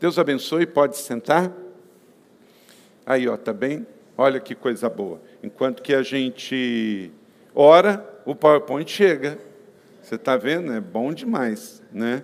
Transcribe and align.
Deus 0.00 0.16
abençoe, 0.16 0.64
pode 0.64 0.96
sentar. 0.96 1.52
Aí, 3.04 3.26
ó, 3.26 3.36
tá 3.36 3.52
bem? 3.52 3.84
Olha 4.16 4.38
que 4.38 4.54
coisa 4.54 4.88
boa. 4.88 5.20
Enquanto 5.42 5.82
que 5.82 5.92
a 5.92 6.02
gente 6.02 7.10
ora, 7.52 8.08
o 8.24 8.32
PowerPoint 8.32 8.88
chega. 8.88 9.38
Você 10.00 10.14
está 10.14 10.36
vendo? 10.36 10.72
É 10.72 10.80
bom 10.80 11.12
demais, 11.12 11.82
né? 11.92 12.22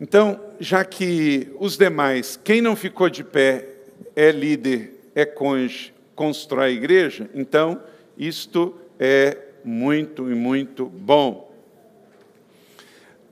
Então, 0.00 0.40
já 0.58 0.84
que 0.84 1.52
os 1.58 1.76
demais, 1.76 2.38
quem 2.42 2.60
não 2.60 2.74
ficou 2.74 3.08
de 3.08 3.22
pé 3.22 3.68
é 4.16 4.32
líder, 4.32 5.10
é 5.14 5.24
cônjuge, 5.24 5.94
constrói 6.16 6.66
a 6.66 6.70
igreja, 6.70 7.30
então 7.32 7.80
isto 8.16 8.76
é 8.98 9.38
muito 9.64 10.30
e 10.30 10.34
muito 10.34 10.86
bom. 10.86 11.52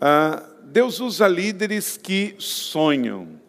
Ah, 0.00 0.48
Deus 0.66 0.98
usa 0.98 1.28
líderes 1.28 1.96
que 1.96 2.34
sonham. 2.38 3.40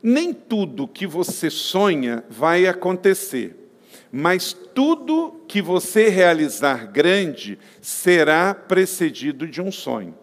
Nem 0.00 0.32
tudo 0.32 0.86
que 0.86 1.04
você 1.04 1.50
sonha 1.50 2.22
vai 2.30 2.66
acontecer, 2.66 3.56
mas 4.12 4.52
tudo 4.52 5.42
que 5.48 5.60
você 5.60 6.08
realizar 6.08 6.86
grande 6.86 7.58
será 7.82 8.54
precedido 8.54 9.48
de 9.48 9.60
um 9.60 9.72
sonho. 9.72 10.14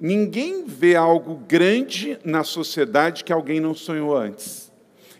Ninguém 0.00 0.64
vê 0.64 0.96
algo 0.96 1.34
grande 1.46 2.18
na 2.24 2.42
sociedade 2.42 3.24
que 3.24 3.32
alguém 3.32 3.60
não 3.60 3.74
sonhou 3.74 4.16
antes. 4.16 4.72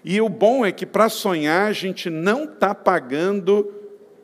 E 0.03 0.20
o 0.23 0.29
bom 0.29 0.65
é 0.65 0.73
que 0.73 0.87
para 0.87 1.11
sonhar 1.11 1.69
a 1.69 1.73
gente 1.73 2.09
não 2.09 2.45
está 2.45 2.75
pagando 2.75 3.70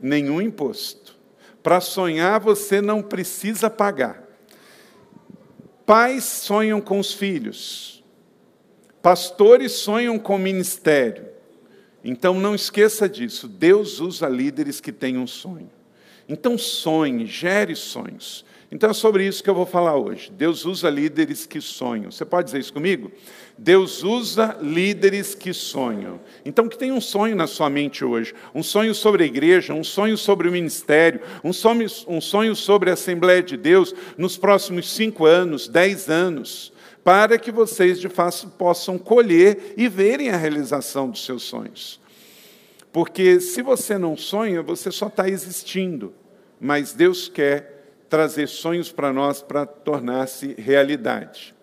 nenhum 0.01 0.41
imposto. 0.41 1.15
Para 1.63 1.79
sonhar 1.79 2.41
você 2.41 2.81
não 2.81 3.03
precisa 3.03 3.69
pagar. 3.69 4.28
Pais 5.89 6.25
sonham 6.25 6.83
com 6.83 6.99
os 6.99 7.15
filhos. 7.15 8.05
Pastores 9.01 9.73
sonham 9.73 10.19
com 10.19 10.37
o 10.37 10.39
ministério. 10.39 11.29
Então 12.05 12.35
não 12.35 12.55
esqueça 12.55 13.09
disso. 13.09 13.49
Deus 13.49 13.99
usa 13.99 14.29
líderes 14.29 14.83
que 14.83 14.93
têm 14.93 15.17
um 15.17 15.27
sonho. 15.27 15.71
Então 16.29 16.59
sonhe, 16.59 17.25
gere 17.25 17.75
sonhos. 17.75 18.45
Então 18.71 18.91
é 18.91 18.93
sobre 18.93 19.27
isso 19.27 19.43
que 19.43 19.49
eu 19.49 19.55
vou 19.55 19.65
falar 19.65 19.97
hoje. 19.97 20.31
Deus 20.31 20.67
usa 20.67 20.91
líderes 20.91 21.47
que 21.47 21.59
sonham. 21.59 22.11
Você 22.11 22.25
pode 22.25 22.47
dizer 22.47 22.59
isso 22.59 22.73
comigo? 22.73 23.11
Deus 23.57 24.03
usa 24.03 24.59
líderes 24.61 25.35
que 25.35 25.55
sonham. 25.55 26.21
Então, 26.45 26.69
que 26.69 26.77
tem 26.77 26.93
um 26.93 27.01
sonho 27.01 27.35
na 27.35 27.47
sua 27.47 27.71
mente 27.71 28.05
hoje, 28.05 28.35
um 28.55 28.63
sonho 28.63 28.95
sobre 28.95 29.25
a 29.25 29.27
igreja, 29.27 29.73
um 29.73 29.83
sonho 29.83 30.19
sobre 30.19 30.49
o 30.49 30.53
ministério, 30.53 31.23
um 31.43 31.53
sonho, 31.53 31.87
um 32.07 32.21
sonho 32.21 32.55
sobre 32.55 32.91
a 32.91 32.93
Assembleia 32.93 33.43
de 33.43 33.57
Deus 33.57 33.95
nos 34.19 34.37
próximos 34.37 34.91
cinco 34.91 35.25
anos, 35.25 35.67
dez 35.67 36.11
anos, 36.11 36.71
para 37.03 37.39
que 37.39 37.51
vocês 37.51 37.99
de 37.99 38.09
fato 38.11 38.49
possam 38.51 38.99
colher 38.99 39.75
e 39.79 39.89
verem 39.89 40.29
a 40.29 40.37
realização 40.37 41.09
dos 41.09 41.25
seus 41.25 41.43
sonhos. 41.43 41.99
Porque 42.93 43.41
se 43.41 43.63
você 43.63 43.97
não 43.97 44.15
sonha, 44.15 44.63
você 44.63 44.91
só 44.91 45.07
está 45.07 45.27
existindo, 45.27 46.13
mas 46.61 46.93
Deus 46.93 47.29
quer 47.29 47.78
trazer 48.09 48.49
sonhos 48.49 48.91
para 48.91 49.13
nós 49.13 49.43
para 49.43 49.67
tornar-se 49.67 50.55
realidade. 50.59 51.55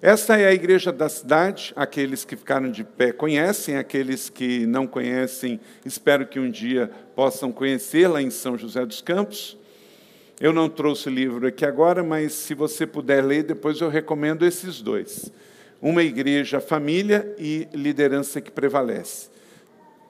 Essa 0.00 0.36
é 0.36 0.48
a 0.48 0.52
igreja 0.52 0.90
da 0.90 1.08
cidade, 1.08 1.72
aqueles 1.76 2.24
que 2.24 2.34
ficaram 2.34 2.68
de 2.72 2.82
pé 2.82 3.12
conhecem, 3.12 3.76
aqueles 3.76 4.28
que 4.28 4.66
não 4.66 4.84
conhecem, 4.84 5.60
espero 5.84 6.26
que 6.26 6.40
um 6.40 6.50
dia 6.50 6.90
possam 7.14 7.52
conhecê-la 7.52 8.20
em 8.20 8.28
São 8.28 8.58
José 8.58 8.84
dos 8.84 9.00
Campos. 9.00 9.56
Eu 10.40 10.52
não 10.52 10.68
trouxe 10.68 11.08
o 11.08 11.12
livro 11.12 11.46
aqui 11.46 11.64
agora, 11.64 12.02
mas 12.02 12.32
se 12.32 12.52
você 12.52 12.84
puder 12.84 13.24
ler, 13.24 13.44
depois 13.44 13.80
eu 13.80 13.88
recomendo 13.88 14.44
esses 14.44 14.82
dois. 14.82 15.30
Uma 15.80 16.02
igreja 16.02 16.60
família 16.60 17.32
e 17.38 17.68
liderança 17.72 18.40
que 18.40 18.50
prevalece. 18.50 19.30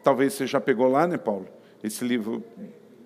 Talvez 0.03 0.33
você 0.33 0.47
já 0.47 0.59
pegou 0.59 0.89
lá, 0.89 1.07
né, 1.07 1.19
Paulo? 1.19 1.47
Esse 1.85 2.03
livro 2.03 2.43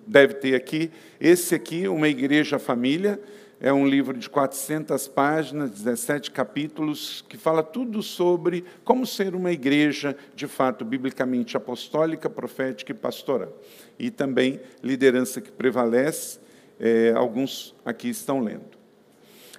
deve 0.07 0.35
ter 0.35 0.55
aqui. 0.55 0.89
Esse 1.19 1.53
aqui, 1.53 1.87
Uma 1.87 2.07
Igreja 2.07 2.57
Família, 2.57 3.19
é 3.59 3.73
um 3.73 3.87
livro 3.87 4.15
de 4.15 4.29
400 4.29 5.07
páginas, 5.07 5.71
17 5.71 6.29
capítulos, 6.29 7.25
que 7.27 7.37
fala 7.37 7.63
tudo 7.63 8.03
sobre 8.03 8.63
como 8.83 9.05
ser 9.05 9.33
uma 9.33 9.51
igreja, 9.51 10.15
de 10.35 10.45
fato, 10.47 10.85
biblicamente 10.85 11.57
apostólica, 11.57 12.29
profética 12.29 12.91
e 12.91 12.95
pastoral. 12.95 13.51
E 13.97 14.11
também 14.11 14.59
liderança 14.83 15.41
que 15.41 15.51
prevalece, 15.51 16.39
é, 16.79 17.11
alguns 17.15 17.75
aqui 17.83 18.09
estão 18.09 18.39
lendo. 18.39 18.77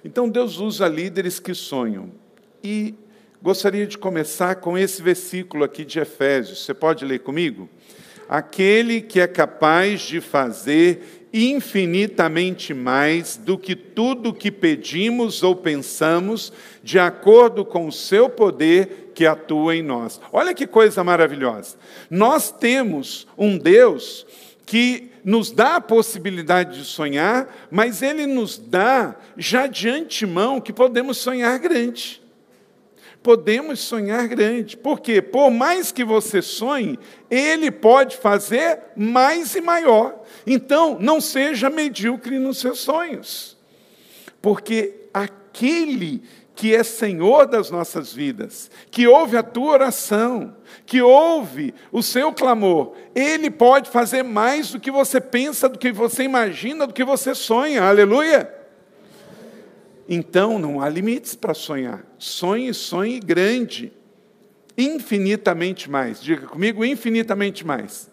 Então, 0.03 0.29
Deus 0.29 0.59
usa 0.59 0.87
líderes 0.87 1.37
que 1.37 1.53
sonham. 1.53 2.09
E 2.63 2.95
gostaria 3.41 3.85
de 3.85 3.97
começar 3.97 4.55
com 4.55 4.77
esse 4.77 5.01
versículo 5.01 5.65
aqui 5.65 5.83
de 5.83 5.99
Efésios. 5.99 6.63
Você 6.63 6.73
pode 6.73 7.03
ler 7.03 7.19
comigo? 7.19 7.67
Aquele 8.29 9.01
que 9.01 9.19
é 9.19 9.27
capaz 9.27 10.01
de 10.01 10.21
fazer 10.21 11.27
infinitamente 11.33 12.73
mais 12.73 13.37
do 13.37 13.57
que 13.57 13.75
tudo 13.75 14.33
que 14.33 14.51
pedimos 14.51 15.43
ou 15.43 15.55
pensamos, 15.55 16.53
de 16.83 16.99
acordo 16.99 17.65
com 17.65 17.87
o 17.87 17.91
seu 17.91 18.29
poder 18.29 19.11
que 19.13 19.25
atua 19.25 19.75
em 19.75 19.83
nós. 19.83 20.21
Olha 20.31 20.53
que 20.53 20.65
coisa 20.65 21.03
maravilhosa. 21.03 21.77
Nós 22.09 22.51
temos 22.51 23.27
um 23.37 23.57
Deus 23.57 24.25
que 24.65 25.09
nos 25.23 25.51
dá 25.51 25.75
a 25.75 25.81
possibilidade 25.81 26.77
de 26.77 26.85
sonhar, 26.85 27.67
mas 27.69 28.01
ele 28.01 28.25
nos 28.25 28.57
dá 28.57 29.15
já 29.35 29.67
de 29.67 29.89
antemão 29.89 30.61
que 30.61 30.71
podemos 30.71 31.17
sonhar 31.17 31.57
grande 31.59 32.21
podemos 33.21 33.79
sonhar 33.79 34.27
grande. 34.27 34.77
Porque, 34.77 35.21
por 35.21 35.49
mais 35.51 35.91
que 35.91 36.03
você 36.03 36.41
sonhe, 36.41 36.97
Ele 37.29 37.71
pode 37.71 38.17
fazer 38.17 38.79
mais 38.95 39.55
e 39.55 39.61
maior. 39.61 40.23
Então, 40.45 40.97
não 40.99 41.19
seja 41.19 41.69
medíocre 41.69 42.39
nos 42.39 42.59
seus 42.59 42.79
sonhos. 42.79 43.57
Porque 44.41 44.95
aquele 45.13 46.23
que 46.55 46.75
é 46.75 46.83
Senhor 46.83 47.45
das 47.45 47.71
nossas 47.71 48.11
vidas, 48.11 48.69
que 48.91 49.07
ouve 49.07 49.37
a 49.37 49.43
tua 49.43 49.71
oração, 49.71 50.57
que 50.85 51.01
ouve 51.01 51.73
o 51.89 52.03
seu 52.03 52.33
clamor, 52.33 52.93
Ele 53.15 53.49
pode 53.49 53.89
fazer 53.89 54.23
mais 54.23 54.71
do 54.71 54.79
que 54.79 54.91
você 54.91 55.21
pensa, 55.21 55.69
do 55.69 55.79
que 55.79 55.89
você 55.89 56.23
imagina, 56.23 56.85
do 56.85 56.93
que 56.93 57.03
você 57.05 57.33
sonha. 57.33 57.83
Aleluia! 57.83 58.58
Então 60.11 60.57
não 60.57 60.81
há 60.81 60.89
limites 60.89 61.35
para 61.35 61.53
sonhar. 61.53 62.03
Sonhe, 62.17 62.73
sonhe 62.73 63.19
grande. 63.19 63.93
Infinitamente 64.75 65.87
mais. 65.87 66.19
Diga 66.19 66.47
comigo, 66.47 66.83
infinitamente 66.83 67.63
mais. 67.63 68.09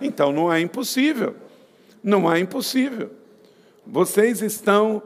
Então 0.00 0.32
não 0.32 0.50
é 0.50 0.58
impossível. 0.58 1.36
Não 2.02 2.32
é 2.32 2.40
impossível. 2.40 3.10
Vocês 3.86 4.40
estão 4.40 5.02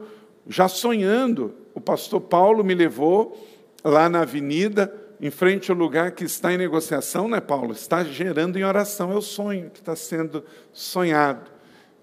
já 0.47 0.69
sonhando. 0.69 1.53
O 1.73 1.81
pastor 1.81 2.21
Paulo 2.21 2.63
me 2.63 2.73
levou 2.73 3.45
lá 3.83 4.07
na 4.07 4.21
avenida, 4.21 4.93
em 5.19 5.29
frente 5.29 5.69
ao 5.69 5.75
lugar 5.75 6.11
que 6.11 6.23
está 6.23 6.53
em 6.53 6.57
negociação, 6.57 7.27
né, 7.27 7.41
Paulo? 7.41 7.73
Está 7.73 8.05
gerando 8.05 8.57
em 8.57 8.63
oração. 8.63 9.11
É 9.11 9.15
o 9.15 9.21
sonho 9.21 9.69
que 9.69 9.79
está 9.79 9.97
sendo 9.97 10.45
sonhado. 10.71 11.51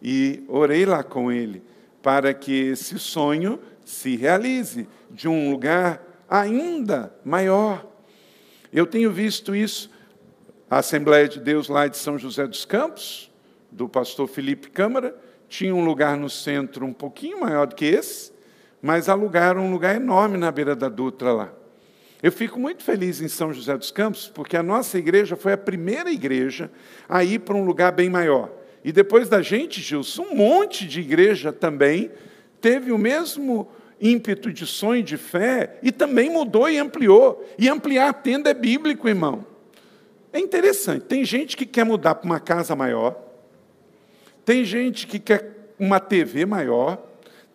E 0.02 0.44
orei 0.48 0.84
lá 0.84 1.02
com 1.02 1.32
ele 1.32 1.71
para 2.02 2.34
que 2.34 2.52
esse 2.52 2.98
sonho 2.98 3.58
se 3.84 4.16
realize 4.16 4.88
de 5.10 5.28
um 5.28 5.50
lugar 5.50 6.02
ainda 6.28 7.14
maior. 7.24 7.86
Eu 8.72 8.86
tenho 8.86 9.12
visto 9.12 9.54
isso, 9.54 9.90
a 10.68 10.78
Assembleia 10.78 11.28
de 11.28 11.38
Deus 11.38 11.68
lá 11.68 11.86
de 11.86 11.96
São 11.96 12.18
José 12.18 12.46
dos 12.46 12.64
Campos, 12.64 13.30
do 13.70 13.88
pastor 13.88 14.26
Felipe 14.26 14.70
Câmara, 14.70 15.16
tinha 15.48 15.74
um 15.74 15.84
lugar 15.84 16.16
no 16.16 16.30
centro 16.30 16.86
um 16.86 16.92
pouquinho 16.92 17.40
maior 17.40 17.66
do 17.66 17.74
que 17.74 17.84
esse, 17.84 18.32
mas 18.80 19.08
alugaram 19.08 19.66
um 19.66 19.70
lugar 19.70 19.94
enorme 19.94 20.38
na 20.38 20.50
beira 20.50 20.74
da 20.74 20.88
Dutra 20.88 21.32
lá. 21.32 21.52
Eu 22.22 22.32
fico 22.32 22.58
muito 22.58 22.82
feliz 22.82 23.20
em 23.20 23.28
São 23.28 23.52
José 23.52 23.76
dos 23.76 23.90
Campos, 23.90 24.28
porque 24.32 24.56
a 24.56 24.62
nossa 24.62 24.96
igreja 24.96 25.36
foi 25.36 25.52
a 25.52 25.58
primeira 25.58 26.10
igreja 26.10 26.70
a 27.08 27.22
ir 27.22 27.40
para 27.40 27.54
um 27.54 27.64
lugar 27.64 27.92
bem 27.92 28.08
maior. 28.08 28.50
E 28.84 28.90
depois 28.90 29.28
da 29.28 29.42
gente, 29.42 29.80
Gilson, 29.80 30.22
um 30.30 30.36
monte 30.36 30.86
de 30.86 31.00
igreja 31.00 31.52
também 31.52 32.10
teve 32.60 32.90
o 32.92 32.98
mesmo 32.98 33.68
ímpeto 34.00 34.52
de 34.52 34.66
sonho 34.66 35.02
de 35.02 35.16
fé 35.16 35.78
e 35.82 35.92
também 35.92 36.28
mudou 36.28 36.68
e 36.68 36.78
ampliou. 36.78 37.46
E 37.56 37.68
ampliar 37.68 38.08
a 38.08 38.12
tenda 38.12 38.50
é 38.50 38.54
bíblico, 38.54 39.08
irmão. 39.08 39.46
É 40.32 40.40
interessante. 40.40 41.04
Tem 41.04 41.24
gente 41.24 41.56
que 41.56 41.66
quer 41.66 41.84
mudar 41.84 42.16
para 42.16 42.26
uma 42.26 42.40
casa 42.40 42.74
maior, 42.74 43.16
tem 44.44 44.64
gente 44.64 45.06
que 45.06 45.18
quer 45.18 45.74
uma 45.78 46.00
TV 46.00 46.44
maior, 46.44 47.00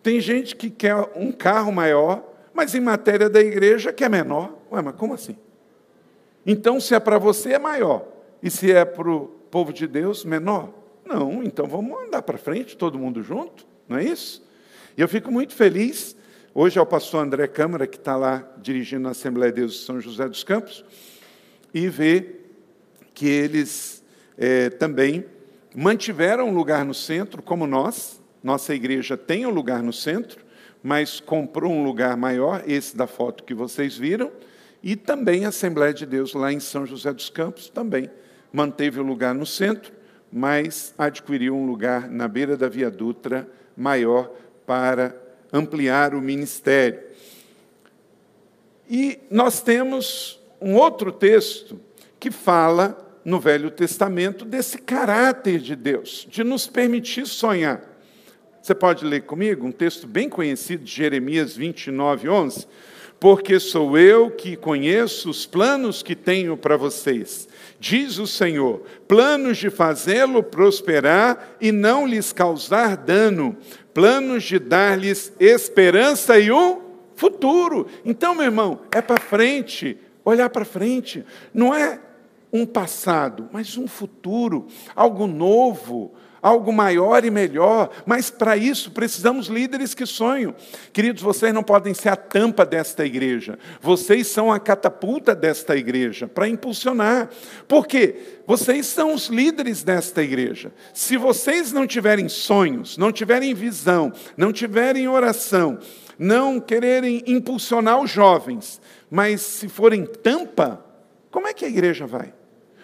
tem 0.02 0.20
gente 0.20 0.56
que 0.56 0.70
quer 0.70 0.94
um 1.14 1.30
carro 1.32 1.70
maior, 1.70 2.24
mas 2.54 2.74
em 2.74 2.80
matéria 2.80 3.28
da 3.28 3.40
igreja 3.40 3.92
que 3.92 4.04
é 4.04 4.08
menor. 4.08 4.56
Ué, 4.72 4.80
mas 4.80 4.94
como 4.94 5.14
assim? 5.14 5.36
Então, 6.46 6.80
se 6.80 6.94
é 6.94 7.00
para 7.00 7.18
você, 7.18 7.54
é 7.54 7.58
maior. 7.58 8.06
E 8.42 8.50
se 8.50 8.72
é 8.72 8.84
para 8.84 9.10
o 9.10 9.26
povo 9.50 9.72
de 9.72 9.86
Deus, 9.86 10.24
menor. 10.24 10.70
Não, 11.08 11.42
então 11.42 11.66
vamos 11.66 11.98
andar 12.02 12.20
para 12.20 12.36
frente, 12.36 12.76
todo 12.76 12.98
mundo 12.98 13.22
junto, 13.22 13.66
não 13.88 13.96
é 13.96 14.04
isso? 14.04 14.46
E 14.94 15.00
eu 15.00 15.08
fico 15.08 15.32
muito 15.32 15.54
feliz. 15.54 16.14
Hoje 16.54 16.78
é 16.78 16.82
o 16.82 16.84
pastor 16.84 17.24
André 17.24 17.46
Câmara, 17.46 17.86
que 17.86 17.96
está 17.96 18.14
lá 18.14 18.46
dirigindo 18.58 19.08
a 19.08 19.12
Assembleia 19.12 19.50
de 19.50 19.62
Deus 19.62 19.72
de 19.72 19.78
São 19.86 20.02
José 20.02 20.28
dos 20.28 20.44
Campos, 20.44 20.84
e 21.72 21.88
ver 21.88 22.52
que 23.14 23.26
eles 23.26 24.04
é, 24.36 24.68
também 24.68 25.24
mantiveram 25.74 26.50
um 26.50 26.54
lugar 26.54 26.84
no 26.84 26.92
centro, 26.92 27.42
como 27.42 27.66
nós. 27.66 28.20
Nossa 28.42 28.74
igreja 28.74 29.16
tem 29.16 29.46
um 29.46 29.50
lugar 29.50 29.82
no 29.82 29.94
centro, 29.94 30.44
mas 30.82 31.20
comprou 31.20 31.72
um 31.72 31.84
lugar 31.84 32.18
maior, 32.18 32.64
esse 32.66 32.94
da 32.94 33.06
foto 33.06 33.44
que 33.44 33.54
vocês 33.54 33.96
viram, 33.96 34.30
e 34.82 34.94
também 34.94 35.46
a 35.46 35.48
Assembleia 35.48 35.94
de 35.94 36.04
Deus 36.04 36.34
lá 36.34 36.52
em 36.52 36.60
São 36.60 36.84
José 36.84 37.14
dos 37.14 37.30
Campos 37.30 37.70
também 37.70 38.10
manteve 38.52 39.00
o 39.00 39.02
lugar 39.02 39.34
no 39.34 39.46
centro, 39.46 39.96
mas 40.32 40.94
adquiriu 40.98 41.56
um 41.56 41.66
lugar 41.66 42.08
na 42.08 42.28
beira 42.28 42.56
da 42.56 42.68
Via 42.68 42.90
Dutra 42.90 43.48
maior 43.76 44.30
para 44.66 45.14
ampliar 45.52 46.14
o 46.14 46.20
ministério. 46.20 47.00
E 48.88 49.18
nós 49.30 49.60
temos 49.60 50.40
um 50.60 50.74
outro 50.74 51.12
texto 51.12 51.80
que 52.18 52.30
fala 52.30 53.20
no 53.24 53.38
Velho 53.38 53.70
Testamento 53.70 54.44
desse 54.44 54.78
caráter 54.78 55.58
de 55.60 55.76
Deus, 55.76 56.26
de 56.30 56.42
nos 56.42 56.66
permitir 56.66 57.26
sonhar. 57.26 57.82
Você 58.62 58.74
pode 58.74 59.04
ler 59.04 59.22
comigo 59.22 59.66
um 59.66 59.72
texto 59.72 60.06
bem 60.06 60.28
conhecido 60.28 60.84
de 60.84 60.90
Jeremias 60.90 61.56
29, 61.56 62.28
11? 62.28 62.66
Porque 63.20 63.58
sou 63.58 63.98
eu 63.98 64.30
que 64.30 64.56
conheço 64.56 65.28
os 65.28 65.44
planos 65.44 66.02
que 66.02 66.14
tenho 66.14 66.56
para 66.56 66.76
vocês, 66.76 67.48
diz 67.80 68.18
o 68.18 68.26
Senhor, 68.26 68.82
planos 69.08 69.58
de 69.58 69.70
fazê-lo 69.70 70.42
prosperar 70.42 71.56
e 71.60 71.72
não 71.72 72.06
lhes 72.06 72.32
causar 72.32 72.96
dano, 72.96 73.56
planos 73.92 74.44
de 74.44 74.60
dar-lhes 74.60 75.32
esperança 75.40 76.38
e 76.38 76.52
um 76.52 76.80
futuro. 77.16 77.88
Então, 78.04 78.36
meu 78.36 78.44
irmão, 78.44 78.80
é 78.92 79.02
para 79.02 79.20
frente, 79.20 79.98
olhar 80.24 80.48
para 80.50 80.64
frente, 80.64 81.24
não 81.52 81.74
é 81.74 82.00
um 82.52 82.64
passado, 82.64 83.48
mas 83.52 83.76
um 83.76 83.88
futuro, 83.88 84.68
algo 84.94 85.26
novo, 85.26 86.14
algo 86.42 86.72
maior 86.72 87.24
e 87.24 87.30
melhor, 87.30 87.90
mas 88.06 88.30
para 88.30 88.56
isso 88.56 88.90
precisamos 88.90 89.48
líderes 89.48 89.94
que 89.94 90.06
sonham. 90.06 90.54
Queridos, 90.92 91.22
vocês 91.22 91.52
não 91.52 91.62
podem 91.62 91.94
ser 91.94 92.10
a 92.10 92.16
tampa 92.16 92.64
desta 92.64 93.04
igreja, 93.04 93.58
vocês 93.80 94.26
são 94.26 94.52
a 94.52 94.60
catapulta 94.60 95.34
desta 95.34 95.76
igreja 95.76 96.26
para 96.26 96.48
impulsionar, 96.48 97.28
porque 97.66 98.40
vocês 98.46 98.86
são 98.86 99.12
os 99.12 99.26
líderes 99.26 99.82
desta 99.82 100.22
igreja. 100.22 100.72
Se 100.94 101.16
vocês 101.16 101.72
não 101.72 101.86
tiverem 101.86 102.28
sonhos, 102.28 102.96
não 102.96 103.12
tiverem 103.12 103.54
visão, 103.54 104.12
não 104.36 104.52
tiverem 104.52 105.08
oração, 105.08 105.78
não 106.18 106.58
quererem 106.60 107.22
impulsionar 107.26 108.00
os 108.00 108.10
jovens, 108.10 108.80
mas 109.10 109.40
se 109.40 109.68
forem 109.68 110.04
tampa, 110.04 110.84
como 111.30 111.46
é 111.46 111.52
que 111.52 111.64
a 111.64 111.68
igreja 111.68 112.06
vai? 112.06 112.32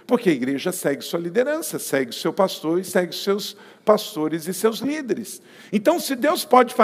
Porque 0.06 0.28
a 0.28 0.32
igreja 0.32 0.70
segue 0.70 1.02
sua 1.02 1.18
liderança, 1.18 1.78
segue 1.78 2.14
seu 2.14 2.32
pastor 2.32 2.78
e 2.78 2.84
segue 2.84 3.14
seus 3.14 3.56
pastores 3.84 4.46
e 4.46 4.52
seus 4.52 4.78
líderes. 4.78 5.40
Então, 5.72 5.98
se 5.98 6.14
Deus 6.14 6.44
pode 6.44 6.74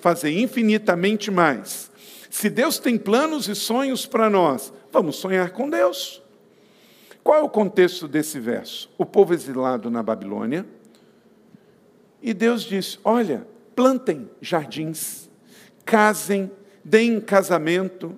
fazer 0.00 0.30
infinitamente 0.30 1.30
mais, 1.30 1.90
se 2.30 2.48
Deus 2.48 2.78
tem 2.78 2.96
planos 2.96 3.48
e 3.48 3.54
sonhos 3.54 4.06
para 4.06 4.30
nós, 4.30 4.72
vamos 4.92 5.16
sonhar 5.16 5.50
com 5.50 5.68
Deus. 5.68 6.22
Qual 7.24 7.38
é 7.38 7.42
o 7.42 7.48
contexto 7.48 8.06
desse 8.06 8.38
verso? 8.38 8.88
O 8.96 9.04
povo 9.04 9.34
exilado 9.34 9.90
na 9.90 10.02
Babilônia, 10.02 10.64
e 12.22 12.34
Deus 12.34 12.62
diz: 12.62 12.98
Olha, 13.04 13.46
plantem 13.74 14.28
jardins, 14.40 15.28
casem, 15.84 16.50
deem 16.84 17.20
casamento, 17.20 18.16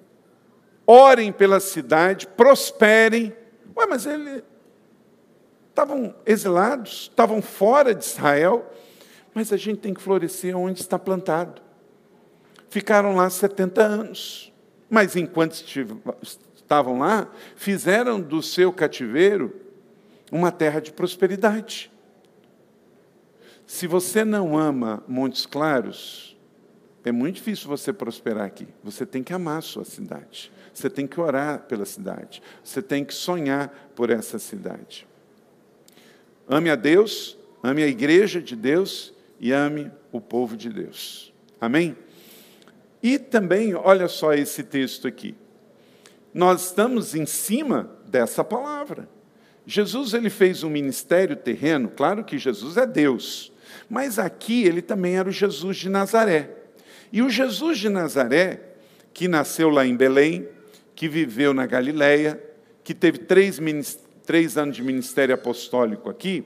orem 0.87 1.33
pela 1.33 1.61
cidade, 1.61 2.27
prosperem. 2.27 3.35
Ué, 3.77 3.87
mas 3.87 4.07
ele, 4.07 4.43
estavam 5.81 6.15
exilados, 6.27 7.09
estavam 7.11 7.41
fora 7.41 7.95
de 7.95 8.05
Israel, 8.05 8.71
mas 9.33 9.53
a 9.53 9.57
gente 9.57 9.81
tem 9.81 9.95
que 9.95 10.03
florescer 10.03 10.57
onde 10.57 10.81
está 10.81 10.99
plantado. 10.99 11.63
Ficaram 12.69 13.17
lá 13.17 13.31
70 13.31 13.83
anos, 13.83 14.53
mas 14.91 15.17
enquanto 15.17 15.55
estavam 16.53 16.99
lá, 16.99 17.29
fizeram 17.57 18.21
do 18.21 18.43
seu 18.43 18.73
cativeiro 18.73 19.55
uma 20.31 20.53
terra 20.53 20.81
de 20.81 20.93
prosperidade. 20.93 21.91
Se 23.67 23.87
você 23.87 24.25
não 24.25 24.59
ama 24.59 25.03
Montes 25.09 25.47
Claros, 25.47 26.37
é 27.05 27.11
muito 27.11 27.37
difícil 27.37 27.69
você 27.69 27.93
prosperar 27.93 28.45
aqui. 28.45 28.69
Você 28.85 29.07
tem 29.07 29.23
que 29.23 29.33
amar 29.33 29.59
a 29.59 29.63
sua 29.63 29.85
cidade. 29.85 30.53
Você 30.75 30.91
tem 30.91 31.07
que 31.07 31.19
orar 31.19 31.61
pela 31.61 31.87
cidade. 31.87 32.43
Você 32.63 32.83
tem 32.83 33.05
que 33.05 33.15
sonhar 33.15 33.69
por 33.95 34.11
essa 34.11 34.39
cidade. 34.39 35.09
Ame 36.53 36.69
a 36.69 36.75
Deus, 36.75 37.39
ame 37.63 37.81
a 37.81 37.87
igreja 37.87 38.43
de 38.43 38.57
Deus 38.57 39.15
e 39.39 39.53
ame 39.53 39.89
o 40.11 40.21
povo 40.21 40.57
de 40.57 40.69
Deus. 40.69 41.33
Amém? 41.61 41.97
E 43.01 43.21
também, 43.21 43.73
olha 43.77 44.09
só 44.09 44.35
esse 44.35 44.65
texto 44.65 45.07
aqui. 45.07 45.37
Nós 46.35 46.67
estamos 46.67 47.15
em 47.15 47.25
cima 47.25 47.89
dessa 48.05 48.43
palavra. 48.43 49.09
Jesus 49.65 50.13
ele 50.13 50.29
fez 50.29 50.65
um 50.65 50.71
ministério 50.71 51.37
terreno, 51.37 51.89
claro 51.89 52.25
que 52.25 52.37
Jesus 52.37 52.77
é 52.77 52.85
Deus, 52.85 53.53
mas 53.89 54.19
aqui 54.19 54.65
ele 54.65 54.83
também 54.83 55.17
era 55.19 55.29
o 55.29 55.33
Jesus 55.33 55.77
de 55.77 55.89
Nazaré. 55.89 56.51
E 57.13 57.23
o 57.23 57.31
Jesus 57.31 57.79
de 57.79 57.89
Nazaré, 57.89 58.61
que 59.15 59.29
nasceu 59.29 59.69
lá 59.69 59.87
em 59.87 59.95
Belém, 59.95 60.49
que 60.97 61.09
viveu 61.09 61.55
na 61.55 61.65
Galiléia, 61.65 62.43
que 62.83 62.93
teve 62.93 63.19
três 63.19 63.61
ministérios 63.61 64.10
três 64.31 64.57
anos 64.57 64.77
de 64.77 64.83
ministério 64.85 65.35
apostólico 65.35 66.09
aqui, 66.09 66.45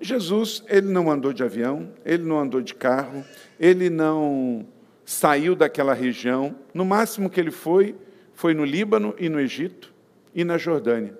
Jesus, 0.00 0.64
ele 0.66 0.88
não 0.88 1.08
andou 1.08 1.32
de 1.32 1.40
avião, 1.44 1.92
ele 2.04 2.24
não 2.24 2.40
andou 2.40 2.60
de 2.60 2.74
carro, 2.74 3.24
ele 3.60 3.88
não 3.88 4.66
saiu 5.04 5.54
daquela 5.54 5.94
região. 5.94 6.56
No 6.74 6.84
máximo 6.84 7.30
que 7.30 7.38
ele 7.38 7.52
foi, 7.52 7.94
foi 8.34 8.54
no 8.54 8.64
Líbano 8.64 9.14
e 9.20 9.28
no 9.28 9.38
Egito 9.38 9.94
e 10.34 10.42
na 10.42 10.58
Jordânia. 10.58 11.16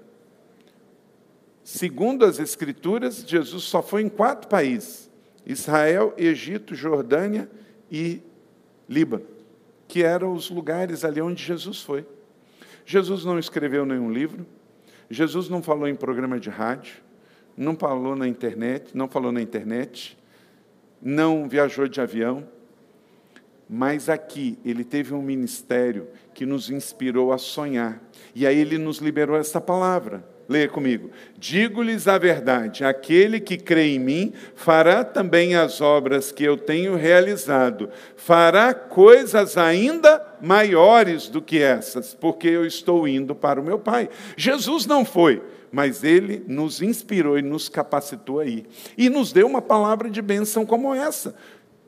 Segundo 1.63 2.25
as 2.25 2.41
Escrituras, 2.41 3.25
Jesus 3.25 3.63
só 3.63 3.81
foi 3.81 4.03
em 4.03 4.09
quatro 4.09 4.49
países: 4.49 5.09
Israel, 5.47 6.13
Egito, 6.19 6.75
Jordânia 6.75 7.49
e 7.89 8.21
Líbano, 8.89 9.25
que 9.87 10.03
eram 10.03 10.33
os 10.33 10.51
lugares 10.51 11.05
ali 11.05 11.21
onde 11.21 11.45
Jesus 11.45 11.81
foi. 11.81 12.05
Jesus 12.85 13.25
não 13.25 13.39
escreveu 13.39 13.87
nenhum 13.87 14.11
livro, 14.11 14.45
Jesus 15.11 15.49
não 15.49 15.63
falou 15.63 15.89
em 15.89 15.95
programa 15.95 16.39
de 16.39 16.51
rádio, 16.51 16.97
não 17.57 17.77
falou 17.77 18.17
na 18.17 18.27
internet, 18.27 18.97
não 18.97 19.09
falou 19.09 19.33
na 19.33 19.41
internet, 19.41 20.19
não 21.01 21.49
viajou 21.49 21.89
de 21.89 22.01
avião, 22.01 22.47
mas 23.69 24.09
aqui 24.09 24.59
ele 24.65 24.85
teve 24.85 25.15
um 25.15 25.23
ministério 25.23 26.09
que 26.35 26.47
nos 26.47 26.71
inspirou 26.71 27.33
a 27.33 27.39
sonhar. 27.39 28.01
E 28.35 28.47
aí 28.47 28.59
ele 28.59 28.79
nos 28.79 28.99
liberou 28.99 29.37
essa 29.37 29.61
palavra. 29.61 30.36
Leia 30.49 30.69
comigo. 30.69 31.11
Digo-lhes 31.37 32.07
a 32.07 32.19
verdade: 32.19 32.85
aquele 32.85 33.41
que 33.41 33.57
crê 33.57 33.95
em 33.95 33.99
mim 33.99 34.33
fará 34.55 35.05
também 35.05 35.57
as 35.57 35.81
obras 35.81 36.31
que 36.31 36.45
eu 36.45 36.57
tenho 36.57 36.95
realizado, 36.95 37.91
fará 38.17 38.73
coisas 38.73 39.57
ainda 39.57 40.25
maiores 40.41 41.29
do 41.29 41.43
que 41.43 41.61
essas, 41.61 42.15
porque 42.15 42.49
eu 42.49 42.65
estou 42.65 43.09
indo 43.09 43.35
para 43.35 43.61
o 43.61 43.65
meu 43.65 43.79
Pai. 43.79 44.09
Jesus 44.37 44.87
não 44.87 45.05
foi, 45.05 45.43
mas 45.73 46.05
ele 46.05 46.45
nos 46.47 46.81
inspirou 46.81 47.37
e 47.39 47.43
nos 47.43 47.69
capacitou 47.69 48.39
aí. 48.39 48.65
E 48.97 49.11
nos 49.11 49.33
deu 49.33 49.47
uma 49.47 49.63
palavra 49.63 50.09
de 50.09 50.23
bênção 50.23 50.65
como 50.65 50.95
essa. 50.95 51.35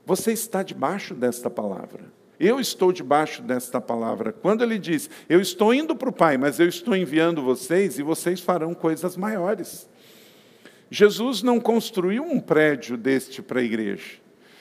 Você 0.05 0.33
está 0.33 0.63
debaixo 0.63 1.15
desta 1.15 1.49
palavra. 1.49 2.18
Eu 2.39 2.61
estou 2.61 2.93
debaixo 2.93 3.43
desta 3.43 3.81
palavra. 3.81 4.33
Quando 4.33 4.63
ele 4.63 4.79
diz, 4.79 5.11
eu 5.29 5.41
estou 5.41 5.75
indo 5.75 5.97
para 5.97 6.09
o 6.09 6.13
Pai, 6.13 6.37
mas 6.37 6.61
eu 6.61 6.69
estou 6.69 6.95
enviando 6.95 7.43
vocês 7.43 7.99
e 7.99 8.03
vocês 8.03 8.41
farão 8.41 8.75
coisas 8.75 9.17
maiores. 9.17 9.89
Jesus 10.91 11.43
não 11.43 11.61
construiu 11.61 12.23
um 12.23 12.41
prédio 12.41 12.97
deste 12.97 13.43
para 13.43 13.61
a 13.61 13.65
igreja. 13.65 14.19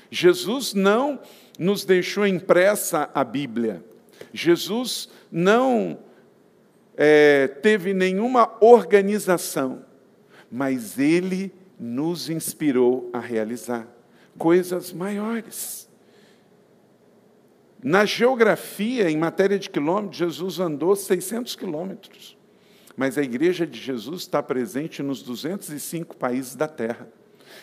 Jesus 0.09 0.73
não 0.73 1.19
nos 1.57 1.85
deixou 1.85 2.25
impressa 2.25 3.09
a 3.13 3.23
Bíblia. 3.23 3.83
Jesus 4.33 5.09
não 5.31 5.99
é, 6.95 7.47
teve 7.47 7.93
nenhuma 7.93 8.57
organização, 8.59 9.85
mas 10.51 10.97
ele 10.97 11.53
nos 11.79 12.29
inspirou 12.29 13.09
a 13.13 13.19
realizar 13.19 13.87
coisas 14.37 14.91
maiores. 14.91 15.86
Na 17.83 18.05
geografia, 18.05 19.09
em 19.09 19.17
matéria 19.17 19.59
de 19.59 19.69
quilômetros, 19.69 20.17
Jesus 20.17 20.59
andou 20.59 20.95
600 20.95 21.55
quilômetros. 21.55 22.37
Mas 22.95 23.17
a 23.17 23.21
igreja 23.21 23.67
de 23.67 23.79
Jesus 23.79 24.21
está 24.21 24.41
presente 24.41 25.03
nos 25.03 25.21
205 25.21 26.17
países 26.17 26.55
da 26.55 26.67
terra. 26.67 27.07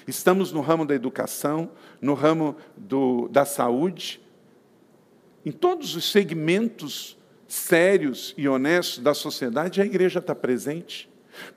Estamos 0.07 0.53
no 0.53 0.61
ramo 0.61 0.87
da 0.87 0.95
educação, 0.95 1.71
no 2.01 2.15
ramo 2.15 2.57
do, 2.77 3.29
da 3.29 3.45
saúde, 3.45 4.21
em 5.45 5.53
todos 5.53 5.95
os 5.95 6.11
segmentos 6.11 7.19
sérios 7.47 8.35
e 8.37 8.49
honestos 8.49 9.01
da 9.01 9.13
sociedade, 9.13 9.83
a 9.83 9.85
igreja 9.85 10.19
está 10.19 10.35
presente. 10.35 11.11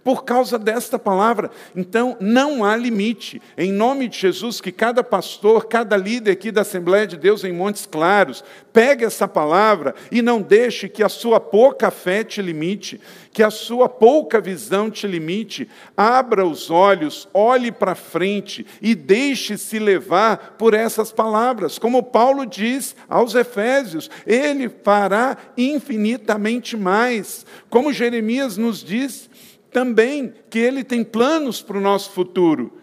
Por 0.04 0.24
causa 0.24 0.58
desta 0.58 0.98
palavra. 0.98 1.52
Então, 1.76 2.18
não 2.20 2.64
há 2.64 2.76
limite. 2.76 3.42
Em 3.58 3.72
nome 3.72 4.08
de 4.08 4.18
Jesus, 4.18 4.62
que 4.62 4.72
cada 4.72 5.04
pastor, 5.04 5.66
cada 5.66 5.98
líder 5.98 6.32
aqui 6.32 6.52
da 6.52 6.62
Assembleia 6.62 7.08
de 7.08 7.18
Deus 7.18 7.44
em 7.44 7.52
Montes 7.52 7.86
Claros, 7.86 8.44
pegue 8.72 9.04
essa 9.04 9.28
palavra 9.28 9.96
e 10.12 10.22
não 10.22 10.42
deixe 10.42 10.88
que 10.88 11.04
a 11.04 11.10
sua 11.10 11.40
pouca 11.40 11.90
fé 11.90 12.24
te 12.24 12.42
limite, 12.42 13.02
que 13.32 13.42
a 13.42 13.50
sua 13.50 13.90
pouca 13.90 14.40
visão 14.40 14.90
te 14.90 15.08
limite. 15.08 15.70
Abra 15.96 16.46
os 16.46 16.70
olhos, 16.70 17.28
olhe 17.34 17.72
para 17.72 17.96
frente 17.96 18.66
e 18.82 18.96
deixe-se 18.96 19.80
levar 19.80 20.56
por 20.58 20.74
essas 20.74 21.12
palavras. 21.12 21.80
Como 21.80 22.04
Paulo 22.04 22.46
diz 22.46 22.96
aos 23.10 23.36
Efésios, 23.36 24.10
ele 24.26 24.70
fará 24.70 25.38
infinitamente 25.58 26.78
mais. 26.78 27.46
Como 27.70 27.94
Jeremias 27.94 28.58
nos 28.58 28.84
diz, 28.84 29.30
também 29.78 30.34
que 30.50 30.58
Ele 30.58 30.84
tem 30.84 31.04
planos 31.04 31.62
para 31.62 31.78
o 31.78 31.82
nosso 31.82 32.10
futuro. 32.10 32.74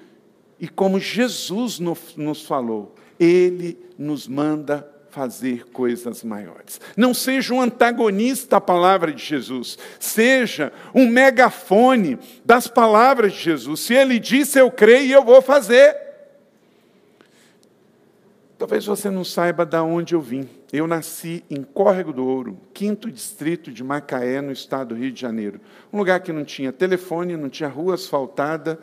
E 0.60 0.68
como 0.68 1.00
Jesus 1.00 1.80
nos 1.80 2.46
falou, 2.46 2.94
Ele 3.18 3.76
nos 3.98 4.28
manda 4.28 4.88
fazer 5.10 5.64
coisas 5.72 6.22
maiores. 6.22 6.80
Não 6.96 7.12
seja 7.12 7.52
um 7.52 7.60
antagonista 7.60 8.58
à 8.58 8.60
palavra 8.60 9.12
de 9.12 9.24
Jesus, 9.24 9.76
seja 9.98 10.72
um 10.94 11.08
megafone 11.08 12.16
das 12.44 12.68
palavras 12.68 13.32
de 13.32 13.40
Jesus. 13.40 13.80
Se 13.80 13.92
ele 13.92 14.20
disse, 14.20 14.60
eu 14.60 14.70
creio 14.70 15.06
e 15.06 15.12
eu 15.12 15.24
vou 15.24 15.42
fazer. 15.42 15.96
Talvez 18.56 18.86
você 18.86 19.10
não 19.10 19.24
saiba 19.24 19.66
de 19.66 19.78
onde 19.78 20.14
eu 20.14 20.20
vim. 20.20 20.48
Eu 20.74 20.88
nasci 20.88 21.44
em 21.48 21.62
Córrego 21.62 22.12
do 22.12 22.26
Ouro, 22.26 22.58
quinto 22.74 23.08
distrito 23.08 23.70
de 23.70 23.84
Macaé, 23.84 24.40
no 24.40 24.50
estado 24.50 24.88
do 24.88 24.96
Rio 24.96 25.12
de 25.12 25.20
Janeiro. 25.20 25.60
Um 25.92 25.98
lugar 25.98 26.18
que 26.18 26.32
não 26.32 26.44
tinha 26.44 26.72
telefone, 26.72 27.36
não 27.36 27.48
tinha 27.48 27.68
rua 27.68 27.94
asfaltada, 27.94 28.80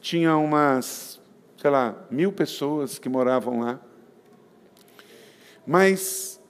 tinha 0.00 0.36
umas, 0.36 1.20
sei 1.60 1.68
lá, 1.68 1.96
mil 2.12 2.30
pessoas 2.30 2.96
que 2.96 3.08
moravam 3.08 3.58
lá. 3.58 3.80
Mas 5.66 6.40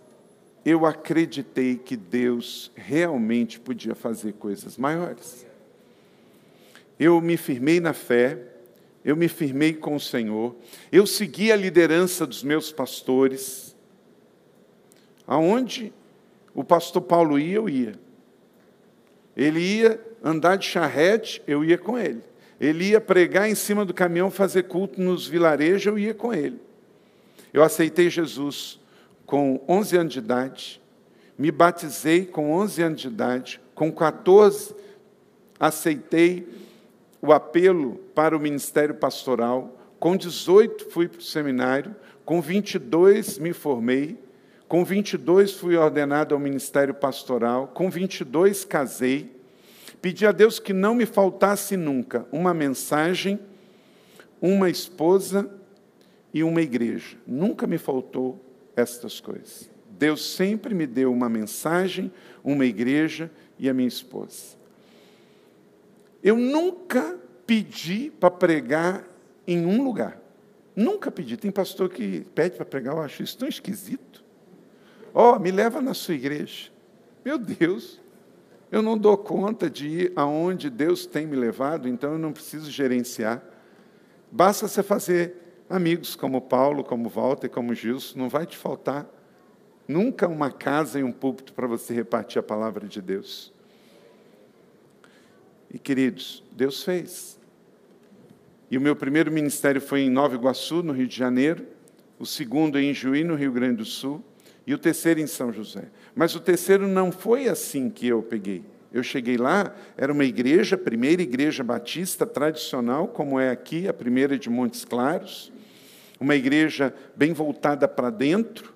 eu 0.62 0.84
acreditei 0.84 1.76
que 1.76 1.96
Deus 1.96 2.70
realmente 2.74 3.58
podia 3.58 3.94
fazer 3.94 4.34
coisas 4.34 4.76
maiores. 4.76 5.46
Eu 7.00 7.18
me 7.22 7.38
firmei 7.38 7.80
na 7.80 7.94
fé, 7.94 8.42
eu 9.02 9.16
me 9.16 9.26
firmei 9.26 9.72
com 9.72 9.96
o 9.96 10.00
Senhor, 10.00 10.54
eu 10.92 11.06
segui 11.06 11.50
a 11.50 11.56
liderança 11.56 12.26
dos 12.26 12.42
meus 12.42 12.70
pastores, 12.70 13.65
Aonde 15.26 15.92
o 16.54 16.62
pastor 16.62 17.02
Paulo 17.02 17.38
ia, 17.38 17.56
eu 17.56 17.68
ia. 17.68 17.94
Ele 19.36 19.60
ia 19.60 20.00
andar 20.22 20.56
de 20.56 20.66
charrete, 20.66 21.42
eu 21.46 21.64
ia 21.64 21.76
com 21.76 21.98
ele. 21.98 22.22
Ele 22.60 22.90
ia 22.90 23.00
pregar 23.00 23.48
em 23.48 23.54
cima 23.54 23.84
do 23.84 23.92
caminhão, 23.92 24.30
fazer 24.30 24.64
culto 24.64 25.00
nos 25.00 25.26
vilarejos, 25.26 25.86
eu 25.86 25.98
ia 25.98 26.14
com 26.14 26.32
ele. 26.32 26.60
Eu 27.52 27.62
aceitei 27.62 28.08
Jesus 28.08 28.80
com 29.26 29.60
11 29.68 29.96
anos 29.96 30.12
de 30.12 30.18
idade, 30.20 30.80
me 31.36 31.50
batizei 31.50 32.24
com 32.24 32.52
11 32.52 32.82
anos 32.82 33.00
de 33.00 33.08
idade, 33.08 33.60
com 33.74 33.92
14 33.92 34.74
aceitei 35.58 36.46
o 37.20 37.32
apelo 37.32 37.96
para 38.14 38.36
o 38.36 38.40
ministério 38.40 38.94
pastoral, 38.94 39.76
com 39.98 40.16
18 40.16 40.90
fui 40.90 41.08
para 41.08 41.18
o 41.18 41.22
seminário, 41.22 41.94
com 42.24 42.40
22 42.40 43.38
me 43.38 43.52
formei, 43.52 44.18
com 44.68 44.84
22 44.84 45.52
fui 45.52 45.76
ordenado 45.76 46.34
ao 46.34 46.40
ministério 46.40 46.94
pastoral, 46.94 47.68
com 47.68 47.88
22 47.88 48.64
casei. 48.64 49.34
Pedi 50.02 50.26
a 50.26 50.32
Deus 50.32 50.58
que 50.58 50.72
não 50.72 50.94
me 50.94 51.06
faltasse 51.06 51.76
nunca 51.76 52.26
uma 52.32 52.52
mensagem, 52.52 53.38
uma 54.40 54.68
esposa 54.68 55.48
e 56.34 56.42
uma 56.42 56.60
igreja. 56.60 57.16
Nunca 57.26 57.66
me 57.66 57.78
faltou 57.78 58.44
estas 58.74 59.20
coisas. 59.20 59.70
Deus 59.90 60.34
sempre 60.34 60.74
me 60.74 60.86
deu 60.86 61.12
uma 61.12 61.28
mensagem, 61.28 62.12
uma 62.44 62.66
igreja 62.66 63.30
e 63.58 63.68
a 63.68 63.74
minha 63.74 63.88
esposa. 63.88 64.56
Eu 66.22 66.36
nunca 66.36 67.18
pedi 67.46 68.10
para 68.10 68.30
pregar 68.30 69.04
em 69.46 69.64
um 69.64 69.82
lugar. 69.82 70.20
Nunca 70.74 71.10
pedi. 71.10 71.36
Tem 71.36 71.50
pastor 71.50 71.88
que 71.88 72.26
pede 72.34 72.56
para 72.56 72.66
pregar, 72.66 72.96
eu 72.96 73.02
acho 73.02 73.22
isso 73.22 73.38
tão 73.38 73.48
esquisito. 73.48 74.05
Ó, 75.18 75.34
oh, 75.34 75.38
me 75.38 75.50
leva 75.50 75.80
na 75.80 75.94
sua 75.94 76.12
igreja. 76.12 76.70
Meu 77.24 77.38
Deus, 77.38 77.98
eu 78.70 78.82
não 78.82 78.98
dou 78.98 79.16
conta 79.16 79.70
de 79.70 79.88
ir 79.88 80.12
aonde 80.14 80.68
Deus 80.68 81.06
tem 81.06 81.26
me 81.26 81.34
levado, 81.34 81.88
então 81.88 82.12
eu 82.12 82.18
não 82.18 82.34
preciso 82.34 82.70
gerenciar. 82.70 83.42
Basta 84.30 84.68
você 84.68 84.82
fazer 84.82 85.64
amigos 85.70 86.14
como 86.14 86.38
Paulo, 86.42 86.84
como 86.84 87.08
Walter, 87.08 87.48
como 87.48 87.72
Gilson, 87.72 88.18
não 88.18 88.28
vai 88.28 88.44
te 88.44 88.58
faltar 88.58 89.10
nunca 89.88 90.28
uma 90.28 90.50
casa 90.50 91.00
e 91.00 91.02
um 91.02 91.12
púlpito 91.12 91.54
para 91.54 91.66
você 91.66 91.94
repartir 91.94 92.38
a 92.38 92.42
palavra 92.42 92.86
de 92.86 93.00
Deus. 93.00 93.54
E 95.72 95.78
queridos, 95.78 96.44
Deus 96.52 96.82
fez. 96.82 97.40
E 98.70 98.76
o 98.76 98.82
meu 98.82 98.94
primeiro 98.94 99.32
ministério 99.32 99.80
foi 99.80 100.00
em 100.00 100.10
Nova 100.10 100.34
Iguaçu, 100.34 100.82
no 100.82 100.92
Rio 100.92 101.06
de 101.06 101.16
Janeiro, 101.16 101.66
o 102.18 102.26
segundo 102.26 102.78
em 102.78 102.92
Juí, 102.92 103.24
no 103.24 103.34
Rio 103.34 103.52
Grande 103.52 103.78
do 103.78 103.84
Sul, 103.86 104.22
e 104.66 104.74
o 104.74 104.78
terceiro 104.78 105.20
em 105.20 105.26
São 105.26 105.52
José. 105.52 105.84
Mas 106.14 106.34
o 106.34 106.40
terceiro 106.40 106.88
não 106.88 107.12
foi 107.12 107.48
assim 107.48 107.88
que 107.88 108.08
eu 108.08 108.22
peguei. 108.22 108.64
Eu 108.92 109.02
cheguei 109.02 109.36
lá, 109.36 109.74
era 109.96 110.12
uma 110.12 110.24
igreja, 110.24 110.76
primeira 110.76 111.22
igreja 111.22 111.62
batista 111.62 112.26
tradicional, 112.26 113.08
como 113.08 113.38
é 113.38 113.50
aqui, 113.50 113.86
a 113.86 113.92
primeira 113.92 114.38
de 114.38 114.48
Montes 114.48 114.84
Claros, 114.84 115.52
uma 116.18 116.34
igreja 116.34 116.94
bem 117.14 117.32
voltada 117.32 117.86
para 117.86 118.10
dentro, 118.10 118.74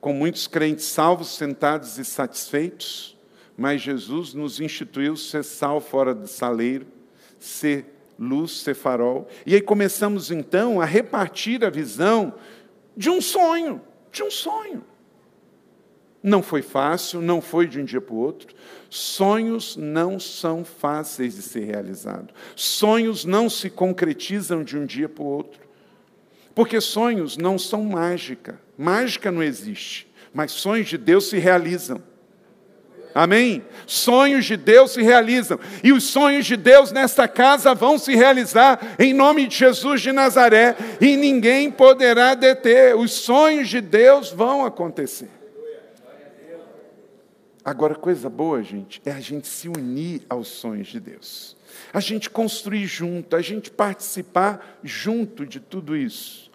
com 0.00 0.12
muitos 0.12 0.46
crentes 0.46 0.86
salvos, 0.86 1.36
sentados 1.36 1.98
e 1.98 2.04
satisfeitos, 2.04 3.16
mas 3.56 3.82
Jesus 3.82 4.34
nos 4.34 4.60
instituiu 4.60 5.16
ser 5.16 5.44
sal 5.44 5.80
fora 5.80 6.14
do 6.14 6.26
saleiro, 6.26 6.86
ser 7.38 7.84
luz, 8.18 8.62
ser 8.62 8.74
farol. 8.74 9.28
E 9.44 9.54
aí 9.54 9.60
começamos 9.60 10.30
então 10.30 10.80
a 10.80 10.84
repartir 10.84 11.64
a 11.64 11.70
visão 11.70 12.34
de 12.96 13.10
um 13.10 13.20
sonho. 13.20 13.80
Tinha 14.12 14.28
um 14.28 14.30
sonho. 14.30 14.84
Não 16.22 16.40
foi 16.40 16.62
fácil, 16.62 17.20
não 17.20 17.40
foi 17.40 17.66
de 17.66 17.80
um 17.80 17.84
dia 17.84 18.00
para 18.00 18.14
o 18.14 18.18
outro. 18.18 18.54
Sonhos 18.88 19.76
não 19.76 20.20
são 20.20 20.64
fáceis 20.64 21.34
de 21.34 21.42
ser 21.42 21.64
realizados. 21.64 22.32
Sonhos 22.54 23.24
não 23.24 23.50
se 23.50 23.68
concretizam 23.68 24.62
de 24.62 24.78
um 24.78 24.86
dia 24.86 25.08
para 25.08 25.24
o 25.24 25.26
outro. 25.26 25.60
Porque 26.54 26.80
sonhos 26.80 27.36
não 27.36 27.58
são 27.58 27.82
mágica. 27.82 28.60
Mágica 28.78 29.32
não 29.32 29.42
existe. 29.42 30.06
Mas 30.32 30.52
sonhos 30.52 30.88
de 30.88 30.98
Deus 30.98 31.28
se 31.28 31.38
realizam. 31.38 32.00
Amém? 33.14 33.62
Sonhos 33.86 34.44
de 34.44 34.56
Deus 34.56 34.92
se 34.92 35.02
realizam. 35.02 35.58
E 35.82 35.92
os 35.92 36.04
sonhos 36.04 36.46
de 36.46 36.56
Deus 36.56 36.92
nesta 36.92 37.28
casa 37.28 37.74
vão 37.74 37.98
se 37.98 38.14
realizar 38.14 38.94
em 38.98 39.12
nome 39.12 39.46
de 39.46 39.56
Jesus 39.56 40.00
de 40.00 40.12
Nazaré. 40.12 40.76
E 41.00 41.16
ninguém 41.16 41.70
poderá 41.70 42.34
deter. 42.34 42.96
Os 42.96 43.12
sonhos 43.12 43.68
de 43.68 43.80
Deus 43.80 44.30
vão 44.30 44.64
acontecer. 44.64 45.28
Agora, 47.64 47.94
coisa 47.94 48.28
boa, 48.28 48.60
gente, 48.62 49.00
é 49.04 49.12
a 49.12 49.20
gente 49.20 49.46
se 49.46 49.68
unir 49.68 50.22
aos 50.28 50.48
sonhos 50.48 50.88
de 50.88 50.98
Deus. 50.98 51.56
A 51.92 52.00
gente 52.00 52.28
construir 52.28 52.86
junto, 52.86 53.36
a 53.36 53.40
gente 53.40 53.70
participar 53.70 54.78
junto 54.82 55.46
de 55.46 55.60
tudo 55.60 55.96
isso. 55.96 56.50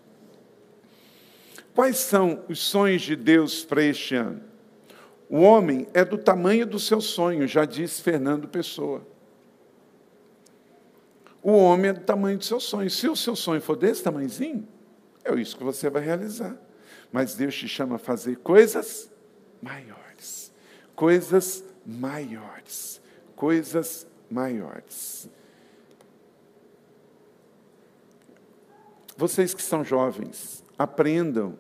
Quais 1.74 1.98
são 1.98 2.44
os 2.50 2.60
sonhos 2.60 3.04
de 3.04 3.16
Deus 3.16 3.64
para 3.64 3.84
este 3.84 4.16
ano? 4.16 4.42
O 5.30 5.42
homem 5.42 5.88
é 5.94 6.06
do 6.06 6.18
tamanho 6.18 6.66
do 6.66 6.80
seu 6.80 7.02
sonho, 7.02 7.48
já 7.48 7.66
disse 7.66 8.02
Fernando 8.02 8.48
Pessoa. 8.48 9.06
O 11.42 11.52
homem 11.52 11.90
é 11.90 11.94
do 11.94 12.02
tamanho 12.02 12.38
do 12.38 12.46
seu 12.46 12.60
sonho. 12.60 12.90
Se 12.90 13.08
o 13.08 13.16
seu 13.16 13.36
sonho 13.36 13.62
for 13.62 13.76
desse 13.76 14.04
tamanhozinho, 14.04 14.68
é 15.24 15.34
isso 15.36 15.58
que 15.58 15.64
você 15.64 15.90
vai 15.90 16.02
realizar. 16.02 16.58
Mas 17.12 17.36
Deus 17.36 17.56
te 17.56 17.68
chama 17.68 17.96
a 17.96 18.00
fazer 18.00 18.38
coisas 18.38 19.10
maiores. 19.62 20.52
Coisas 20.96 21.64
maiores. 21.86 23.02
Coisas 23.36 24.08
maiores. 24.30 25.30
Vocês 29.16 29.54
que 29.54 29.64
são 29.64 29.84
jovens, 29.84 30.64
aprendam 30.78 31.58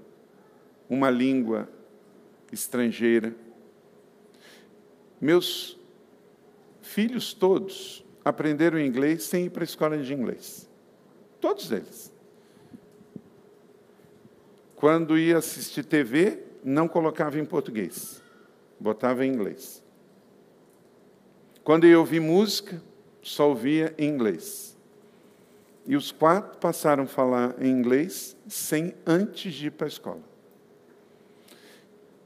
uma 0.89 1.09
língua 1.09 1.67
estrangeira 2.51 3.35
meus 5.19 5.77
filhos 6.81 7.33
todos 7.33 8.05
aprenderam 8.23 8.79
inglês 8.79 9.23
sem 9.23 9.45
ir 9.45 9.49
para 9.49 9.63
a 9.63 9.65
escola 9.65 9.97
de 9.97 10.13
inglês. 10.13 10.69
Todos 11.39 11.71
eles. 11.71 12.11
Quando 14.75 15.17
ia 15.17 15.37
assistir 15.37 15.83
TV, 15.83 16.43
não 16.63 16.87
colocava 16.87 17.39
em 17.39 17.45
português, 17.45 18.21
botava 18.79 19.25
em 19.25 19.31
inglês. 19.31 19.83
Quando 21.63 21.87
ia 21.87 21.99
ouvir 21.99 22.19
música, 22.19 22.81
só 23.21 23.49
ouvia 23.49 23.93
em 23.97 24.07
inglês. 24.07 24.77
E 25.85 25.95
os 25.95 26.11
quatro 26.11 26.59
passaram 26.59 27.03
a 27.03 27.07
falar 27.07 27.55
em 27.61 27.69
inglês 27.69 28.35
sem 28.47 28.93
antes 29.05 29.53
de 29.53 29.67
ir 29.67 29.71
para 29.71 29.87
a 29.87 29.89
escola. 29.89 30.23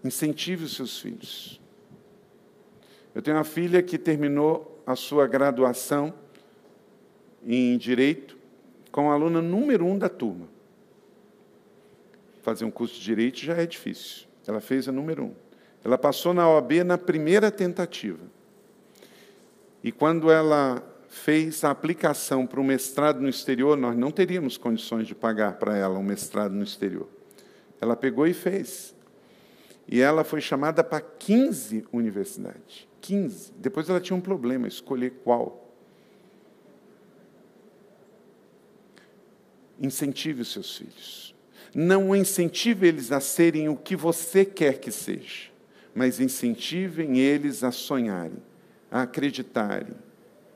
Incentive 0.04 0.66
os 0.66 0.76
seus 0.76 1.00
filhos. 1.00 1.62
Eu 3.14 3.22
tenho 3.22 3.38
uma 3.38 3.44
filha 3.44 3.82
que 3.84 3.98
terminou 3.98 4.82
a 4.86 4.96
sua 4.96 5.28
graduação 5.28 6.14
em 7.46 7.78
Direito 7.78 8.38
com 8.92 9.10
a 9.10 9.14
aluna 9.14 9.42
número 9.42 9.86
um 9.86 9.98
da 9.98 10.10
turma. 10.10 10.48
Fazer 12.42 12.66
um 12.66 12.72
curso 12.72 12.96
de 12.96 13.02
Direito 13.02 13.40
já 13.40 13.56
é 13.56 13.66
difícil. 13.66 14.28
Ela 14.48 14.60
fez 14.60 14.88
a 14.88 14.92
número 14.92 15.26
um. 15.26 15.36
Ela 15.84 15.98
passou 15.98 16.34
na 16.34 16.48
OAB 16.50 16.84
na 16.86 16.98
primeira 16.98 17.52
tentativa. 17.52 18.20
E 19.84 19.92
quando 19.92 20.32
ela 20.32 20.84
fez 21.10 21.64
a 21.64 21.72
aplicação 21.72 22.48
para 22.48 22.60
o 22.60 22.64
mestrado 22.64 23.20
no 23.20 23.28
exterior, 23.28 23.76
nós 23.76 23.98
não 23.98 24.12
teríamos 24.12 24.58
condições 24.58 25.08
de 25.08 25.16
pagar 25.16 25.54
para 25.54 25.76
ela 25.76 26.00
um 26.00 26.04
mestrado 26.04 26.54
no 26.54 26.64
exterior. 26.64 27.08
Ela 27.80 27.96
pegou 27.96 28.26
e 28.28 28.34
fez. 28.34 28.96
E 29.88 30.00
ela 30.00 30.24
foi 30.24 30.42
chamada 30.42 30.84
para 30.84 31.02
15 31.02 31.86
universidades. 31.92 32.88
15. 33.02 33.54
Depois 33.58 33.90
ela 33.90 34.00
tinha 34.00 34.16
um 34.16 34.22
problema, 34.22 34.68
escolher 34.68 35.12
qual. 35.24 35.70
Incentive 39.80 40.42
os 40.42 40.52
seus 40.52 40.78
filhos. 40.78 41.36
Não 41.74 42.16
incentive 42.16 42.88
eles 42.88 43.12
a 43.12 43.20
serem 43.20 43.70
o 43.70 43.76
que 43.76 43.96
você 43.96 44.46
quer 44.46 44.80
que 44.80 44.92
seja, 44.92 45.50
mas 45.96 46.20
incentivem 46.20 47.18
eles 47.18 47.64
a 47.64 47.72
sonharem, 47.72 48.38
a 48.92 49.04
acreditarem, 49.04 49.96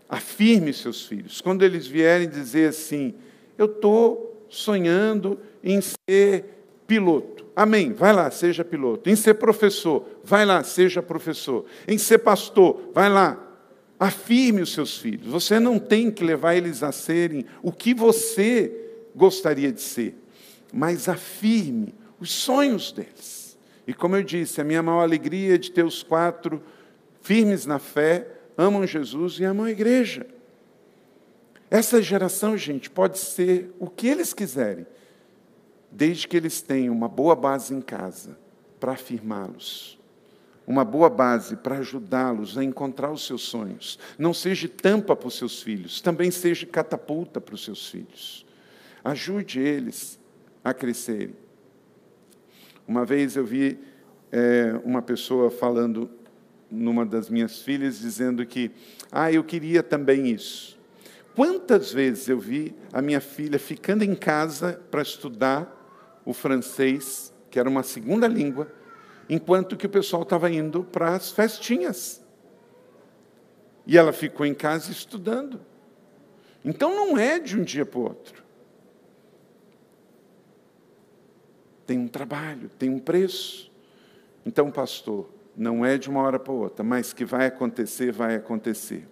Afirme 0.07 0.71
seus 0.71 1.05
filhos. 1.05 1.41
Quando 1.41 1.63
eles 1.63 1.87
vierem 1.87 2.29
dizer 2.29 2.69
assim, 2.69 3.15
eu 3.57 3.65
estou 3.65 4.45
sonhando 4.49 5.39
em 5.63 5.81
ser 5.81 6.54
piloto. 6.87 7.45
Amém. 7.55 7.93
Vai 7.93 8.13
lá, 8.13 8.29
seja 8.31 8.63
piloto. 8.63 9.09
Em 9.09 9.15
ser 9.15 9.35
professor, 9.35 10.05
vai 10.23 10.45
lá, 10.45 10.63
seja 10.63 11.01
professor. 11.01 11.65
Em 11.87 11.97
ser 11.97 12.19
pastor, 12.19 12.91
vai 12.93 13.09
lá. 13.09 13.41
Afirme 13.99 14.61
os 14.61 14.73
seus 14.73 14.97
filhos. 14.97 15.27
Você 15.27 15.59
não 15.59 15.79
tem 15.79 16.11
que 16.11 16.23
levar 16.23 16.55
eles 16.55 16.83
a 16.83 16.91
serem 16.91 17.45
o 17.61 17.71
que 17.71 17.93
você 17.93 18.71
gostaria 19.15 19.71
de 19.71 19.81
ser, 19.81 20.15
mas 20.73 21.07
afirme 21.07 21.95
os 22.19 22.31
sonhos 22.31 22.91
deles. 22.91 23.57
E 23.87 23.93
como 23.93 24.15
eu 24.15 24.23
disse, 24.23 24.59
a 24.59 24.63
minha 24.63 24.83
maior 24.83 25.01
alegria 25.01 25.55
é 25.55 25.57
de 25.57 25.71
ter 25.71 25.85
os 25.85 26.03
quatro 26.03 26.61
firmes 27.21 27.65
na 27.65 27.79
fé, 27.79 28.27
amam 28.57 28.85
Jesus 28.85 29.39
e 29.39 29.45
amam 29.45 29.65
a 29.65 29.71
igreja. 29.71 30.27
Essa 31.69 32.01
geração, 32.01 32.57
gente, 32.57 32.89
pode 32.89 33.17
ser 33.17 33.73
o 33.79 33.89
que 33.89 34.07
eles 34.07 34.33
quiserem, 34.33 34.85
desde 35.95 36.27
que 36.27 36.35
eles 36.35 36.61
tenham 36.61 36.93
uma 36.93 37.07
boa 37.07 37.35
base 37.35 37.73
em 37.73 37.79
casa 37.79 38.37
para 38.81 38.91
afirmá-los, 38.91 39.97
uma 40.67 40.83
boa 40.83 41.09
base 41.09 41.55
para 41.55 41.77
ajudá-los 41.77 42.57
a 42.57 42.63
encontrar 42.63 43.11
os 43.11 43.25
seus 43.25 43.43
sonhos. 43.43 43.97
Não 44.17 44.33
seja 44.33 44.67
tampa 44.67 45.15
para 45.15 45.27
os 45.27 45.37
seus 45.37 45.63
filhos, 45.63 46.01
também 46.01 46.29
seja 46.31 46.65
catapulta 46.65 47.39
para 47.39 47.55
os 47.55 47.63
seus 47.63 47.87
filhos. 47.87 48.45
Ajude 49.03 49.59
eles 49.59 50.19
a 50.63 50.73
crescerem. 50.73 51.35
Uma 52.85 53.05
vez 53.05 53.37
eu 53.37 53.45
vi 53.45 53.79
é, 54.31 54.77
uma 54.83 55.01
pessoa 55.01 55.49
falando 55.49 56.09
numa 56.69 57.05
das 57.05 57.29
minhas 57.29 57.61
filhas 57.61 57.99
dizendo 57.99 58.45
que, 58.45 58.69
ah, 59.11 59.31
eu 59.31 59.43
queria 59.43 59.81
também 59.81 60.27
isso. 60.27 60.77
Quantas 61.35 61.93
vezes 61.93 62.27
eu 62.27 62.39
vi 62.39 62.75
a 62.91 63.01
minha 63.01 63.21
filha 63.21 63.57
ficando 63.57 64.03
em 64.03 64.15
casa 64.15 64.81
para 64.91 65.01
estudar 65.01 65.74
o 66.25 66.33
francês, 66.33 67.33
que 67.49 67.59
era 67.59 67.69
uma 67.69 67.83
segunda 67.83 68.27
língua, 68.27 68.71
enquanto 69.29 69.77
que 69.77 69.85
o 69.85 69.89
pessoal 69.89 70.23
estava 70.23 70.49
indo 70.49 70.83
para 70.83 71.15
as 71.15 71.31
festinhas. 71.31 72.23
E 73.85 73.97
ela 73.97 74.11
ficou 74.11 74.45
em 74.45 74.53
casa 74.53 74.91
estudando. 74.91 75.61
Então 76.63 76.95
não 76.95 77.17
é 77.17 77.39
de 77.39 77.57
um 77.57 77.63
dia 77.63 77.85
para 77.85 77.99
o 77.99 78.03
outro. 78.03 78.43
Tem 81.85 81.99
um 81.99 82.07
trabalho, 82.07 82.69
tem 82.79 82.89
um 82.89 82.97
preço. 82.97 83.71
Então, 84.43 84.71
pastor, 84.71 85.29
não 85.55 85.85
é 85.85 85.97
de 85.97 86.09
uma 86.09 86.21
hora 86.21 86.39
para 86.39 86.51
outra, 86.51 86.83
mas 86.83 87.13
que 87.13 87.23
vai 87.23 87.45
acontecer, 87.45 88.11
vai 88.11 88.35
acontecer. 88.35 89.07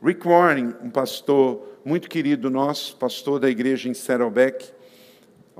Rick 0.00 0.26
Warren, 0.26 0.74
um 0.80 0.90
pastor 0.90 1.80
muito 1.84 2.08
querido 2.08 2.48
nosso, 2.48 2.96
pastor 2.96 3.40
da 3.40 3.50
igreja 3.50 3.88
em 3.88 3.94
Saddleback, 3.94 4.72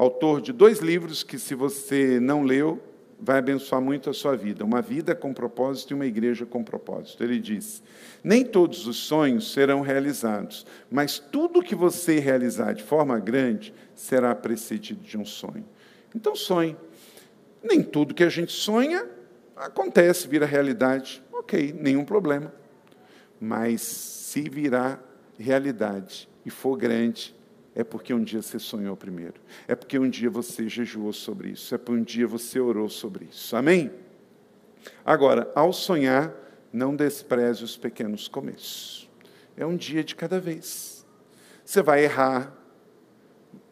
autor 0.02 0.40
de 0.40 0.52
dois 0.52 0.78
livros 0.78 1.22
que, 1.22 1.38
se 1.38 1.54
você 1.54 2.18
não 2.20 2.42
leu, 2.42 2.80
vai 3.20 3.38
abençoar 3.38 3.82
muito 3.82 4.08
a 4.08 4.14
sua 4.14 4.36
vida. 4.36 4.64
Uma 4.64 4.80
vida 4.80 5.14
com 5.14 5.34
propósito 5.34 5.90
e 5.90 5.94
uma 5.94 6.06
igreja 6.06 6.46
com 6.46 6.62
propósito. 6.62 7.22
Ele 7.22 7.38
diz: 7.38 7.82
Nem 8.22 8.44
todos 8.44 8.86
os 8.86 8.96
sonhos 8.96 9.52
serão 9.52 9.80
realizados, 9.80 10.64
mas 10.90 11.18
tudo 11.18 11.62
que 11.62 11.74
você 11.74 12.18
realizar 12.18 12.72
de 12.72 12.82
forma 12.82 13.18
grande 13.18 13.74
será 13.94 14.34
precedido 14.34 15.02
de 15.02 15.18
um 15.18 15.24
sonho. 15.24 15.64
Então 16.14 16.34
sonhe. 16.34 16.76
Nem 17.62 17.82
tudo 17.82 18.14
que 18.14 18.22
a 18.22 18.28
gente 18.28 18.52
sonha 18.52 19.04
Acontece, 19.58 20.28
vira 20.28 20.46
realidade, 20.46 21.20
ok, 21.32 21.74
nenhum 21.76 22.04
problema. 22.04 22.52
Mas 23.40 23.80
se 23.80 24.48
virar 24.48 25.02
realidade 25.36 26.28
e 26.46 26.50
for 26.50 26.76
grande, 26.76 27.34
é 27.78 27.84
porque 27.84 28.12
um 28.12 28.24
dia 28.24 28.42
você 28.42 28.58
sonhou 28.58 28.96
primeiro. 28.96 29.40
É 29.68 29.76
porque 29.76 30.00
um 30.00 30.10
dia 30.10 30.28
você 30.28 30.68
jejuou 30.68 31.12
sobre 31.12 31.50
isso. 31.50 31.72
É 31.72 31.78
porque 31.78 31.92
um 31.92 32.02
dia 32.02 32.26
você 32.26 32.58
orou 32.58 32.88
sobre 32.88 33.26
isso. 33.26 33.54
Amém? 33.54 33.92
Agora, 35.04 35.48
ao 35.54 35.72
sonhar, 35.72 36.34
não 36.72 36.96
despreze 36.96 37.62
os 37.62 37.76
pequenos 37.76 38.26
começos. 38.26 39.08
É 39.56 39.64
um 39.64 39.76
dia 39.76 40.02
de 40.02 40.16
cada 40.16 40.40
vez. 40.40 41.06
Você 41.64 41.80
vai 41.80 42.02
errar, 42.02 42.52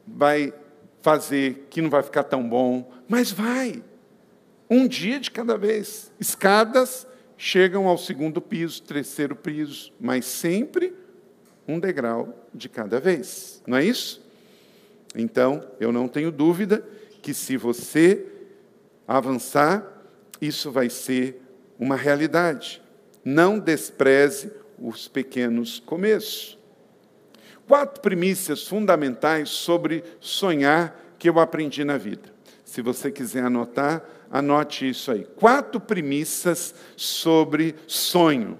vai 0.06 0.54
fazer 1.02 1.66
que 1.68 1.82
não 1.82 1.90
vai 1.90 2.04
ficar 2.04 2.22
tão 2.22 2.48
bom, 2.48 2.88
mas 3.08 3.32
vai. 3.32 3.82
Um 4.70 4.86
dia 4.86 5.18
de 5.18 5.32
cada 5.32 5.58
vez. 5.58 6.12
Escadas 6.20 7.08
chegam 7.36 7.88
ao 7.88 7.98
segundo 7.98 8.40
piso, 8.40 8.84
terceiro 8.84 9.34
piso, 9.34 9.92
mas 9.98 10.26
sempre 10.26 10.94
um 11.66 11.78
degrau 11.78 12.48
de 12.54 12.68
cada 12.68 13.00
vez. 13.00 13.62
Não 13.66 13.76
é 13.76 13.84
isso? 13.84 14.24
Então, 15.14 15.66
eu 15.80 15.92
não 15.92 16.08
tenho 16.08 16.30
dúvida 16.30 16.86
que 17.22 17.32
se 17.32 17.56
você 17.56 18.26
avançar, 19.06 19.84
isso 20.40 20.70
vai 20.70 20.90
ser 20.90 21.42
uma 21.78 21.96
realidade. 21.96 22.82
Não 23.24 23.58
despreze 23.58 24.50
os 24.78 25.08
pequenos 25.08 25.80
começos. 25.80 26.58
Quatro 27.66 28.00
primícias 28.00 28.66
fundamentais 28.66 29.48
sobre 29.48 30.04
sonhar 30.20 31.16
que 31.18 31.28
eu 31.28 31.40
aprendi 31.40 31.82
na 31.82 31.96
vida. 31.96 32.34
Se 32.64 32.80
você 32.80 33.10
quiser 33.10 33.42
anotar, 33.42 34.04
Anote 34.30 34.88
isso 34.88 35.10
aí. 35.10 35.24
Quatro 35.36 35.80
premissas 35.80 36.74
sobre 36.96 37.74
sonho. 37.86 38.58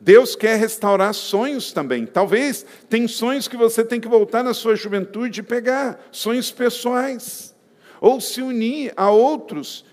Deus 0.00 0.34
quer 0.34 0.58
restaurar 0.58 1.12
sonhos 1.12 1.72
também. 1.72 2.06
Talvez 2.06 2.64
tem 2.88 3.06
sonhos 3.06 3.46
que 3.46 3.56
você 3.56 3.84
tem 3.84 4.00
que 4.00 4.08
voltar 4.08 4.42
na 4.42 4.54
sua 4.54 4.74
juventude 4.74 5.40
e 5.40 5.42
pegar, 5.42 6.00
sonhos 6.10 6.50
pessoais, 6.50 7.54
ou 8.00 8.18
se 8.18 8.40
unir 8.40 8.94
a 8.96 9.10
outros. 9.10 9.84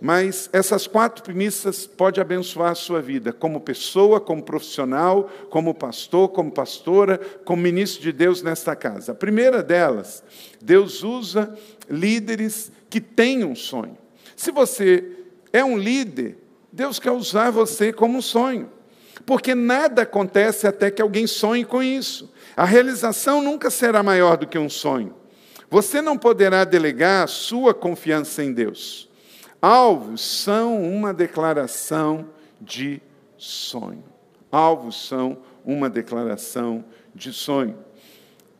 Mas 0.00 0.48
essas 0.52 0.86
quatro 0.86 1.22
premissas 1.22 1.86
podem 1.86 2.20
abençoar 2.20 2.72
a 2.72 2.76
sua 2.76 3.00
vida, 3.00 3.32
como 3.32 3.60
pessoa, 3.60 4.20
como 4.20 4.42
profissional, 4.42 5.30
como 5.50 5.74
pastor, 5.74 6.28
como 6.28 6.50
pastora, 6.50 7.18
como 7.44 7.62
ministro 7.62 8.02
de 8.02 8.12
Deus 8.12 8.42
nesta 8.42 8.74
casa. 8.76 9.12
A 9.12 9.16
primeira 9.16 9.62
delas, 9.62 10.22
Deus 10.60 11.02
usa 11.02 11.56
líderes 11.88 12.70
que 12.88 13.00
têm 13.00 13.44
um 13.44 13.54
sonho. 13.54 13.96
Se 14.36 14.50
você 14.50 15.04
é 15.52 15.64
um 15.64 15.76
líder, 15.76 16.36
Deus 16.72 16.98
quer 16.98 17.12
usar 17.12 17.50
você 17.50 17.92
como 17.92 18.18
um 18.18 18.22
sonho. 18.22 18.70
Porque 19.24 19.54
nada 19.54 20.02
acontece 20.02 20.66
até 20.66 20.90
que 20.90 21.02
alguém 21.02 21.26
sonhe 21.26 21.64
com 21.64 21.82
isso. 21.82 22.32
A 22.56 22.64
realização 22.64 23.42
nunca 23.42 23.70
será 23.70 24.02
maior 24.02 24.36
do 24.36 24.46
que 24.46 24.58
um 24.58 24.68
sonho. 24.68 25.14
Você 25.70 26.02
não 26.02 26.18
poderá 26.18 26.64
delegar 26.64 27.28
sua 27.28 27.72
confiança 27.72 28.42
em 28.42 28.52
Deus. 28.52 29.08
Alvos 29.60 30.20
são 30.20 30.82
uma 30.82 31.14
declaração 31.14 32.28
de 32.60 33.00
sonho. 33.38 34.04
Alvos 34.50 35.08
são 35.08 35.38
uma 35.64 35.88
declaração 35.88 36.84
de 37.14 37.32
sonho. 37.32 37.78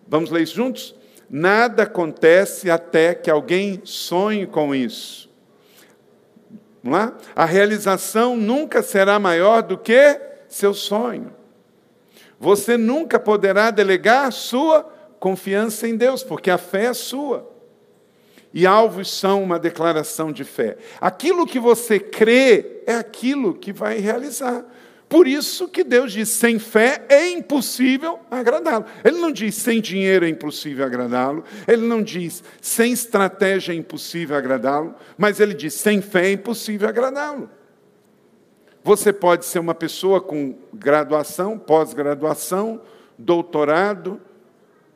Vamos 0.06 0.30
ler 0.30 0.42
isso 0.42 0.54
juntos? 0.54 0.94
Nada 1.28 1.84
acontece 1.84 2.70
até 2.70 3.14
que 3.14 3.30
alguém 3.30 3.80
sonhe 3.84 4.46
com 4.46 4.74
isso. 4.74 5.30
Vamos 6.82 6.98
lá? 6.98 7.16
A 7.34 7.44
realização 7.44 8.36
nunca 8.36 8.82
será 8.82 9.18
maior 9.18 9.62
do 9.62 9.78
que 9.78 10.31
seu 10.54 10.74
sonho. 10.74 11.32
Você 12.38 12.76
nunca 12.76 13.18
poderá 13.18 13.70
delegar 13.70 14.30
sua 14.32 14.82
confiança 15.18 15.86
em 15.88 15.96
Deus, 15.96 16.22
porque 16.22 16.50
a 16.50 16.58
fé 16.58 16.86
é 16.86 16.94
sua. 16.94 17.50
E 18.52 18.66
alvos 18.66 19.10
são 19.10 19.42
uma 19.42 19.58
declaração 19.58 20.30
de 20.30 20.44
fé. 20.44 20.76
Aquilo 21.00 21.46
que 21.46 21.58
você 21.58 21.98
crê 21.98 22.82
é 22.86 22.94
aquilo 22.94 23.54
que 23.54 23.72
vai 23.72 23.98
realizar. 23.98 24.64
Por 25.08 25.26
isso 25.26 25.68
que 25.68 25.84
Deus 25.84 26.12
diz: 26.12 26.28
sem 26.30 26.58
fé 26.58 27.04
é 27.08 27.30
impossível 27.30 28.18
agradá-lo. 28.30 28.84
Ele 29.04 29.20
não 29.20 29.30
diz 29.30 29.54
sem 29.54 29.80
dinheiro 29.80 30.24
é 30.24 30.28
impossível 30.28 30.84
agradá-lo. 30.84 31.44
Ele 31.68 31.82
não 31.86 32.02
diz 32.02 32.42
sem 32.60 32.92
estratégia 32.92 33.72
é 33.72 33.76
impossível 33.76 34.36
agradá-lo. 34.36 34.94
Mas 35.16 35.38
ele 35.38 35.54
diz: 35.54 35.74
sem 35.74 36.02
fé 36.02 36.28
é 36.28 36.32
impossível 36.32 36.88
agradá-lo. 36.88 37.48
Você 38.84 39.12
pode 39.12 39.44
ser 39.44 39.58
uma 39.58 39.74
pessoa 39.74 40.20
com 40.20 40.56
graduação, 40.72 41.58
pós-graduação, 41.58 42.80
doutorado, 43.16 44.20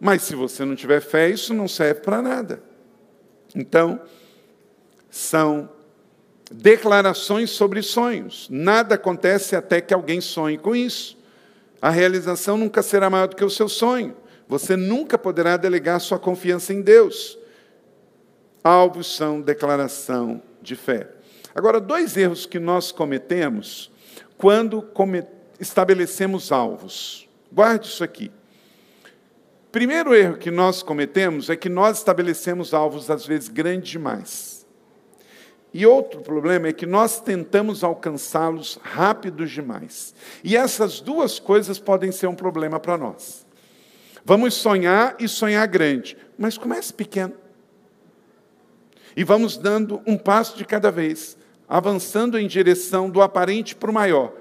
mas 0.00 0.22
se 0.22 0.34
você 0.34 0.64
não 0.64 0.74
tiver 0.74 1.00
fé, 1.00 1.30
isso 1.30 1.54
não 1.54 1.68
serve 1.68 2.00
para 2.00 2.20
nada. 2.20 2.62
Então, 3.54 4.00
são 5.08 5.70
declarações 6.50 7.50
sobre 7.50 7.82
sonhos. 7.82 8.48
Nada 8.50 8.96
acontece 8.96 9.56
até 9.56 9.80
que 9.80 9.94
alguém 9.94 10.20
sonhe 10.20 10.58
com 10.58 10.74
isso. 10.74 11.16
A 11.80 11.90
realização 11.90 12.56
nunca 12.58 12.82
será 12.82 13.08
maior 13.08 13.28
do 13.28 13.36
que 13.36 13.44
o 13.44 13.50
seu 13.50 13.68
sonho. 13.68 14.16
Você 14.48 14.76
nunca 14.76 15.16
poderá 15.16 15.56
delegar 15.56 16.00
sua 16.00 16.18
confiança 16.18 16.72
em 16.72 16.82
Deus. 16.82 17.38
Alvos 18.62 19.16
são 19.16 19.40
declaração 19.40 20.42
de 20.60 20.76
fé. 20.76 21.15
Agora, 21.56 21.80
dois 21.80 22.14
erros 22.18 22.44
que 22.44 22.58
nós 22.58 22.92
cometemos 22.92 23.90
quando 24.36 24.86
estabelecemos 25.58 26.52
alvos. 26.52 27.26
Guarde 27.50 27.86
isso 27.86 28.04
aqui. 28.04 28.30
Primeiro 29.72 30.14
erro 30.14 30.36
que 30.36 30.50
nós 30.50 30.82
cometemos 30.82 31.48
é 31.48 31.56
que 31.56 31.70
nós 31.70 31.96
estabelecemos 31.96 32.74
alvos, 32.74 33.10
às 33.10 33.24
vezes, 33.24 33.48
grandes 33.48 33.88
demais. 33.88 34.66
E 35.72 35.86
outro 35.86 36.20
problema 36.20 36.68
é 36.68 36.74
que 36.74 36.84
nós 36.84 37.22
tentamos 37.22 37.82
alcançá-los 37.82 38.78
rápidos 38.82 39.50
demais. 39.50 40.14
E 40.44 40.58
essas 40.58 41.00
duas 41.00 41.38
coisas 41.38 41.78
podem 41.78 42.12
ser 42.12 42.26
um 42.26 42.34
problema 42.34 42.78
para 42.78 42.98
nós. 42.98 43.46
Vamos 44.26 44.52
sonhar 44.52 45.16
e 45.18 45.26
sonhar 45.26 45.66
grande, 45.66 46.18
mas 46.36 46.58
comece 46.58 46.92
pequeno. 46.92 47.32
E 49.16 49.24
vamos 49.24 49.56
dando 49.56 50.02
um 50.06 50.18
passo 50.18 50.58
de 50.58 50.64
cada 50.66 50.90
vez, 50.90 51.38
avançando 51.68 52.38
em 52.38 52.46
direção 52.46 53.10
do 53.10 53.20
aparente 53.20 53.74
para 53.74 53.90
o 53.90 53.94
maior. 53.94 54.32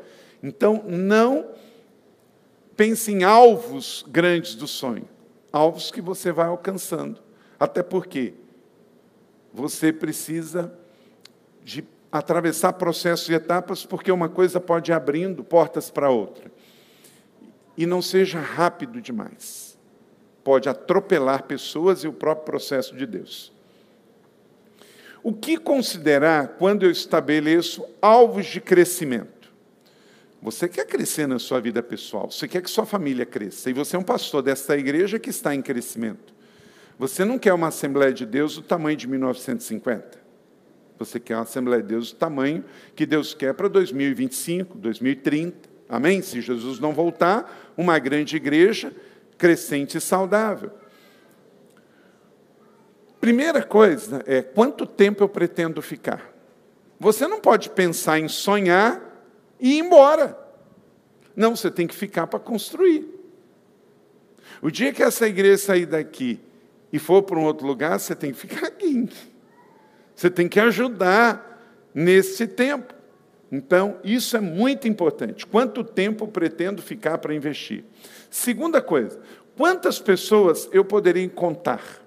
Então, 0.41 0.83
não 0.87 1.47
pense 2.75 3.11
em 3.11 3.23
alvos 3.23 4.05
grandes 4.07 4.55
do 4.55 4.67
sonho, 4.67 5.07
alvos 5.51 5.91
que 5.91 6.01
você 6.01 6.31
vai 6.31 6.47
alcançando. 6.47 7.19
Até 7.59 7.81
porque 7.81 8.33
você 9.53 9.91
precisa 9.93 10.73
de 11.63 11.83
atravessar 12.11 12.73
processos 12.73 13.27
e 13.29 13.33
etapas, 13.33 13.85
porque 13.85 14.11
uma 14.11 14.29
coisa 14.29 14.59
pode 14.59 14.91
ir 14.91 14.93
abrindo 14.93 15.43
portas 15.43 15.89
para 15.89 16.09
outra. 16.09 16.51
E 17.77 17.85
não 17.85 18.01
seja 18.01 18.39
rápido 18.39 19.01
demais. 19.01 19.77
Pode 20.43 20.69
atropelar 20.69 21.43
pessoas 21.43 22.03
e 22.03 22.07
o 22.07 22.13
próprio 22.13 22.45
processo 22.45 22.95
de 22.95 23.05
Deus. 23.05 23.54
O 25.25 25.33
que 25.33 25.57
considerar 25.57 26.49
quando 26.49 26.83
eu 26.83 26.91
estabeleço 26.91 27.83
alvos 27.99 28.45
de 28.45 28.61
crescimento? 28.61 29.51
Você 30.39 30.69
quer 30.69 30.85
crescer 30.85 31.27
na 31.27 31.39
sua 31.39 31.59
vida 31.59 31.81
pessoal, 31.81 32.29
você 32.29 32.47
quer 32.47 32.61
que 32.61 32.69
sua 32.69 32.85
família 32.85 33.25
cresça, 33.25 33.71
e 33.71 33.73
você 33.73 33.95
é 33.95 33.99
um 33.99 34.03
pastor 34.03 34.43
desta 34.43 34.77
igreja 34.77 35.17
que 35.17 35.31
está 35.31 35.55
em 35.55 35.63
crescimento. 35.63 36.31
Você 36.99 37.25
não 37.25 37.39
quer 37.39 37.53
uma 37.55 37.69
Assembleia 37.69 38.13
de 38.13 38.23
Deus 38.23 38.53
do 38.53 38.61
tamanho 38.61 38.95
de 38.95 39.07
1950. 39.07 40.19
Você 40.99 41.19
quer 41.19 41.37
uma 41.37 41.41
Assembleia 41.41 41.81
de 41.81 41.87
Deus 41.87 42.11
do 42.11 42.17
tamanho 42.17 42.63
que 42.95 43.03
Deus 43.03 43.33
quer 43.33 43.55
para 43.55 43.67
2025, 43.67 44.77
2030. 44.77 45.67
Amém? 45.89 46.21
Se 46.21 46.39
Jesus 46.39 46.79
não 46.79 46.93
voltar, 46.93 47.73
uma 47.75 47.97
grande 47.97 48.35
igreja 48.35 48.93
crescente 49.39 49.97
e 49.97 50.01
saudável. 50.01 50.69
Primeira 53.25 53.63
coisa 53.63 54.23
é 54.27 54.43
quanto 54.43 54.85
tempo 54.85 55.23
eu 55.23 55.27
pretendo 55.27 55.81
ficar. 55.81 56.31
Você 56.99 57.27
não 57.27 57.39
pode 57.39 57.71
pensar 57.71 58.19
em 58.19 58.27
sonhar 58.27 59.01
e 59.59 59.77
ir 59.77 59.79
embora. 59.79 60.37
Não, 61.35 61.55
você 61.55 61.71
tem 61.71 61.87
que 61.87 61.95
ficar 61.95 62.27
para 62.27 62.39
construir. 62.39 63.03
O 64.61 64.69
dia 64.69 64.93
que 64.93 65.01
essa 65.01 65.27
igreja 65.27 65.57
sair 65.57 65.87
daqui 65.87 66.39
e 66.93 66.99
for 66.99 67.23
para 67.23 67.39
um 67.39 67.45
outro 67.45 67.65
lugar, 67.65 67.99
você 67.99 68.13
tem 68.13 68.31
que 68.31 68.37
ficar 68.37 68.67
aqui. 68.67 69.09
Você 70.15 70.29
tem 70.29 70.47
que 70.47 70.59
ajudar 70.59 71.67
nesse 71.95 72.45
tempo. 72.45 72.93
Então, 73.51 73.97
isso 74.03 74.37
é 74.37 74.39
muito 74.39 74.87
importante. 74.87 75.47
Quanto 75.47 75.83
tempo 75.83 76.27
pretendo 76.27 76.79
ficar 76.79 77.17
para 77.17 77.33
investir? 77.33 77.85
Segunda 78.29 78.83
coisa, 78.83 79.19
quantas 79.57 79.97
pessoas 79.97 80.69
eu 80.71 80.85
poderia 80.85 81.27
contar? 81.27 82.04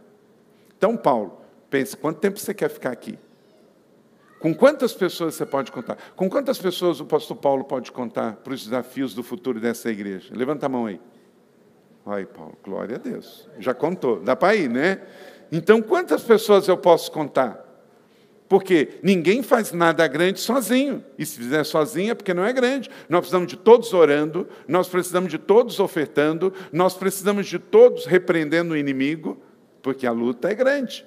Então, 0.79 0.97
Paulo, 0.97 1.41
pense, 1.69 1.97
quanto 1.97 2.21
tempo 2.21 2.39
você 2.39 2.55
quer 2.55 2.71
ficar 2.71 2.93
aqui? 2.93 3.19
Com 4.39 4.55
quantas 4.55 4.93
pessoas 4.95 5.35
você 5.35 5.45
pode 5.45 5.73
contar? 5.73 5.99
Com 6.15 6.31
quantas 6.31 6.57
pessoas 6.59 7.01
o 7.01 7.05
pastor 7.05 7.37
Paulo 7.37 7.65
pode 7.65 7.91
contar 7.91 8.37
para 8.37 8.55
os 8.55 8.63
desafios 8.63 9.13
do 9.13 9.25
futuro 9.25 9.61
dessa 9.61 9.91
igreja? 9.91 10.33
Levanta 10.33 10.67
a 10.67 10.69
mão 10.69 10.87
aí. 10.87 11.01
Ai, 12.07 12.25
Paulo, 12.25 12.57
glória 12.63 12.95
a 12.95 12.99
Deus. 12.99 13.49
Já 13.59 13.75
contou, 13.75 14.21
dá 14.21 14.37
para 14.37 14.55
ir, 14.55 14.71
né? 14.71 15.03
Então, 15.51 15.83
quantas 15.83 16.23
pessoas 16.23 16.69
eu 16.69 16.77
posso 16.77 17.11
contar? 17.11 17.65
Porque 18.49 19.01
ninguém 19.03 19.43
faz 19.43 19.73
nada 19.73 20.07
grande 20.07 20.39
sozinho. 20.39 21.05
E 21.19 21.27
se 21.27 21.37
fizer 21.37 21.65
sozinho 21.65 22.13
é 22.13 22.15
porque 22.15 22.33
não 22.33 22.45
é 22.45 22.53
grande. 22.53 22.89
Nós 23.09 23.21
precisamos 23.21 23.49
de 23.49 23.57
todos 23.57 23.93
orando, 23.93 24.49
nós 24.69 24.89
precisamos 24.89 25.31
de 25.31 25.39
todos 25.39 25.81
ofertando, 25.81 26.55
nós 26.73 26.95
precisamos 26.95 27.47
de 27.47 27.59
todos 27.59 28.07
repreendendo 28.07 28.73
o 28.73 28.77
inimigo, 28.77 29.37
porque 29.83 30.07
a 30.07 30.13
luta 30.13 30.51
é 30.51 30.55
grande. 30.55 31.05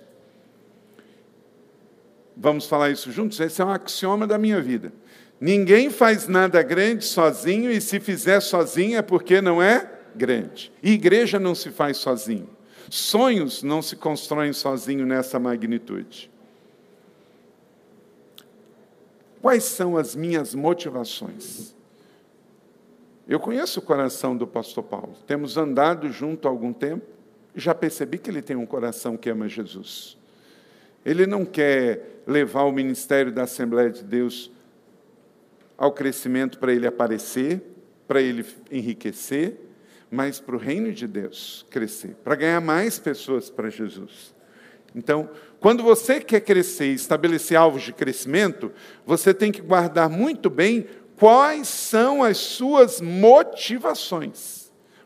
Vamos 2.36 2.66
falar 2.66 2.90
isso 2.90 3.12
juntos? 3.12 3.40
Esse 3.40 3.62
é 3.62 3.66
um 3.66 3.70
axioma 3.70 4.26
da 4.26 4.38
minha 4.38 4.62
vida. 4.62 4.92
Ninguém 5.40 5.90
faz 5.90 6.28
nada 6.28 6.62
grande 6.62 7.06
sozinho, 7.06 7.72
e 7.72 7.82
se 7.82 8.00
fizer 8.00 8.40
sozinho 8.40 8.98
é 8.98 9.02
porque 9.02 9.42
não 9.42 9.62
é 9.62 9.92
grande. 10.16 10.72
E 10.82 10.92
igreja 10.92 11.40
não 11.40 11.56
se 11.56 11.72
faz 11.72 11.98
sozinho. 11.98 12.50
Sonhos 12.90 13.64
não 13.64 13.82
se 13.82 13.96
constroem 13.96 14.54
sozinho 14.54 15.06
nessa 15.06 15.40
magnitude. 15.40 16.30
Quais 19.42 19.64
são 19.64 19.98
as 19.98 20.16
minhas 20.16 20.54
motivações? 20.54 21.74
Eu 23.28 23.40
conheço 23.40 23.80
o 23.80 23.84
coração 23.84 24.36
do 24.36 24.46
pastor 24.46 24.84
Paulo. 24.84 25.16
Temos 25.26 25.58
andado 25.58 26.12
junto 26.12 26.48
há 26.48 26.52
algum 26.52 26.74
tempo 26.74 27.06
já 27.56 27.74
percebi 27.74 28.18
que 28.18 28.30
ele 28.30 28.42
tem 28.42 28.56
um 28.56 28.66
coração 28.66 29.18
que 29.18 29.30
ama 29.30 29.48
Jesus. 29.48 30.18
Ele 31.06 31.26
não 31.26 31.46
quer 31.46 32.22
levar 32.28 32.64
o 32.64 32.72
ministério 32.72 33.32
da 33.32 33.44
Assembleia 33.44 33.90
de 33.90 34.04
Deus 34.04 34.52
ao 35.78 35.92
crescimento 35.92 36.60
para 36.60 36.72
ele 36.72 36.86
aparecer, 36.86 37.62
para 38.08 38.22
ele 38.22 38.46
enriquecer, 38.72 39.58
mas 40.12 40.40
para 40.40 40.56
o 40.56 40.60
reino 40.60 40.92
de 40.92 41.08
Deus 41.08 41.66
crescer, 41.70 42.16
para 42.24 42.36
ganhar 42.36 42.62
mais 42.62 43.00
pessoas 43.00 43.50
para 43.50 43.70
Jesus. 43.70 44.36
Então, 44.94 45.30
quando 45.60 45.82
você 45.82 46.20
quer 46.20 46.42
crescer 46.42 46.92
e 46.92 46.96
estabelecer 46.96 47.58
alvos 47.58 47.82
de 47.84 47.94
crescimento, 47.94 48.72
você 49.06 49.34
tem 49.34 49.52
que 49.52 49.62
guardar 49.62 50.10
muito 50.10 50.50
bem 50.50 50.86
quais 51.16 51.68
são 51.68 52.24
as 52.24 52.38
suas 52.38 53.00
motivações. 53.00 54.61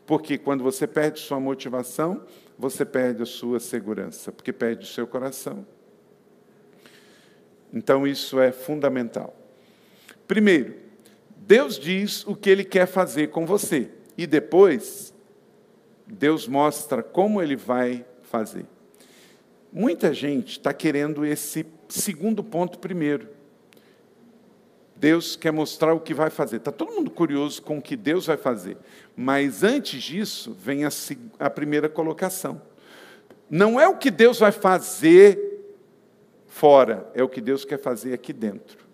Porque 0.06 0.38
quando 0.38 0.62
você 0.62 0.86
perde 0.86 1.18
sua 1.18 1.40
motivação, 1.40 2.24
você 2.56 2.84
perde 2.84 3.22
a 3.22 3.26
sua 3.26 3.58
segurança, 3.58 4.30
porque 4.30 4.52
perde 4.52 4.84
o 4.84 4.88
seu 4.88 5.06
coração. 5.06 5.66
Então, 7.72 8.06
isso 8.06 8.40
é 8.40 8.52
fundamental. 8.52 9.36
Primeiro, 10.26 10.76
Deus 11.36 11.78
diz 11.78 12.26
o 12.26 12.34
que 12.34 12.48
Ele 12.48 12.64
quer 12.64 12.86
fazer 12.86 13.28
com 13.28 13.44
você, 13.44 13.90
e 14.16 14.26
depois, 14.26 15.12
Deus 16.06 16.46
mostra 16.46 17.02
como 17.02 17.42
Ele 17.42 17.56
vai 17.56 18.04
fazer. 18.22 18.64
Muita 19.72 20.14
gente 20.14 20.52
está 20.52 20.72
querendo 20.72 21.24
esse 21.26 21.66
segundo 21.88 22.42
ponto 22.42 22.78
primeiro. 22.78 23.28
Deus 24.96 25.36
quer 25.36 25.52
mostrar 25.52 25.92
o 25.92 26.00
que 26.00 26.14
vai 26.14 26.30
fazer. 26.30 26.56
Está 26.56 26.72
todo 26.72 26.92
mundo 26.92 27.10
curioso 27.10 27.60
com 27.62 27.78
o 27.78 27.82
que 27.82 27.96
Deus 27.96 28.26
vai 28.26 28.36
fazer. 28.36 28.76
Mas 29.14 29.62
antes 29.62 30.02
disso, 30.02 30.56
vem 30.58 30.84
a, 30.84 30.88
a 31.38 31.50
primeira 31.50 31.88
colocação. 31.88 32.60
Não 33.48 33.78
é 33.78 33.86
o 33.86 33.96
que 33.96 34.10
Deus 34.10 34.38
vai 34.38 34.52
fazer 34.52 35.38
fora, 36.46 37.10
é 37.14 37.22
o 37.22 37.28
que 37.28 37.40
Deus 37.40 37.64
quer 37.64 37.78
fazer 37.78 38.14
aqui 38.14 38.32
dentro. 38.32 38.86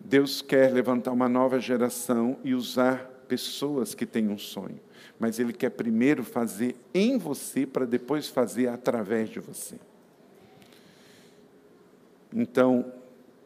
Deus 0.00 0.42
quer 0.42 0.72
levantar 0.72 1.12
uma 1.12 1.28
nova 1.28 1.60
geração 1.60 2.36
e 2.42 2.54
usar 2.54 3.08
pessoas 3.28 3.94
que 3.94 4.04
têm 4.04 4.28
um 4.28 4.36
sonho, 4.36 4.80
mas 5.18 5.38
Ele 5.38 5.52
quer 5.52 5.70
primeiro 5.70 6.24
fazer 6.24 6.76
em 6.92 7.16
você 7.16 7.64
para 7.64 7.86
depois 7.86 8.28
fazer 8.28 8.66
através 8.66 9.30
de 9.30 9.38
você. 9.38 9.76
Então, 12.34 12.92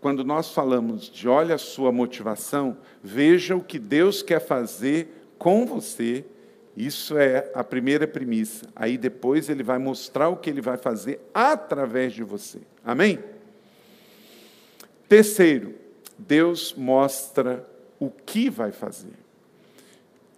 quando 0.01 0.25
nós 0.25 0.53
falamos 0.53 1.11
de 1.11 1.29
olha 1.29 1.55
a 1.55 1.59
sua 1.59 1.91
motivação, 1.91 2.77
veja 3.03 3.57
o 3.57 3.63
que 3.63 3.79
Deus 3.79 4.23
quer 4.23 4.41
fazer 4.41 5.33
com 5.39 5.67
você 5.67 6.25
isso 6.77 7.17
é 7.17 7.51
a 7.55 7.65
primeira 7.65 8.07
premissa. 8.07 8.67
Aí 8.77 8.99
depois 8.99 9.49
ele 9.49 9.63
vai 9.63 9.79
mostrar 9.79 10.29
o 10.29 10.37
que 10.37 10.51
ele 10.51 10.61
vai 10.61 10.77
fazer 10.77 11.21
através 11.33 12.13
de 12.13 12.23
você. 12.23 12.61
Amém? 12.85 13.19
Terceiro, 15.09 15.75
Deus 16.19 16.75
mostra 16.75 17.67
o 17.99 18.11
que 18.11 18.51
vai 18.51 18.73
fazer. 18.73 19.15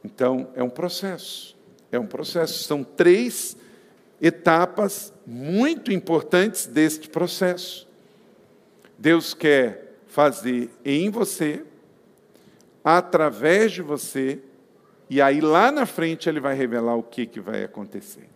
Então, 0.04 0.48
é 0.54 0.62
um 0.62 0.70
processo. 0.70 1.56
É 1.90 1.98
um 1.98 2.06
processo. 2.06 2.62
São 2.62 2.84
três 2.84 3.56
etapas 4.22 5.12
muito 5.26 5.90
importantes 5.90 6.66
deste 6.66 7.08
processo. 7.08 7.87
Deus 8.98 9.32
quer 9.32 10.00
fazer 10.08 10.70
em 10.84 11.08
você, 11.08 11.64
através 12.84 13.72
de 13.72 13.80
você 13.80 14.40
e 15.10 15.22
aí 15.22 15.40
lá 15.40 15.72
na 15.72 15.86
frente 15.86 16.28
ele 16.28 16.40
vai 16.40 16.54
revelar 16.54 16.96
o 16.96 17.02
que, 17.02 17.26
que 17.26 17.40
vai 17.40 17.64
acontecer. 17.64 18.28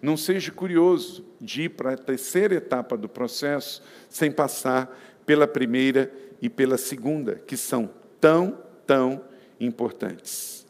Não 0.00 0.16
seja 0.16 0.50
curioso 0.50 1.24
de 1.40 1.62
ir 1.62 1.70
para 1.70 1.92
a 1.92 1.96
terceira 1.96 2.54
etapa 2.54 2.96
do 2.96 3.08
processo 3.08 3.82
sem 4.08 4.30
passar 4.30 4.98
pela 5.26 5.46
primeira 5.46 6.12
e 6.40 6.48
pela 6.48 6.76
segunda, 6.76 7.36
que 7.46 7.56
são 7.56 7.90
tão, 8.20 8.58
tão 8.86 9.22
importantes. 9.58 10.66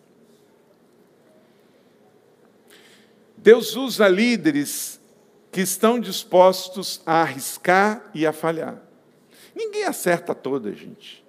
Deus 3.37 3.77
usa 3.77 4.09
líderes 4.09 5.01
que 5.53 5.61
estão 5.61 6.01
dispostos 6.01 7.01
a 7.05 7.23
arriscar 7.23 8.11
e 8.15 8.27
a 8.27 8.33
falhar. 8.33 8.81
Ninguém 9.55 9.85
acerta 9.85 10.35
toda, 10.35 10.73
gente. 10.73 11.25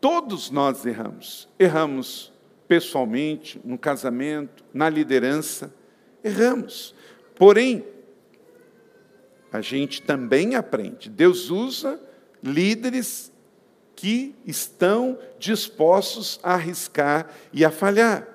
Todos 0.00 0.50
nós 0.50 0.84
erramos. 0.84 1.48
Erramos 1.58 2.32
pessoalmente, 2.66 3.60
no 3.64 3.78
casamento, 3.78 4.64
na 4.72 4.88
liderança. 4.88 5.74
Erramos. 6.22 6.94
Porém, 7.34 7.84
a 9.50 9.60
gente 9.60 10.02
também 10.02 10.54
aprende. 10.54 11.08
Deus 11.08 11.50
usa 11.50 12.00
líderes 12.42 13.32
que 13.96 14.34
estão 14.46 15.18
dispostos 15.38 16.38
a 16.42 16.54
arriscar 16.54 17.28
e 17.52 17.64
a 17.64 17.70
falhar. 17.70 18.28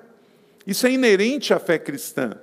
Isso 0.66 0.86
é 0.86 0.90
inerente 0.92 1.54
à 1.54 1.58
fé 1.58 1.78
cristã. 1.78 2.38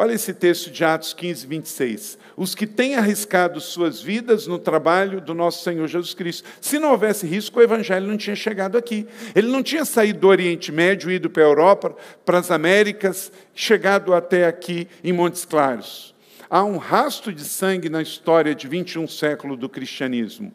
Olha 0.00 0.12
esse 0.12 0.32
texto 0.32 0.70
de 0.70 0.84
Atos 0.84 1.12
15, 1.12 1.44
26. 1.44 2.18
Os 2.36 2.54
que 2.54 2.68
têm 2.68 2.94
arriscado 2.94 3.60
suas 3.60 4.00
vidas 4.00 4.46
no 4.46 4.56
trabalho 4.56 5.20
do 5.20 5.34
nosso 5.34 5.64
Senhor 5.64 5.88
Jesus 5.88 6.14
Cristo. 6.14 6.48
Se 6.60 6.78
não 6.78 6.92
houvesse 6.92 7.26
risco, 7.26 7.58
o 7.58 7.62
Evangelho 7.64 8.06
não 8.06 8.16
tinha 8.16 8.36
chegado 8.36 8.78
aqui. 8.78 9.08
Ele 9.34 9.48
não 9.48 9.60
tinha 9.60 9.84
saído 9.84 10.20
do 10.20 10.28
Oriente 10.28 10.70
Médio, 10.70 11.10
ido 11.10 11.28
para 11.28 11.42
a 11.42 11.46
Europa, 11.46 11.96
para 12.24 12.38
as 12.38 12.48
Américas, 12.48 13.32
chegado 13.52 14.14
até 14.14 14.46
aqui 14.46 14.86
em 15.02 15.12
Montes 15.12 15.44
Claros. 15.44 16.14
Há 16.48 16.62
um 16.62 16.76
rastro 16.76 17.32
de 17.32 17.42
sangue 17.42 17.88
na 17.88 18.00
história 18.00 18.54
de 18.54 18.68
21 18.68 19.08
séculos 19.08 19.58
do 19.58 19.68
cristianismo. 19.68 20.52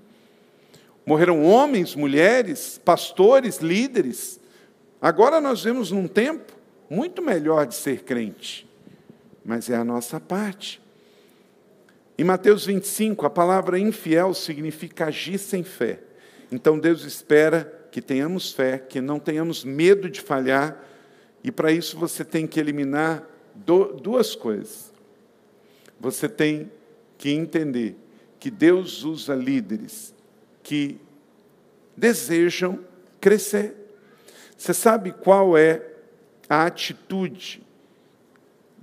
Morreram 1.06 1.44
homens, 1.44 1.96
mulheres, 1.96 2.80
pastores, 2.86 3.58
líderes. 3.58 4.40
Agora 5.02 5.42
nós 5.42 5.62
vemos 5.66 5.92
num 5.92 6.08
tempo 6.08 6.54
muito 6.90 7.22
melhor 7.22 7.66
de 7.66 7.76
ser 7.76 8.04
crente 8.04 8.72
mas 9.44 9.70
é 9.70 9.76
a 9.76 9.84
nossa 9.84 10.20
parte. 10.20 10.82
Em 12.18 12.24
Mateus 12.24 12.66
25, 12.66 13.26
a 13.26 13.30
palavra 13.30 13.80
infiel 13.80 14.34
significa 14.34 15.06
agir 15.06 15.38
sem 15.38 15.64
fé. 15.64 16.00
Então 16.52 16.78
Deus 16.78 17.04
espera 17.04 17.88
que 17.92 18.02
tenhamos 18.02 18.52
fé, 18.52 18.78
que 18.78 19.02
não 19.02 19.20
tenhamos 19.20 19.64
medo 19.64 20.10
de 20.10 20.22
falhar, 20.22 20.84
e 21.44 21.52
para 21.52 21.72
isso 21.72 21.98
você 21.98 22.24
tem 22.24 22.46
que 22.46 22.60
eliminar 22.60 23.28
duas 23.56 24.36
coisas. 24.36 24.94
Você 26.00 26.30
tem 26.30 26.72
que 27.18 27.32
entender 27.32 27.96
que 28.40 28.52
Deus 28.52 29.04
usa 29.04 29.34
líderes 29.34 30.14
que 30.62 31.00
desejam 31.96 32.80
crescer. 33.20 33.76
Você 34.58 34.74
sabe 34.74 35.12
qual 35.12 35.58
é 35.58 35.82
a 36.48 36.66
atitude 36.66 37.63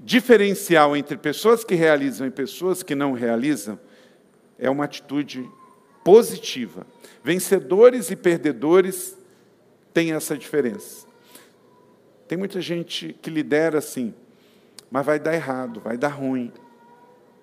diferencial 0.03 0.97
entre 0.97 1.17
pessoas 1.17 1.63
que 1.63 1.75
realizam 1.75 2.27
e 2.27 2.31
pessoas 2.31 2.83
que 2.83 2.95
não 2.95 3.13
realizam 3.13 3.79
é 4.59 4.69
uma 4.69 4.85
atitude 4.85 5.49
positiva. 6.03 6.87
Vencedores 7.23 8.11
e 8.11 8.17
perdedores 8.17 9.17
têm 9.93 10.13
essa 10.13 10.37
diferença. 10.37 11.07
Tem 12.27 12.39
muita 12.39 12.61
gente 12.61 13.15
que 13.21 13.29
lidera 13.29 13.79
assim, 13.79 14.15
mas 14.91 15.05
vai 15.05 15.19
dar 15.19 15.35
errado, 15.35 15.81
vai 15.81 15.97
dar 15.97 16.09
ruim, 16.09 16.53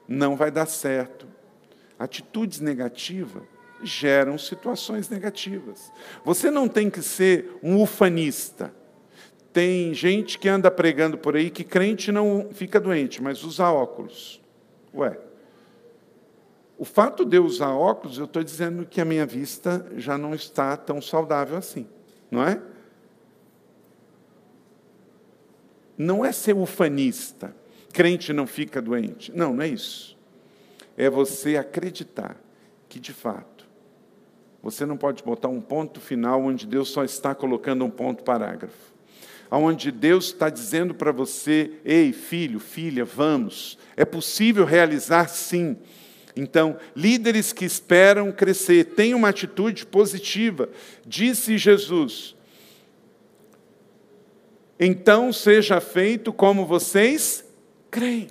não 0.08 0.36
vai 0.36 0.50
dar 0.50 0.66
certo. 0.66 1.28
Atitudes 2.00 2.60
negativas 2.60 3.44
geram 3.84 4.38
situações 4.38 5.10
negativas. 5.10 5.92
Você 6.24 6.50
não 6.50 6.68
tem 6.68 6.90
que 6.90 7.02
ser 7.02 7.58
um 7.62 7.82
ufanista. 7.82 8.74
Tem 9.58 9.92
gente 9.92 10.38
que 10.38 10.48
anda 10.48 10.70
pregando 10.70 11.18
por 11.18 11.36
aí 11.36 11.50
que 11.50 11.64
crente 11.64 12.12
não 12.12 12.50
fica 12.52 12.80
doente, 12.80 13.24
mas 13.24 13.44
usa 13.44 13.72
óculos. 13.72 14.40
Ué, 14.94 15.18
o 16.78 16.86
fato 16.86 17.26
de 17.26 17.38
eu 17.38 17.44
usar 17.44 17.72
óculos, 17.72 18.20
eu 18.20 18.26
estou 18.26 18.44
dizendo 18.44 18.86
que 18.86 19.02
a 19.02 19.06
minha 19.06 19.26
vista 19.26 19.92
já 19.96 20.16
não 20.16 20.36
está 20.36 20.78
tão 20.78 21.02
saudável 21.02 21.58
assim, 21.58 21.88
não 22.30 22.44
é? 22.44 22.62
Não 25.98 26.24
é 26.24 26.32
ser 26.32 26.56
ufanista, 26.56 27.52
crente 27.92 28.32
não 28.32 28.46
fica 28.46 28.80
doente. 28.80 29.36
Não, 29.36 29.56
não 29.56 29.64
é 29.64 29.70
isso. 29.70 30.16
É 30.96 31.10
você 31.10 31.58
acreditar 31.58 32.38
que, 32.88 33.00
de 33.00 33.12
fato, 33.12 33.68
você 34.62 34.86
não 34.86 34.98
pode 34.98 35.24
botar 35.24 35.48
um 35.48 35.60
ponto 35.60 36.00
final 36.00 36.44
onde 36.44 36.68
Deus 36.68 36.90
só 36.90 37.04
está 37.04 37.34
colocando 37.34 37.84
um 37.84 37.90
ponto 37.90 38.24
parágrafo 38.24 38.96
onde 39.50 39.92
Deus 39.92 40.26
está 40.26 40.50
dizendo 40.50 40.94
para 40.94 41.12
você: 41.12 41.72
ei, 41.86 42.12
filho, 42.12 42.60
filha, 42.60 43.06
vamos. 43.06 43.78
É 43.96 44.06
possível 44.06 44.66
realizar 44.66 45.28
sim. 45.28 45.78
Então, 46.36 46.78
líderes 46.96 47.52
que 47.52 47.66
esperam 47.66 48.32
crescer, 48.32 48.86
tenham 48.96 49.18
uma 49.18 49.30
atitude 49.30 49.86
positiva. 49.86 50.70
Disse 51.06 51.58
Jesus: 51.58 52.36
então 54.80 55.34
seja 55.34 55.82
feito 55.82 56.32
como 56.32 56.66
vocês 56.66 57.44
creem. 57.90 58.28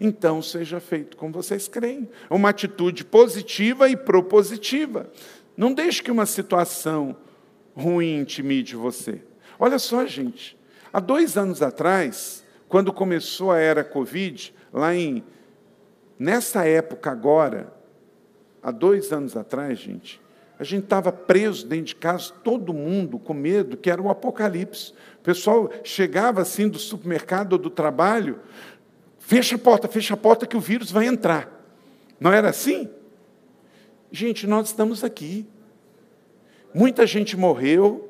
Então 0.00 0.42
seja 0.42 0.80
feito 0.80 1.16
como 1.16 1.32
vocês 1.32 1.68
creem. 1.68 2.08
Uma 2.30 2.50
atitude 2.50 3.04
positiva 3.04 3.88
e 3.88 3.96
propositiva. 3.96 5.10
Não 5.56 5.72
deixe 5.72 6.02
que 6.02 6.10
uma 6.10 6.26
situação 6.26 7.16
ruim 7.74 8.20
intimide 8.20 8.76
você. 8.76 9.20
Olha 9.58 9.78
só, 9.78 10.06
gente, 10.06 10.58
há 10.92 11.00
dois 11.00 11.36
anos 11.36 11.62
atrás, 11.62 12.44
quando 12.68 12.92
começou 12.92 13.50
a 13.50 13.58
era 13.58 13.82
Covid, 13.82 14.54
lá 14.72 14.94
em. 14.94 15.24
Nessa 16.18 16.66
época 16.66 17.10
agora, 17.10 17.72
há 18.62 18.70
dois 18.70 19.12
anos 19.12 19.36
atrás, 19.36 19.78
gente, 19.78 20.20
a 20.58 20.64
gente 20.64 20.84
estava 20.84 21.12
preso 21.12 21.66
dentro 21.66 21.86
de 21.86 21.96
casa, 21.96 22.32
todo 22.42 22.74
mundo 22.74 23.18
com 23.18 23.32
medo, 23.32 23.76
que 23.76 23.88
era 23.88 24.02
o 24.02 24.10
apocalipse. 24.10 24.92
O 25.20 25.22
pessoal 25.22 25.70
chegava 25.84 26.42
assim 26.42 26.68
do 26.68 26.78
supermercado 26.78 27.52
ou 27.52 27.58
do 27.58 27.70
trabalho, 27.70 28.40
fecha 29.18 29.54
a 29.54 29.58
porta, 29.58 29.86
fecha 29.86 30.14
a 30.14 30.16
porta 30.16 30.46
que 30.46 30.56
o 30.56 30.60
vírus 30.60 30.90
vai 30.90 31.06
entrar. 31.06 31.48
Não 32.18 32.32
era 32.32 32.48
assim? 32.48 32.90
Gente, 34.10 34.46
nós 34.46 34.68
estamos 34.68 35.04
aqui. 35.04 35.46
Muita 36.74 37.06
gente 37.06 37.36
morreu, 37.36 38.07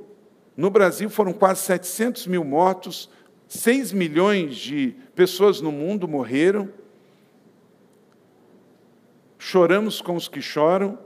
no 0.59 0.71
Brasil 0.71 1.09
foram 1.09 1.33
quase 1.33 1.61
700 1.61 2.27
mil 2.27 2.43
mortos, 2.43 3.09
6 3.47 3.93
milhões 3.93 4.57
de 4.57 4.93
pessoas 5.15 5.61
no 5.61 5.71
mundo 5.71 6.09
morreram. 6.09 6.69
Choramos 9.39 10.01
com 10.01 10.17
os 10.17 10.27
que 10.27 10.43
choram. 10.43 10.99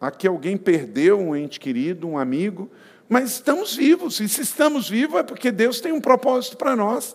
aqui 0.00 0.26
alguém 0.26 0.56
perdeu 0.56 1.16
um 1.16 1.36
ente 1.36 1.60
querido, 1.60 2.08
um 2.08 2.18
amigo, 2.18 2.68
mas 3.08 3.30
estamos 3.34 3.76
vivos, 3.76 4.18
e 4.18 4.28
se 4.28 4.42
estamos 4.42 4.88
vivos 4.88 5.20
é 5.20 5.22
porque 5.22 5.52
Deus 5.52 5.80
tem 5.80 5.92
um 5.92 6.00
propósito 6.00 6.56
para 6.56 6.74
nós. 6.74 7.14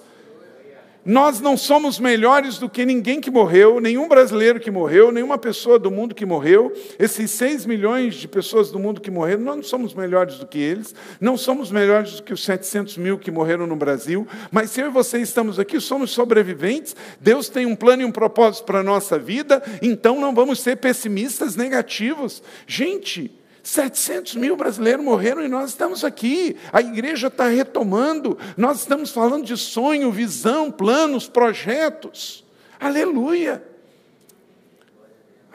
Nós 1.03 1.39
não 1.39 1.57
somos 1.57 1.99
melhores 1.99 2.59
do 2.59 2.69
que 2.69 2.85
ninguém 2.85 3.19
que 3.19 3.31
morreu, 3.31 3.79
nenhum 3.79 4.07
brasileiro 4.07 4.59
que 4.59 4.69
morreu, 4.69 5.11
nenhuma 5.11 5.37
pessoa 5.37 5.79
do 5.79 5.89
mundo 5.89 6.13
que 6.13 6.27
morreu. 6.27 6.71
Esses 6.99 7.31
6 7.31 7.65
milhões 7.65 8.15
de 8.15 8.27
pessoas 8.27 8.69
do 8.69 8.77
mundo 8.77 9.01
que 9.01 9.09
morreram, 9.09 9.41
nós 9.41 9.55
não 9.55 9.63
somos 9.63 9.95
melhores 9.95 10.37
do 10.37 10.45
que 10.45 10.59
eles, 10.59 10.93
não 11.19 11.35
somos 11.35 11.71
melhores 11.71 12.17
do 12.17 12.23
que 12.23 12.33
os 12.33 12.43
700 12.43 12.97
mil 12.97 13.17
que 13.17 13.31
morreram 13.31 13.65
no 13.65 13.75
Brasil, 13.75 14.27
mas 14.51 14.69
se 14.69 14.81
eu 14.81 14.87
e 14.87 14.91
você 14.91 15.19
estamos 15.19 15.57
aqui, 15.57 15.79
somos 15.79 16.11
sobreviventes, 16.11 16.95
Deus 17.19 17.49
tem 17.49 17.65
um 17.65 17.75
plano 17.75 18.03
e 18.03 18.05
um 18.05 18.11
propósito 18.11 18.65
para 18.65 18.81
a 18.81 18.83
nossa 18.83 19.17
vida, 19.17 19.61
então 19.81 20.19
não 20.19 20.35
vamos 20.35 20.59
ser 20.59 20.77
pessimistas 20.77 21.55
negativos. 21.55 22.43
Gente, 22.67 23.40
700 23.63 24.35
mil 24.35 24.55
brasileiros 24.55 25.03
morreram 25.03 25.43
e 25.43 25.47
nós 25.47 25.69
estamos 25.69 26.03
aqui. 26.03 26.57
A 26.73 26.81
igreja 26.81 27.27
está 27.27 27.47
retomando. 27.47 28.37
Nós 28.57 28.79
estamos 28.79 29.11
falando 29.11 29.45
de 29.45 29.55
sonho, 29.55 30.11
visão, 30.11 30.71
planos, 30.71 31.27
projetos. 31.27 32.43
Aleluia. 32.79 33.63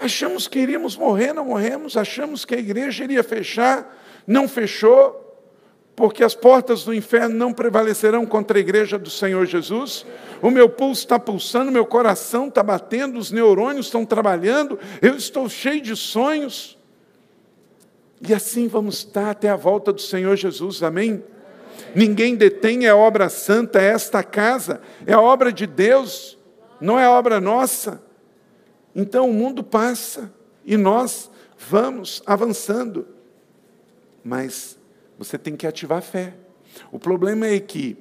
Achamos 0.00 0.46
que 0.46 0.58
iríamos 0.58 0.96
morrer, 0.96 1.32
não 1.32 1.46
morremos. 1.46 1.96
Achamos 1.96 2.44
que 2.44 2.54
a 2.54 2.58
igreja 2.58 3.02
iria 3.02 3.24
fechar, 3.24 3.98
não 4.26 4.46
fechou. 4.46 5.24
Porque 5.96 6.22
as 6.22 6.34
portas 6.34 6.84
do 6.84 6.92
inferno 6.92 7.34
não 7.34 7.54
prevalecerão 7.54 8.26
contra 8.26 8.58
a 8.58 8.60
igreja 8.60 8.98
do 8.98 9.08
Senhor 9.08 9.46
Jesus. 9.46 10.04
O 10.42 10.50
meu 10.50 10.68
pulso 10.68 11.00
está 11.00 11.18
pulsando, 11.18 11.72
meu 11.72 11.86
coração 11.86 12.48
está 12.48 12.62
batendo, 12.62 13.18
os 13.18 13.30
neurônios 13.30 13.86
estão 13.86 14.04
trabalhando, 14.04 14.78
eu 15.00 15.16
estou 15.16 15.48
cheio 15.48 15.80
de 15.80 15.96
sonhos. 15.96 16.75
E 18.20 18.32
assim 18.32 18.68
vamos 18.68 18.98
estar 18.98 19.30
até 19.30 19.48
a 19.48 19.56
volta 19.56 19.92
do 19.92 20.00
Senhor 20.00 20.36
Jesus, 20.36 20.82
amém? 20.82 21.22
Ninguém 21.94 22.34
detém 22.36 22.86
a 22.86 22.96
obra 22.96 23.28
santa, 23.28 23.80
é 23.80 23.86
esta 23.86 24.22
casa, 24.22 24.80
é 25.06 25.12
a 25.12 25.20
obra 25.20 25.52
de 25.52 25.66
Deus, 25.66 26.38
não 26.80 26.98
é 26.98 27.08
obra 27.08 27.40
nossa. 27.40 28.02
Então 28.94 29.28
o 29.28 29.32
mundo 29.32 29.62
passa 29.62 30.32
e 30.64 30.76
nós 30.76 31.30
vamos 31.58 32.22
avançando. 32.26 33.06
Mas 34.24 34.78
você 35.18 35.38
tem 35.38 35.56
que 35.56 35.66
ativar 35.66 35.98
a 35.98 36.02
fé. 36.02 36.34
O 36.90 36.98
problema 36.98 37.46
é 37.46 37.60
que 37.60 37.96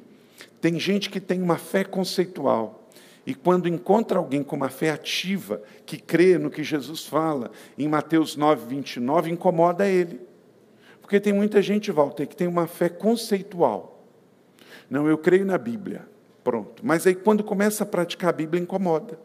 tem 0.60 0.80
gente 0.80 1.10
que 1.10 1.20
tem 1.20 1.42
uma 1.42 1.58
fé 1.58 1.84
conceitual, 1.84 2.85
e 3.26 3.34
quando 3.34 3.68
encontra 3.68 4.20
alguém 4.20 4.44
com 4.44 4.56
uma 4.56 4.70
fé 4.70 4.92
ativa, 4.92 5.62
que 5.86 5.98
crê 5.98 6.38
no 6.38 6.52
que 6.52 6.64
Jesus 6.64 7.06
fala, 7.06 7.52
em 7.78 7.88
Mateus 7.88 8.36
9, 8.36 8.68
29, 8.68 9.32
incomoda 9.32 9.88
ele. 9.88 10.22
Porque 11.02 11.20
tem 11.20 11.34
muita 11.34 11.62
gente, 11.62 11.92
Walter, 11.92 12.28
que 12.28 12.36
tem 12.36 12.48
uma 12.48 12.68
fé 12.68 12.88
conceitual. 12.88 14.04
Não, 14.90 15.08
eu 15.08 15.18
creio 15.18 15.46
na 15.46 15.58
Bíblia. 15.58 16.08
Pronto. 16.44 16.86
Mas 16.86 17.08
aí 17.08 17.16
quando 17.16 17.44
começa 17.44 17.84
a 17.84 17.88
praticar 17.88 18.30
a 18.30 18.34
Bíblia, 18.34 18.62
incomoda. 18.62 19.20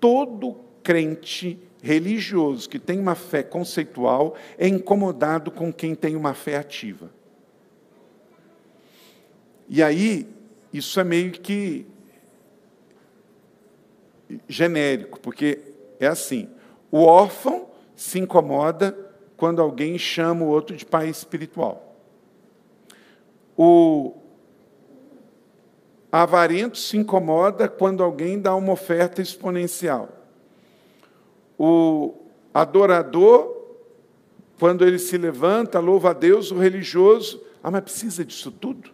Todo 0.00 0.56
crente 0.82 1.58
religioso 1.82 2.68
que 2.68 2.78
tem 2.78 2.98
uma 2.98 3.14
fé 3.14 3.42
conceitual 3.42 4.36
é 4.56 4.66
incomodado 4.66 5.50
com 5.50 5.72
quem 5.72 5.94
tem 5.94 6.16
uma 6.16 6.32
fé 6.32 6.56
ativa. 6.56 7.10
E 9.68 9.82
aí, 9.82 10.26
isso 10.72 10.98
é 10.98 11.04
meio 11.04 11.32
que 11.32 11.86
genérico, 14.48 15.18
porque 15.20 15.58
é 15.98 16.06
assim: 16.06 16.48
o 16.90 17.02
órfão 17.02 17.66
se 17.96 18.18
incomoda 18.18 18.96
quando 19.36 19.60
alguém 19.60 19.98
chama 19.98 20.44
o 20.44 20.48
outro 20.48 20.76
de 20.76 20.84
pai 20.84 21.08
espiritual. 21.08 21.96
O 23.56 24.14
avarento 26.10 26.78
se 26.78 26.96
incomoda 26.96 27.68
quando 27.68 28.02
alguém 28.02 28.40
dá 28.40 28.54
uma 28.54 28.72
oferta 28.72 29.22
exponencial. 29.22 30.08
O 31.58 32.14
adorador, 32.52 33.56
quando 34.58 34.84
ele 34.84 34.98
se 34.98 35.16
levanta, 35.16 35.78
louva 35.78 36.10
a 36.10 36.12
Deus, 36.12 36.50
o 36.50 36.58
religioso, 36.58 37.42
ah, 37.62 37.70
mas 37.70 37.82
precisa 37.82 38.24
disso 38.24 38.50
tudo? 38.50 38.90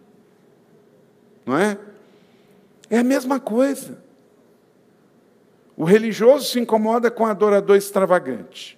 Não 1.45 1.57
é? 1.57 1.77
É 2.89 2.99
a 2.99 3.03
mesma 3.03 3.39
coisa. 3.39 4.08
O 5.79 5.85
religioso 5.85 6.43
se 6.43 6.59
incomoda 6.59 7.09
com 7.09 7.23
o 7.23 7.27
adorador 7.27 7.77
extravagante. 7.77 8.77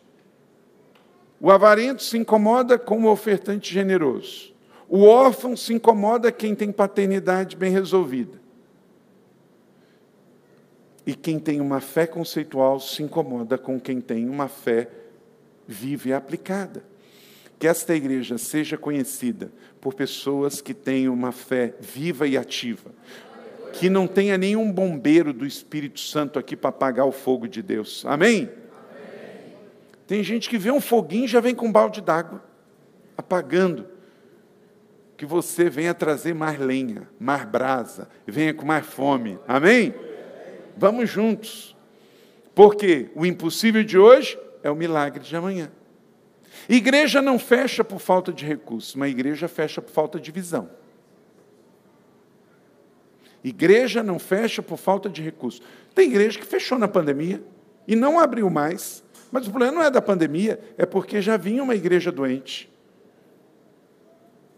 O 1.39 1.49
avarento 1.49 2.03
se 2.03 2.15
incomoda 2.15 2.77
com 2.77 3.01
o 3.01 3.09
ofertante 3.09 3.73
generoso. 3.73 4.53
O 4.87 5.05
órfão 5.05 5.57
se 5.57 5.73
incomoda 5.73 6.31
quem 6.31 6.53
tem 6.53 6.71
paternidade 6.71 7.57
bem 7.57 7.71
resolvida. 7.71 8.39
E 11.03 11.15
quem 11.15 11.39
tem 11.39 11.59
uma 11.59 11.79
fé 11.79 12.05
conceitual 12.05 12.79
se 12.79 13.01
incomoda 13.01 13.57
com 13.57 13.79
quem 13.79 13.99
tem 13.99 14.29
uma 14.29 14.47
fé 14.47 14.87
viva 15.67 16.09
e 16.09 16.13
aplicada. 16.13 16.83
Que 17.57 17.67
esta 17.67 17.95
igreja 17.95 18.37
seja 18.37 18.77
conhecida 18.77 19.51
por 19.79 19.95
pessoas 19.95 20.61
que 20.61 20.75
têm 20.75 21.09
uma 21.09 21.31
fé 21.31 21.73
viva 21.79 22.27
e 22.27 22.37
ativa, 22.37 22.91
que 23.73 23.89
não 23.89 24.07
tenha 24.07 24.37
nenhum 24.37 24.71
bombeiro 24.71 25.33
do 25.33 25.45
Espírito 25.45 25.99
Santo 25.99 26.37
aqui 26.37 26.55
para 26.55 26.69
apagar 26.69 27.05
o 27.05 27.11
fogo 27.11 27.47
de 27.47 27.61
Deus. 27.61 28.03
Amém? 28.05 28.49
Amém? 28.49 28.49
Tem 30.07 30.23
gente 30.23 30.49
que 30.49 30.57
vê 30.57 30.71
um 30.71 30.81
foguinho 30.81 31.25
e 31.25 31.27
já 31.27 31.39
vem 31.39 31.55
com 31.55 31.67
um 31.67 31.71
balde 31.71 32.01
d'água, 32.01 32.43
apagando. 33.17 33.87
Que 35.15 35.25
você 35.25 35.69
venha 35.69 35.93
trazer 35.93 36.33
mais 36.33 36.59
lenha, 36.59 37.07
mais 37.19 37.45
brasa, 37.45 38.09
venha 38.25 38.53
com 38.53 38.65
mais 38.65 38.85
fome. 38.85 39.39
Amém? 39.47 39.93
Vamos 40.75 41.09
juntos. 41.09 41.75
Porque 42.55 43.09
o 43.15 43.25
impossível 43.25 43.83
de 43.83 43.97
hoje 43.97 44.37
é 44.63 44.69
o 44.69 44.75
milagre 44.75 45.23
de 45.23 45.35
amanhã. 45.35 45.71
Igreja 46.67 47.21
não 47.21 47.39
fecha 47.39 47.83
por 47.83 47.99
falta 47.99 48.31
de 48.33 48.45
recursos, 48.45 48.95
mas 48.95 49.11
igreja 49.11 49.47
fecha 49.47 49.81
por 49.81 49.91
falta 49.91 50.19
de 50.19 50.31
visão. 50.31 50.69
Igreja 53.43 54.03
não 54.03 54.19
fecha 54.19 54.61
por 54.61 54.77
falta 54.77 55.09
de 55.09 55.21
recursos. 55.21 55.61
Tem 55.95 56.07
igreja 56.07 56.39
que 56.39 56.45
fechou 56.45 56.77
na 56.77 56.87
pandemia 56.87 57.41
e 57.87 57.95
não 57.95 58.19
abriu 58.19 58.49
mais. 58.49 59.03
Mas 59.31 59.47
o 59.47 59.49
problema 59.49 59.77
não 59.77 59.83
é 59.83 59.89
da 59.89 60.01
pandemia, 60.01 60.59
é 60.77 60.85
porque 60.85 61.21
já 61.21 61.37
vinha 61.37 61.63
uma 61.63 61.73
igreja 61.73 62.11
doente. 62.11 62.69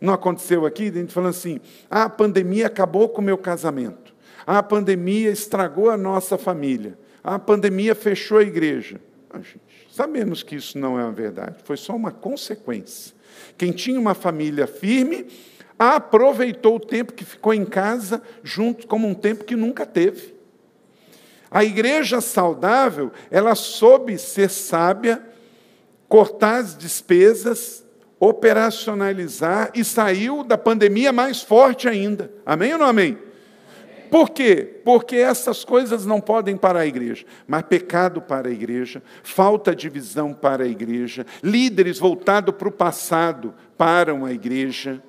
Não 0.01 0.13
aconteceu 0.13 0.65
aqui, 0.65 0.89
a 0.89 0.91
gente 0.91 1.13
falando 1.13 1.29
assim: 1.29 1.61
ah, 1.89 2.03
a 2.03 2.09
pandemia 2.09 2.67
acabou 2.67 3.07
com 3.07 3.21
o 3.21 3.23
meu 3.23 3.37
casamento. 3.37 4.13
Ah, 4.45 4.57
a 4.57 4.63
pandemia 4.63 5.29
estragou 5.29 5.89
a 5.89 5.95
nossa 5.95 6.37
família. 6.37 6.97
Ah, 7.23 7.35
a 7.35 7.39
pandemia 7.39 7.95
fechou 7.95 8.39
a 8.39 8.43
igreja. 8.43 8.99
Ah, 9.29 9.37
gente, 9.37 9.61
sabemos 9.89 10.43
que 10.43 10.55
isso 10.55 10.77
não 10.77 10.99
é 10.99 11.03
uma 11.03 11.11
verdade, 11.11 11.57
foi 11.63 11.77
só 11.77 11.95
uma 11.95 12.11
consequência. 12.11 13.15
Quem 13.57 13.71
tinha 13.71 13.99
uma 13.99 14.13
família 14.13 14.67
firme 14.67 15.27
aproveitou 15.77 16.75
o 16.75 16.79
tempo 16.79 17.13
que 17.13 17.25
ficou 17.25 17.53
em 17.53 17.65
casa, 17.65 18.21
junto 18.43 18.87
como 18.87 19.07
um 19.07 19.13
tempo 19.13 19.43
que 19.43 19.55
nunca 19.55 19.85
teve. 19.85 20.33
A 21.49 21.63
igreja 21.63 22.19
saudável, 22.19 23.11
ela 23.29 23.53
soube 23.53 24.17
ser 24.17 24.49
sábia, 24.49 25.23
cortar 26.07 26.57
as 26.57 26.77
despesas, 26.77 27.85
operacionalizar 28.19 29.71
e 29.75 29.83
saiu 29.83 30.43
da 30.43 30.57
pandemia 30.57 31.11
mais 31.11 31.41
forte 31.41 31.87
ainda. 31.87 32.31
Amém 32.45 32.73
ou 32.73 32.79
não 32.79 32.87
amém? 32.87 33.17
Por 34.09 34.29
quê? 34.29 34.81
Porque 34.85 35.15
essas 35.15 35.65
coisas 35.65 36.05
não 36.05 36.21
podem 36.21 36.55
para 36.55 36.81
a 36.81 36.85
igreja, 36.85 37.25
mas 37.47 37.63
pecado 37.63 38.21
para 38.21 38.47
a 38.47 38.51
igreja, 38.51 39.01
falta 39.23 39.75
de 39.75 39.89
visão 39.89 40.33
para 40.33 40.65
a 40.65 40.67
igreja, 40.67 41.25
líderes 41.41 41.97
voltados 41.97 42.53
para 42.55 42.67
o 42.67 42.71
passado 42.71 43.55
param 43.75 44.23
a 44.23 44.31
igreja. 44.31 45.01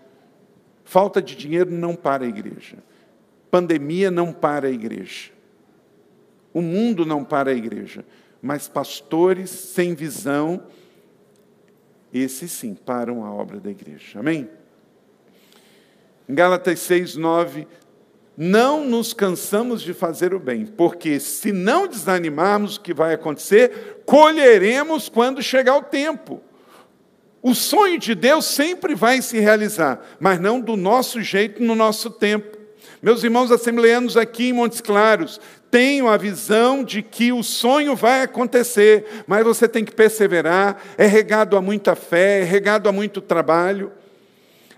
Falta 0.94 1.20
de 1.20 1.34
dinheiro 1.34 1.72
não 1.72 1.96
para 1.96 2.24
a 2.24 2.28
igreja. 2.28 2.76
Pandemia 3.50 4.12
não 4.12 4.32
para 4.32 4.68
a 4.68 4.70
igreja. 4.70 5.32
O 6.52 6.62
mundo 6.62 7.04
não 7.04 7.24
para 7.24 7.50
a 7.50 7.52
igreja. 7.52 8.04
Mas 8.40 8.68
pastores 8.68 9.50
sem 9.50 9.92
visão, 9.92 10.68
esses 12.12 12.52
sim 12.52 12.76
param 12.76 13.24
a 13.24 13.32
obra 13.32 13.58
da 13.58 13.72
igreja. 13.72 14.20
Amém? 14.20 14.48
Em 16.28 16.34
Gálatas 16.36 16.78
6, 16.78 17.16
9, 17.16 17.66
não 18.36 18.86
nos 18.86 19.12
cansamos 19.12 19.82
de 19.82 19.92
fazer 19.92 20.32
o 20.32 20.38
bem, 20.38 20.64
porque 20.64 21.18
se 21.18 21.50
não 21.50 21.88
desanimarmos 21.88 22.76
o 22.76 22.80
que 22.80 22.94
vai 22.94 23.12
acontecer, 23.14 24.02
colheremos 24.06 25.08
quando 25.08 25.42
chegar 25.42 25.76
o 25.76 25.82
tempo. 25.82 26.40
O 27.46 27.54
sonho 27.54 27.98
de 27.98 28.14
Deus 28.14 28.46
sempre 28.46 28.94
vai 28.94 29.20
se 29.20 29.38
realizar, 29.38 30.02
mas 30.18 30.40
não 30.40 30.58
do 30.58 30.78
nosso 30.78 31.20
jeito, 31.20 31.62
no 31.62 31.74
nosso 31.74 32.08
tempo. 32.08 32.56
Meus 33.02 33.22
irmãos 33.22 33.52
assembleanos 33.52 34.16
aqui 34.16 34.48
em 34.48 34.54
Montes 34.54 34.80
Claros, 34.80 35.38
tenham 35.70 36.08
a 36.08 36.16
visão 36.16 36.82
de 36.82 37.02
que 37.02 37.32
o 37.32 37.42
sonho 37.42 37.94
vai 37.94 38.22
acontecer, 38.22 39.24
mas 39.26 39.44
você 39.44 39.68
tem 39.68 39.84
que 39.84 39.92
perseverar, 39.92 40.82
é 40.96 41.04
regado 41.04 41.54
a 41.54 41.60
muita 41.60 41.94
fé, 41.94 42.40
é 42.40 42.44
regado 42.44 42.88
a 42.88 42.92
muito 42.92 43.20
trabalho. 43.20 43.92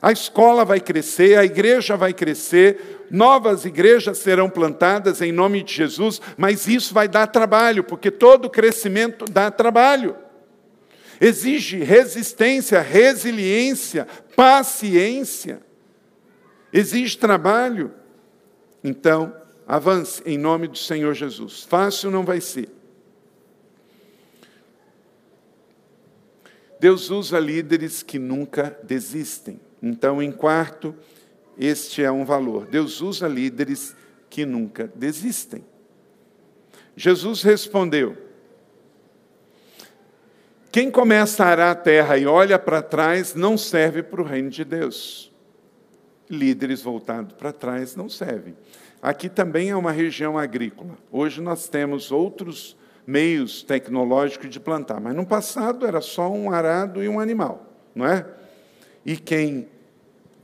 A 0.03 0.11
escola 0.11 0.64
vai 0.64 0.81
crescer, 0.81 1.39
a 1.39 1.45
igreja 1.45 1.97
vai 1.97 2.12
crescer, 2.12 3.07
novas 3.09 3.64
igrejas 3.64 4.19
serão 4.19 4.51
plantadas 4.51 5.23
em 5.23 5.31
nome 5.31 5.62
de 5.62 5.73
Jesus, 5.73 6.21
mas 6.37 6.67
isso 6.67 6.93
vai 6.93 7.07
dar 7.07 7.29
trabalho, 7.29 7.85
porque 7.85 8.11
todo 8.11 8.51
crescimento 8.51 9.25
dá 9.25 9.53
trabalho. 9.53 10.26
Exige 11.21 11.79
resistência, 11.79 12.81
resiliência, 12.81 14.07
paciência. 14.35 15.61
Exige 16.73 17.17
trabalho. 17.17 17.93
Então, 18.83 19.35
avance 19.67 20.23
em 20.27 20.39
nome 20.39 20.69
do 20.69 20.79
Senhor 20.79 21.14
Jesus. 21.14 21.62
Fácil 21.62 22.11
não 22.11 22.25
vai 22.25 22.41
ser. 22.41 22.69
Deus 26.79 27.11
usa 27.11 27.39
líderes 27.39 28.03
que 28.03 28.19
nunca 28.19 28.79
desistem. 28.83 29.59
Então, 29.83 30.23
em 30.23 30.31
quarto, 30.31 30.95
este 31.59 32.03
é 32.03 32.11
um 32.11 32.25
valor. 32.25 32.67
Deus 32.67 33.01
usa 33.01 33.27
líderes 33.27 33.97
que 34.29 34.45
nunca 34.45 34.91
desistem. 34.95 35.64
Jesus 36.95 37.43
respondeu: 37.43 38.17
Quem 40.77 40.91
começa 40.91 41.43
a 41.43 41.49
arar 41.49 41.70
a 41.70 41.74
terra 41.74 42.18
e 42.18 42.27
olha 42.27 42.59
para 42.59 42.83
trás 42.83 43.35
não 43.35 43.57
serve 43.57 44.03
para 44.03 44.20
o 44.20 44.24
reino 44.27 44.51
de 44.51 44.62
Deus. 44.62 45.33
Líderes 46.29 46.83
voltados 46.83 47.33
para 47.33 47.51
trás 47.51 47.97
não 47.97 48.11
servem. 48.11 48.55
Aqui 49.01 49.31
também 49.31 49.70
é 49.70 49.74
uma 49.74 49.91
região 49.91 50.37
agrícola. 50.37 50.99
Hoje 51.11 51.41
nós 51.41 51.66
temos 51.66 52.12
outros 52.12 52.77
meios 53.07 53.62
tecnológicos 53.62 54.51
de 54.51 54.61
plantar, 54.61 55.01
mas 55.01 55.16
no 55.16 55.24
passado 55.24 55.87
era 55.87 56.03
só 56.03 56.31
um 56.31 56.51
arado 56.51 57.03
e 57.03 57.09
um 57.09 57.18
animal, 57.18 57.64
não 57.95 58.07
é? 58.07 58.27
E 59.03 59.16
quem 59.16 59.68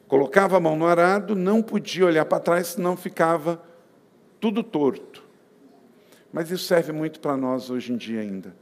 colocava 0.08 0.56
a 0.56 0.60
mão 0.60 0.76
no 0.76 0.86
arado 0.86 1.36
não 1.36 1.60
podia 1.60 2.06
olhar 2.06 2.24
para 2.24 2.40
trás, 2.40 2.68
senão 2.68 2.96
ficava 2.96 3.62
tudo 4.40 4.62
torto. 4.62 5.22
Mas 6.32 6.50
isso 6.50 6.64
serve 6.64 6.90
muito 6.90 7.20
para 7.20 7.36
nós 7.36 7.68
hoje 7.68 7.92
em 7.92 7.98
dia 7.98 8.22
ainda. 8.22 8.61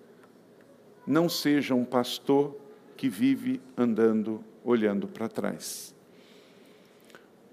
Não 1.07 1.29
seja 1.29 1.75
um 1.75 1.85
pastor 1.85 2.57
que 2.97 3.09
vive 3.09 3.61
andando, 3.77 4.45
olhando 4.65 5.09
para 5.09 5.29
trás. 5.29 5.95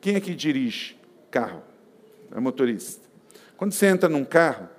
Quem 0.02 0.16
é 0.16 0.20
que 0.20 0.36
dirige 0.36 0.98
carro? 1.32 1.64
É 2.32 2.40
motorista. 2.40 3.08
Quando 3.56 3.72
você 3.72 3.88
entra 3.88 4.08
num 4.08 4.26
carro, 4.26 4.70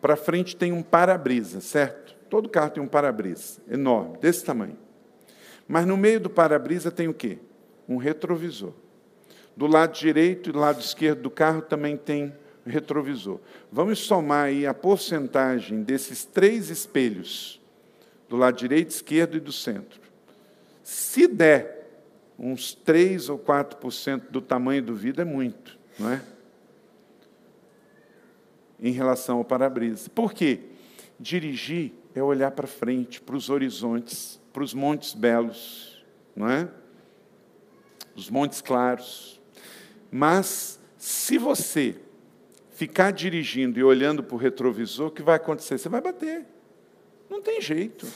para 0.00 0.16
frente 0.16 0.56
tem 0.56 0.72
um 0.72 0.82
para-brisa, 0.82 1.60
certo? 1.60 2.14
Todo 2.28 2.48
carro 2.48 2.70
tem 2.70 2.82
um 2.82 2.86
para-brisa, 2.88 3.60
enorme, 3.70 4.18
desse 4.18 4.44
tamanho. 4.44 4.76
Mas 5.68 5.86
no 5.86 5.96
meio 5.96 6.20
do 6.20 6.28
para-brisa 6.28 6.90
tem 6.90 7.08
o 7.08 7.14
quê? 7.14 7.38
Um 7.88 7.96
retrovisor. 7.96 8.72
Do 9.56 9.66
lado 9.66 9.92
direito 9.92 10.50
e 10.50 10.52
do 10.52 10.58
lado 10.58 10.80
esquerdo 10.80 11.22
do 11.22 11.30
carro 11.30 11.62
também 11.62 11.96
tem 11.96 12.34
retrovisor. 12.66 13.38
Vamos 13.70 14.00
somar 14.00 14.46
aí 14.46 14.66
a 14.66 14.74
porcentagem 14.74 15.82
desses 15.82 16.24
três 16.24 16.70
espelhos, 16.70 17.60
do 18.34 18.40
lado 18.40 18.56
direito, 18.56 18.90
esquerdo 18.90 19.36
e 19.36 19.40
do 19.40 19.52
centro. 19.52 20.00
Se 20.82 21.28
der 21.28 21.88
uns 22.36 22.74
3 22.74 23.28
ou 23.28 23.38
4% 23.38 24.28
do 24.28 24.40
tamanho 24.42 24.82
do 24.82 24.94
vidro, 24.94 25.22
é 25.22 25.24
muito, 25.24 25.78
não 25.96 26.10
é? 26.10 26.20
Em 28.80 28.90
relação 28.90 29.38
ao 29.38 29.44
para-brisa. 29.44 30.10
Por 30.10 30.34
quê? 30.34 30.62
Dirigir 31.18 31.92
é 32.12 32.20
olhar 32.20 32.50
para 32.50 32.66
frente, 32.66 33.20
para 33.20 33.36
os 33.36 33.48
horizontes, 33.50 34.40
para 34.52 34.64
os 34.64 34.74
montes 34.74 35.14
belos, 35.14 36.04
não 36.34 36.50
é? 36.50 36.68
Os 38.16 38.28
montes 38.28 38.60
claros. 38.60 39.40
Mas, 40.10 40.80
se 40.98 41.38
você 41.38 42.00
ficar 42.70 43.12
dirigindo 43.12 43.78
e 43.78 43.84
olhando 43.84 44.24
para 44.24 44.34
o 44.34 44.38
retrovisor, 44.38 45.06
o 45.06 45.12
que 45.12 45.22
vai 45.22 45.36
acontecer? 45.36 45.78
Você 45.78 45.88
vai 45.88 46.00
bater. 46.00 46.53
Não 47.28 47.40
tem 47.42 47.60
jeito. 47.60 48.06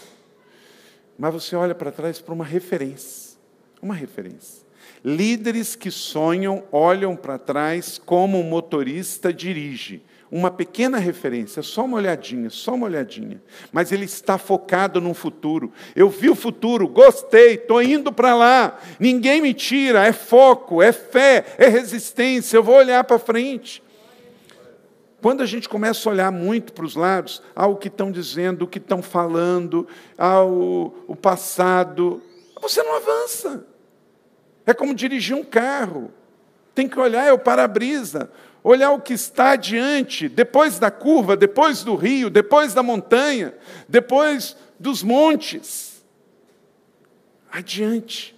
Mas 1.18 1.32
você 1.32 1.56
olha 1.56 1.74
para 1.74 1.90
trás 1.90 2.20
para 2.20 2.34
uma 2.34 2.44
referência. 2.44 3.36
Uma 3.82 3.94
referência. 3.94 4.66
Líderes 5.04 5.76
que 5.76 5.90
sonham 5.90 6.64
olham 6.72 7.14
para 7.14 7.38
trás 7.38 8.00
como 8.04 8.38
um 8.38 8.42
motorista 8.42 9.32
dirige. 9.32 10.02
Uma 10.30 10.50
pequena 10.50 10.98
referência, 10.98 11.62
só 11.62 11.86
uma 11.86 11.96
olhadinha, 11.96 12.50
só 12.50 12.74
uma 12.74 12.86
olhadinha. 12.86 13.40
Mas 13.72 13.92
ele 13.92 14.04
está 14.04 14.36
focado 14.36 15.00
no 15.00 15.14
futuro. 15.14 15.72
Eu 15.96 16.10
vi 16.10 16.28
o 16.28 16.34
futuro, 16.34 16.86
gostei, 16.86 17.54
estou 17.54 17.82
indo 17.82 18.12
para 18.12 18.34
lá. 18.34 18.78
Ninguém 19.00 19.40
me 19.40 19.54
tira, 19.54 20.06
é 20.06 20.12
foco, 20.12 20.82
é 20.82 20.92
fé, 20.92 21.46
é 21.56 21.68
resistência. 21.68 22.58
Eu 22.58 22.62
vou 22.62 22.76
olhar 22.76 23.02
para 23.04 23.18
frente. 23.18 23.82
Quando 25.20 25.42
a 25.42 25.46
gente 25.46 25.68
começa 25.68 26.08
a 26.08 26.12
olhar 26.12 26.30
muito 26.30 26.72
para 26.72 26.84
os 26.84 26.94
lados, 26.94 27.42
ao 27.54 27.76
que 27.76 27.88
estão 27.88 28.12
dizendo, 28.12 28.62
o 28.62 28.68
que 28.68 28.78
estão 28.78 29.02
falando, 29.02 29.86
ao 30.16 30.48
o 31.08 31.16
passado, 31.16 32.22
você 32.60 32.82
não 32.82 32.94
avança. 32.94 33.66
É 34.64 34.72
como 34.72 34.94
dirigir 34.94 35.34
um 35.34 35.42
carro. 35.42 36.12
Tem 36.72 36.88
que 36.88 36.98
olhar, 37.00 37.26
é 37.26 37.32
o 37.32 37.38
para-brisa, 37.38 38.30
olhar 38.62 38.92
o 38.92 39.00
que 39.00 39.12
está 39.12 39.52
adiante, 39.52 40.28
depois 40.28 40.78
da 40.78 40.90
curva, 40.90 41.36
depois 41.36 41.82
do 41.82 41.96
rio, 41.96 42.30
depois 42.30 42.72
da 42.72 42.82
montanha, 42.82 43.54
depois 43.88 44.56
dos 44.78 45.02
montes. 45.02 46.04
Adiante. 47.50 48.36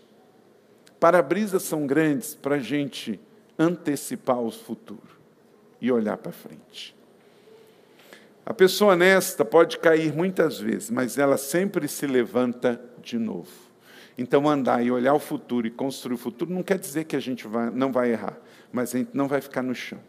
Para-brisas 0.98 1.62
são 1.62 1.86
grandes 1.86 2.34
para 2.34 2.56
a 2.56 2.60
gente 2.60 3.20
antecipar 3.58 4.40
o 4.40 4.50
futuro 4.50 5.19
e 5.80 5.90
olhar 5.90 6.16
para 6.16 6.32
frente. 6.32 6.94
A 8.44 8.52
pessoa 8.52 8.94
honesta 8.94 9.44
pode 9.44 9.78
cair 9.78 10.12
muitas 10.12 10.58
vezes, 10.58 10.90
mas 10.90 11.16
ela 11.16 11.36
sempre 11.36 11.86
se 11.86 12.06
levanta 12.06 12.80
de 13.02 13.18
novo. 13.18 13.50
Então, 14.18 14.48
andar 14.48 14.84
e 14.84 14.90
olhar 14.90 15.14
o 15.14 15.18
futuro 15.18 15.66
e 15.66 15.70
construir 15.70 16.14
o 16.14 16.18
futuro 16.18 16.52
não 16.52 16.62
quer 16.62 16.78
dizer 16.78 17.04
que 17.04 17.16
a 17.16 17.20
gente 17.20 17.46
vai, 17.46 17.70
não 17.70 17.92
vai 17.92 18.10
errar, 18.10 18.36
mas 18.72 18.94
a 18.94 18.98
gente 18.98 19.10
não 19.14 19.28
vai 19.28 19.40
ficar 19.40 19.62
no 19.62 19.74
chão. 19.74 20.00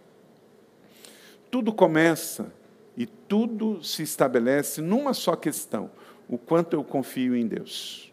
Tudo 1.50 1.72
começa 1.72 2.52
e 2.98 3.06
tudo 3.06 3.84
se 3.84 4.04
estabelece 4.04 4.82
numa 4.82 5.14
só 5.14 5.36
questão: 5.36 5.92
o 6.28 6.38
quanto 6.38 6.74
eu 6.74 6.84
confio 6.84 7.36
em 7.36 7.48
Deus. 7.48 8.12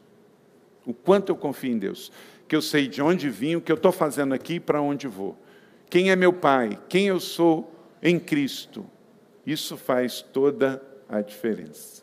O 0.85 0.93
quanto 0.93 1.31
eu 1.31 1.37
confio 1.37 1.73
em 1.73 1.79
Deus. 1.79 2.13
Que 2.47 2.55
eu 2.55 2.63
sei 2.63 2.87
de 2.87 3.03
onde 3.03 3.29
vim, 3.29 3.57
o 3.57 3.61
que 3.61 3.73
eu 3.73 3.77
estou 3.77 3.93
fazendo 3.93 4.35
aqui 4.35 4.55
e 4.55 4.61
para 4.61 4.81
onde 4.81 5.07
vou 5.07 5.37
quem 5.91 6.11
é 6.11 6.17
meu 6.17 6.33
pai, 6.33 6.79
quem 6.89 7.07
eu 7.07 7.21
sou 7.21 7.73
em 8.03 8.19
Cristo. 8.19 8.85
Isso 9.47 9.77
faz 9.77 10.21
toda 10.21 10.83
a 11.09 11.21
diferença. 11.21 12.03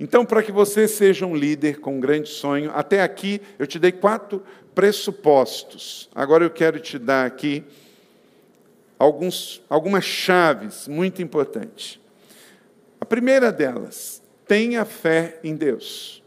Então, 0.00 0.24
para 0.24 0.42
que 0.42 0.50
você 0.50 0.88
seja 0.88 1.26
um 1.26 1.36
líder 1.36 1.78
com 1.78 1.96
um 1.96 2.00
grande 2.00 2.28
sonho, 2.28 2.70
até 2.74 3.02
aqui 3.02 3.40
eu 3.58 3.66
te 3.66 3.78
dei 3.78 3.92
quatro 3.92 4.42
pressupostos. 4.74 6.08
Agora 6.14 6.44
eu 6.44 6.50
quero 6.50 6.80
te 6.80 6.98
dar 6.98 7.26
aqui 7.26 7.64
alguns, 8.98 9.62
algumas 9.68 10.04
chaves 10.04 10.88
muito 10.88 11.20
importantes. 11.20 12.00
A 13.00 13.04
primeira 13.04 13.52
delas, 13.52 14.22
tenha 14.46 14.84
fé 14.84 15.38
em 15.44 15.54
Deus. 15.54 16.22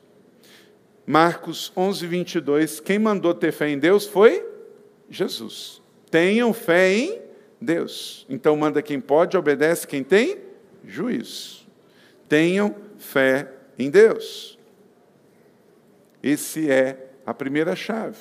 Marcos 1.06 1.72
11, 1.76 2.08
22, 2.08 2.80
quem 2.80 2.98
mandou 2.98 3.34
ter 3.34 3.52
fé 3.52 3.70
em 3.70 3.78
Deus 3.78 4.06
foi 4.06 4.46
Jesus. 5.10 5.82
Tenham 6.10 6.53
fé 6.53 6.93
em 6.93 7.22
Deus. 7.60 8.26
Então 8.30 8.56
manda 8.56 8.82
quem 8.82 8.99
pode, 8.99 9.38
obedece 9.38 9.88
quem 9.88 10.03
tem 10.03 10.38
juízo. 10.86 11.66
Tenham 12.28 12.76
fé 12.97 13.51
em 13.78 13.89
Deus. 13.89 14.58
Esse 16.22 16.70
é 16.70 17.10
a 17.26 17.34
primeira 17.34 17.76
chave. 17.76 18.18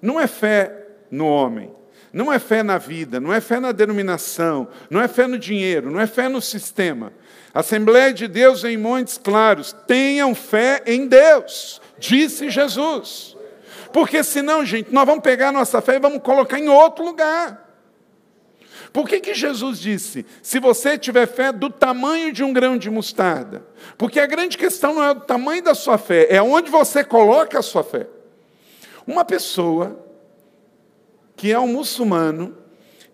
Não 0.00 0.20
é 0.20 0.26
fé 0.26 0.86
no 1.10 1.26
homem, 1.26 1.72
não 2.12 2.32
é 2.32 2.38
fé 2.38 2.62
na 2.62 2.78
vida, 2.78 3.18
não 3.18 3.32
é 3.32 3.40
fé 3.40 3.58
na 3.58 3.72
denominação, 3.72 4.68
não 4.88 5.00
é 5.00 5.08
fé 5.08 5.26
no 5.26 5.38
dinheiro, 5.38 5.90
não 5.90 6.00
é 6.00 6.06
fé 6.06 6.28
no 6.28 6.40
sistema. 6.40 7.12
Assembleia 7.52 8.12
de 8.12 8.28
Deus 8.28 8.62
em 8.62 8.76
Montes 8.76 9.18
Claros, 9.18 9.74
tenham 9.86 10.34
fé 10.34 10.82
em 10.86 11.06
Deus, 11.06 11.80
disse 11.98 12.50
Jesus. 12.50 13.36
Porque 13.92 14.22
senão, 14.22 14.64
gente, 14.64 14.92
nós 14.92 15.06
vamos 15.06 15.22
pegar 15.22 15.48
a 15.48 15.52
nossa 15.52 15.80
fé 15.80 15.96
e 15.96 16.00
vamos 16.00 16.22
colocar 16.22 16.58
em 16.58 16.68
outro 16.68 17.04
lugar. 17.04 17.66
Por 18.92 19.08
que, 19.08 19.20
que 19.20 19.34
Jesus 19.34 19.78
disse, 19.78 20.24
se 20.42 20.58
você 20.58 20.96
tiver 20.96 21.26
fé 21.26 21.52
do 21.52 21.68
tamanho 21.68 22.32
de 22.32 22.42
um 22.42 22.52
grão 22.52 22.76
de 22.76 22.90
mostarda? 22.90 23.62
Porque 23.96 24.18
a 24.18 24.26
grande 24.26 24.56
questão 24.56 24.94
não 24.94 25.02
é 25.02 25.10
o 25.10 25.20
tamanho 25.20 25.62
da 25.62 25.74
sua 25.74 25.98
fé, 25.98 26.26
é 26.30 26.40
onde 26.40 26.70
você 26.70 27.04
coloca 27.04 27.58
a 27.58 27.62
sua 27.62 27.84
fé. 27.84 28.06
Uma 29.06 29.24
pessoa 29.24 29.98
que 31.36 31.52
é 31.52 31.58
um 31.58 31.68
muçulmano 31.68 32.56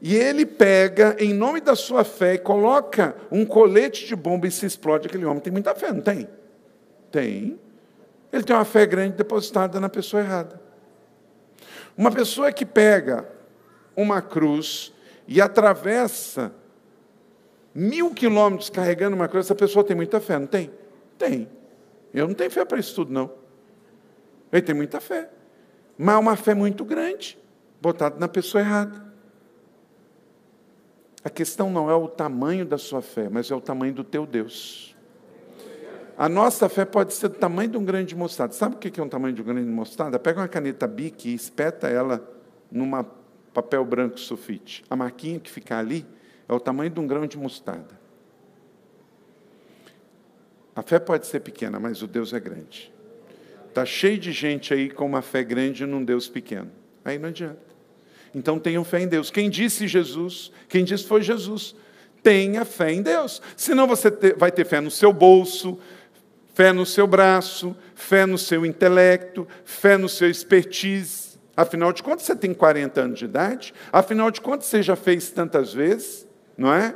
E 0.06 0.14
ele 0.14 0.44
pega, 0.44 1.16
em 1.18 1.32
nome 1.32 1.62
da 1.62 1.74
sua 1.74 2.04
fé, 2.04 2.34
e 2.34 2.38
coloca 2.38 3.16
um 3.30 3.42
colete 3.46 4.06
de 4.06 4.14
bomba 4.14 4.46
e 4.46 4.50
se 4.50 4.66
explode. 4.66 5.06
Aquele 5.06 5.24
homem 5.24 5.40
tem 5.40 5.50
muita 5.50 5.74
fé, 5.74 5.90
não 5.92 6.02
tem? 6.02 6.28
Tem. 7.10 7.58
Ele 8.30 8.42
tem 8.42 8.54
uma 8.54 8.66
fé 8.66 8.84
grande 8.84 9.16
depositada 9.16 9.80
na 9.80 9.88
pessoa 9.88 10.22
errada. 10.22 10.60
Uma 11.96 12.10
pessoa 12.10 12.52
que 12.52 12.66
pega 12.66 13.28
uma 13.96 14.20
cruz 14.20 14.92
e 15.26 15.40
atravessa 15.40 16.52
mil 17.74 18.12
quilômetros 18.12 18.70
carregando 18.70 19.16
uma 19.16 19.28
cruz, 19.28 19.46
essa 19.46 19.54
pessoa 19.54 19.84
tem 19.84 19.96
muita 19.96 20.20
fé, 20.20 20.38
não 20.38 20.46
tem? 20.46 20.70
Tem. 21.18 21.48
Eu 22.12 22.28
não 22.28 22.34
tenho 22.34 22.50
fé 22.50 22.64
para 22.64 22.78
isso 22.78 22.94
tudo, 22.94 23.12
não. 23.12 23.30
Ele 24.52 24.62
tem 24.62 24.74
muita 24.74 25.00
fé. 25.00 25.30
Mas 25.96 26.14
é 26.14 26.18
uma 26.18 26.36
fé 26.36 26.54
muito 26.54 26.84
grande, 26.84 27.38
botada 27.80 28.18
na 28.18 28.28
pessoa 28.28 28.60
errada. 28.60 29.04
A 31.24 31.30
questão 31.30 31.70
não 31.70 31.90
é 31.90 31.94
o 31.94 32.06
tamanho 32.06 32.66
da 32.66 32.76
sua 32.76 33.00
fé, 33.00 33.28
mas 33.28 33.50
é 33.50 33.54
o 33.54 33.60
tamanho 33.60 33.94
do 33.94 34.04
teu 34.04 34.26
Deus. 34.26 34.93
A 36.16 36.28
nossa 36.28 36.68
fé 36.68 36.84
pode 36.84 37.12
ser 37.14 37.28
do 37.28 37.34
tamanho 37.34 37.70
de 37.70 37.76
um 37.76 37.84
grande 37.84 38.08
de 38.08 38.16
mostarda. 38.16 38.54
Sabe 38.54 38.76
o 38.76 38.78
que 38.78 39.00
é 39.00 39.02
um 39.02 39.08
tamanho 39.08 39.34
de 39.34 39.42
um 39.42 39.44
grande 39.44 39.66
de 39.66 39.72
mostarda? 39.72 40.18
Pega 40.18 40.40
uma 40.40 40.48
caneta 40.48 40.86
Bic 40.86 41.28
e 41.28 41.34
espeta 41.34 41.88
ela 41.88 42.22
numa 42.70 43.04
papel 43.52 43.84
branco 43.84 44.18
sulfite. 44.18 44.84
A 44.88 44.96
marquinha 44.96 45.40
que 45.40 45.50
fica 45.50 45.78
ali 45.78 46.06
é 46.48 46.52
o 46.52 46.60
tamanho 46.60 46.90
de 46.90 47.00
um 47.00 47.06
grão 47.06 47.26
de 47.26 47.38
mostarda. 47.38 47.98
A 50.74 50.82
fé 50.82 50.98
pode 50.98 51.26
ser 51.26 51.40
pequena, 51.40 51.78
mas 51.78 52.02
o 52.02 52.06
Deus 52.06 52.32
é 52.32 52.40
grande. 52.40 52.92
Está 53.68 53.84
cheio 53.84 54.18
de 54.18 54.32
gente 54.32 54.74
aí 54.74 54.90
com 54.90 55.06
uma 55.06 55.22
fé 55.22 55.42
grande 55.42 55.86
num 55.86 56.04
Deus 56.04 56.28
pequeno. 56.28 56.70
Aí 57.04 57.18
não 57.18 57.28
adianta. 57.28 57.74
Então 58.34 58.58
tenham 58.58 58.84
fé 58.84 59.00
em 59.00 59.08
Deus. 59.08 59.30
Quem 59.30 59.48
disse 59.48 59.86
Jesus, 59.86 60.50
quem 60.68 60.84
disse 60.84 61.04
foi 61.04 61.22
Jesus. 61.22 61.76
Tenha 62.22 62.64
fé 62.64 62.92
em 62.92 63.02
Deus. 63.02 63.40
Senão 63.56 63.86
você 63.86 64.10
vai 64.36 64.50
ter 64.50 64.64
fé 64.64 64.80
no 64.80 64.90
seu 64.90 65.12
bolso, 65.12 65.78
fé 66.54 66.72
no 66.72 66.86
seu 66.86 67.06
braço, 67.06 67.76
fé 67.94 68.24
no 68.24 68.38
seu 68.38 68.64
intelecto, 68.64 69.46
fé 69.64 69.98
no 69.98 70.08
seu 70.08 70.30
expertise. 70.30 71.34
Afinal 71.56 71.92
de 71.92 72.02
contas, 72.02 72.24
você 72.24 72.34
tem 72.34 72.54
40 72.54 73.00
anos 73.00 73.18
de 73.18 73.24
idade, 73.24 73.74
afinal 73.92 74.30
de 74.30 74.40
contas, 74.40 74.66
você 74.66 74.82
já 74.82 74.96
fez 74.96 75.30
tantas 75.30 75.74
vezes, 75.74 76.26
não 76.56 76.72
é? 76.72 76.94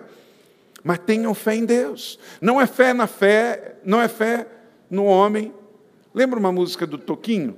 Mas 0.82 0.98
tenham 0.98 1.34
fé 1.34 1.56
em 1.56 1.64
Deus. 1.64 2.18
Não 2.40 2.60
é 2.60 2.66
fé 2.66 2.94
na 2.94 3.06
fé, 3.06 3.76
não 3.84 4.00
é 4.00 4.08
fé 4.08 4.46
no 4.88 5.04
homem. 5.04 5.52
Lembra 6.14 6.38
uma 6.38 6.52
música 6.52 6.86
do 6.86 6.96
Toquinho? 6.96 7.56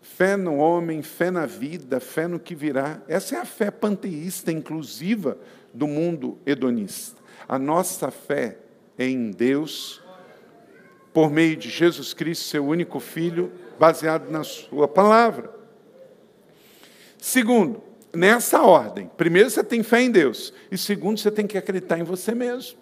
Fé 0.00 0.36
no 0.36 0.56
homem, 0.56 1.02
fé 1.02 1.30
na 1.30 1.46
vida, 1.46 2.00
fé 2.00 2.26
no 2.26 2.40
que 2.40 2.54
virá. 2.54 3.00
Essa 3.06 3.36
é 3.36 3.38
a 3.38 3.44
fé 3.44 3.70
panteísta, 3.70 4.50
inclusiva, 4.50 5.38
do 5.72 5.86
mundo 5.86 6.38
hedonista. 6.44 7.20
A 7.46 7.58
nossa 7.58 8.10
fé 8.10 8.58
em 8.98 9.30
Deus, 9.30 10.02
por 11.12 11.30
meio 11.30 11.56
de 11.56 11.70
Jesus 11.70 12.12
Cristo, 12.12 12.44
seu 12.44 12.66
único 12.66 12.98
Filho, 12.98 13.52
baseado 13.78 14.30
na 14.30 14.42
Sua 14.42 14.88
palavra. 14.88 15.50
Segundo, 17.18 17.82
nessa 18.12 18.62
ordem, 18.62 19.10
primeiro 19.16 19.50
você 19.50 19.62
tem 19.62 19.82
fé 19.82 20.02
em 20.02 20.10
Deus, 20.10 20.52
e 20.70 20.76
segundo, 20.76 21.18
você 21.18 21.30
tem 21.30 21.46
que 21.46 21.56
acreditar 21.56 21.98
em 21.98 22.04
você 22.04 22.34
mesmo. 22.34 22.78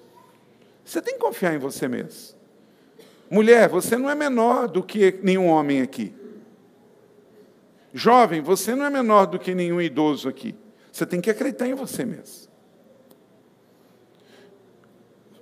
Você 0.85 1.03
tem 1.03 1.15
que 1.15 1.21
confiar 1.21 1.55
em 1.55 1.59
você 1.59 1.89
mesmo. 1.89 2.37
Mulher, 3.29 3.69
você 3.69 3.97
não 3.97 4.09
é 4.09 4.15
menor 4.15 4.69
do 4.69 4.83
que 4.83 5.19
nenhum 5.23 5.49
homem 5.49 5.83
aqui. 5.83 6.15
Jovem, 7.93 8.41
você 8.41 8.75
não 8.75 8.85
é 8.85 8.91
menor 8.91 9.27
do 9.27 9.39
que 9.39 9.55
nenhum 9.55 9.81
idoso 9.81 10.29
aqui. 10.29 10.55
Você 10.93 11.05
tem 11.05 11.21
que 11.21 11.31
acreditar 11.31 11.67
em 11.67 11.75
você 11.75 12.05
mesmo. 12.05 12.46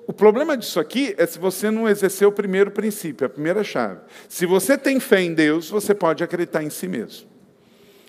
O 0.07 0.13
problema 0.13 0.57
disso 0.57 0.79
aqui 0.79 1.15
é 1.17 1.25
se 1.25 1.39
você 1.39 1.71
não 1.71 1.89
exercer 1.89 2.29
o 2.29 2.33
primeiro 2.33 2.71
princípio, 2.71 3.27
a 3.27 3.31
primeira 3.31 3.65
chave. 3.65 4.01
Se 4.29 4.45
você 4.45 4.77
tem 4.77 5.01
fé 5.01 5.23
em 5.23 5.33
Deus, 5.33 5.71
você 5.71 5.95
pode 5.95 6.23
acreditar 6.23 6.63
em 6.63 6.71
si 6.71 6.87
mesmo. 6.87 7.29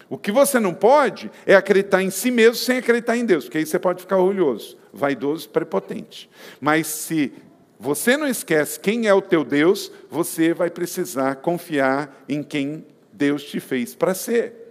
O 0.10 0.18
que 0.18 0.32
você 0.32 0.60
não 0.60 0.74
pode 0.74 1.32
é 1.46 1.56
acreditar 1.56 2.04
em 2.04 2.10
si 2.10 2.30
mesmo 2.30 2.56
sem 2.56 2.78
acreditar 2.78 3.18
em 3.18 3.26
Deus, 3.26 3.46
porque 3.46 3.58
aí 3.58 3.66
você 3.66 3.80
pode 3.80 4.02
ficar 4.02 4.18
orgulhoso, 4.18 4.78
vaidoso, 4.94 5.50
prepotente. 5.50 6.30
Mas 6.60 6.88
se 6.88 7.34
você 7.80 8.16
não 8.16 8.28
esquece 8.28 8.80
quem 8.80 9.08
é 9.08 9.14
o 9.14 9.22
teu 9.22 9.44
Deus, 9.44 9.92
você 10.10 10.54
vai 10.54 10.70
precisar 10.70 11.36
confiar 11.38 12.24
em 12.28 12.44
quem 12.44 12.86
Deus 13.12 13.44
te 13.44 13.60
fez 13.60 13.96
para 13.96 14.14
ser. 14.14 14.65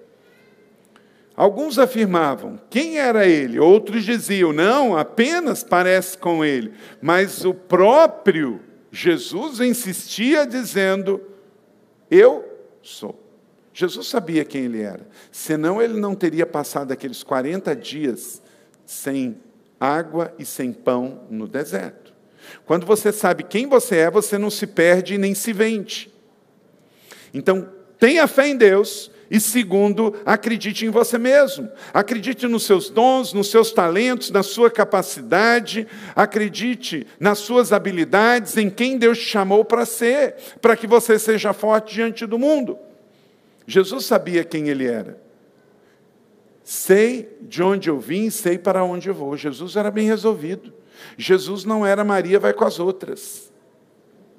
Alguns 1.37 1.78
afirmavam, 1.78 2.61
quem 2.70 2.99
era 2.99 3.26
ele? 3.26 3.59
Outros 3.59 4.05
diziam, 4.05 4.53
não, 4.53 4.97
apenas 4.97 5.64
parece 5.64 6.16
com 6.16 6.45
ele. 6.45 6.72
Mas 7.03 7.45
o 7.45 7.53
próprio 7.53 8.61
Jesus 8.93 9.59
insistia 9.59 10.47
dizendo, 10.47 11.20
eu 12.09 12.45
sou. 12.80 13.20
Jesus 13.72 14.07
sabia 14.07 14.45
quem 14.45 14.66
ele 14.66 14.82
era, 14.82 15.05
senão 15.32 15.82
ele 15.82 15.99
não 15.99 16.14
teria 16.14 16.47
passado 16.47 16.93
aqueles 16.93 17.24
40 17.24 17.74
dias 17.74 18.41
sem 18.87 19.37
água 19.80 20.32
e 20.39 20.45
sem 20.45 20.72
pão 20.72 21.22
no 21.28 21.49
deserto. 21.49 22.14
Quando 22.64 22.87
você 22.87 23.11
sabe 23.11 23.43
quem 23.43 23.66
você 23.66 23.97
é, 23.97 24.11
você 24.11 24.39
não 24.39 24.51
se 24.51 24.68
perde 24.68 25.18
nem 25.18 25.35
se 25.35 25.53
vende. 25.53 26.12
Então, 27.32 27.68
tenha 27.99 28.28
fé 28.28 28.47
em 28.47 28.57
Deus, 28.57 29.11
e 29.31 29.41
segundo, 29.41 30.14
acredite 30.25 30.85
em 30.85 30.91
você 30.91 31.18
mesmo. 31.18 31.68
Acredite 31.93 32.47
nos 32.47 32.64
seus 32.64 32.91
dons, 32.91 33.33
nos 33.33 33.51
seus 33.51 33.72
talentos, 33.72 34.31
na 34.31 34.43
sua 34.43 34.70
capacidade. 34.70 35.87
Acredite 36.14 37.07
nas 37.18 37.39
suas 37.39 37.72
habilidades, 37.72 38.57
em 38.57 38.68
quem 38.68 38.99
Deus 38.99 39.18
te 39.18 39.25
chamou 39.25 39.64
para 39.64 39.87
ser, 39.87 40.37
para 40.61 40.77
que 40.77 40.87
você 40.87 41.18
seja 41.18 41.53
forte 41.53 41.95
diante 41.95 42.27
do 42.27 42.39
mundo. 42.39 42.79
Jesus 43.66 44.05
sabia 44.05 44.45
quem 44.45 44.68
ele 44.68 44.87
era. 44.87 45.22
Sei 46.62 47.37
de 47.43 47.62
onde 47.62 47.89
eu 47.89 47.99
vim, 47.99 48.31
sei 48.31 48.59
para 48.59 48.85
onde 48.85 49.09
eu 49.09 49.14
vou. 49.14 49.37
Jesus 49.37 49.77
era 49.77 49.91
bem 49.91 50.07
resolvido. 50.07 50.72
Jesus 51.16 51.64
não 51.64 51.85
era 51.85 52.05
Maria, 52.05 52.39
vai 52.39 52.53
com 52.53 52.64
as 52.64 52.79
outras. 52.79 53.53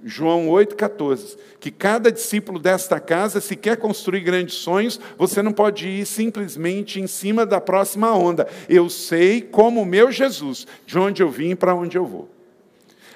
João 0.08 0.48
8,14. 0.50 1.36
Que 1.60 1.72
cada 1.72 2.12
discípulo 2.12 2.60
desta 2.60 3.00
casa, 3.00 3.42
se 3.42 3.56
quer 3.56 3.78
construir 3.78 4.20
grandes 4.20 4.54
sonhos, 4.54 5.00
você 5.18 5.42
não 5.42 5.52
pode 5.52 5.88
ir 5.88 6.06
simplesmente 6.06 7.02
em 7.02 7.08
cima 7.08 7.44
da 7.44 7.60
próxima 7.60 8.16
onda. 8.16 8.48
Eu 8.70 8.88
sei 8.88 9.42
como 9.42 9.82
o 9.82 9.86
meu 9.86 10.12
Jesus, 10.12 10.68
de 10.86 11.00
onde 11.00 11.24
eu 11.24 11.30
vim 11.30 11.56
para 11.56 11.74
onde 11.74 11.98
eu 11.98 12.06
vou. 12.06 12.30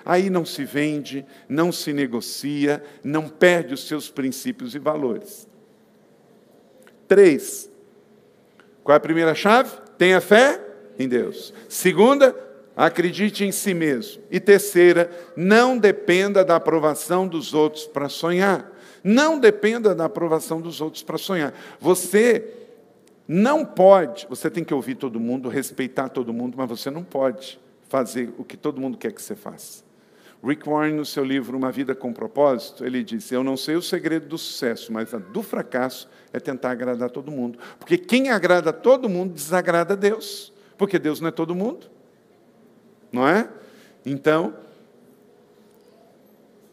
Aí 0.04 0.32
não 0.32 0.44
se 0.44 0.66
vende, 0.66 1.24
não 1.48 1.72
se 1.72 1.94
negocia, 1.94 2.84
não 3.04 3.30
perde 3.30 3.76
os 3.76 3.88
seus 3.88 4.10
princípios 4.10 4.74
e 4.74 4.80
valores. 4.80 5.48
Três. 7.08 7.70
Qual 8.84 8.96
é 8.96 8.98
a 8.98 9.00
primeira 9.00 9.36
chave? 9.36 9.70
Tenha 9.96 10.20
fé 10.20 10.60
em 10.98 11.08
Deus. 11.08 11.54
Segunda, 11.68 12.36
acredite 12.86 13.44
em 13.44 13.52
si 13.52 13.74
mesmo. 13.74 14.24
E 14.32 14.40
terceira, 14.40 15.12
não 15.36 15.78
dependa 15.78 16.46
da 16.46 16.56
aprovação 16.56 17.28
dos 17.28 17.54
outros 17.54 17.86
para 17.86 18.08
sonhar. 18.08 18.72
Não 19.04 19.38
dependa 19.38 19.94
da 19.94 20.06
aprovação 20.06 20.62
dos 20.62 20.80
outros 20.80 21.04
para 21.04 21.18
sonhar. 21.18 21.54
Você 21.82 22.54
não 23.28 23.66
pode, 23.66 24.26
você 24.30 24.50
tem 24.50 24.64
que 24.64 24.74
ouvir 24.74 24.96
todo 24.96 25.20
mundo, 25.20 25.50
respeitar 25.50 26.08
todo 26.08 26.32
mundo, 26.32 26.56
mas 26.58 26.70
você 26.70 26.90
não 26.90 27.04
pode 27.04 27.60
fazer 27.90 28.34
o 28.38 28.46
que 28.46 28.56
todo 28.56 28.80
mundo 28.80 28.98
quer 28.98 29.12
que 29.12 29.22
você 29.22 29.36
faça. 29.36 29.84
Rick 30.42 30.70
Warren, 30.70 30.94
no 30.94 31.06
seu 31.06 31.26
livro 31.26 31.58
Uma 31.58 31.74
Vida 31.74 31.94
com 31.94 32.14
Propósito, 32.14 32.86
ele 32.86 33.04
diz: 33.04 33.30
Eu 33.30 33.44
não 33.44 33.58
sei 33.58 33.76
o 33.76 33.82
segredo 33.82 34.26
do 34.26 34.38
sucesso, 34.38 34.94
mas 34.94 35.12
do 35.12 35.44
fracasso 35.44 36.10
é 36.32 36.40
tentar 36.40 36.72
agradar 36.72 37.10
todo 37.10 37.30
mundo. 37.30 37.60
Porque 37.78 37.98
quem 37.98 38.30
agrada 38.30 38.72
todo 38.72 39.10
mundo 39.10 39.34
desagrada 39.34 39.96
a 39.96 39.98
Deus. 39.98 40.54
Porque 40.78 40.98
Deus 40.98 41.20
não 41.20 41.28
é 41.28 41.32
todo 41.32 41.54
mundo 41.54 41.99
não 43.12 43.28
é? 43.28 43.48
Então, 44.06 44.54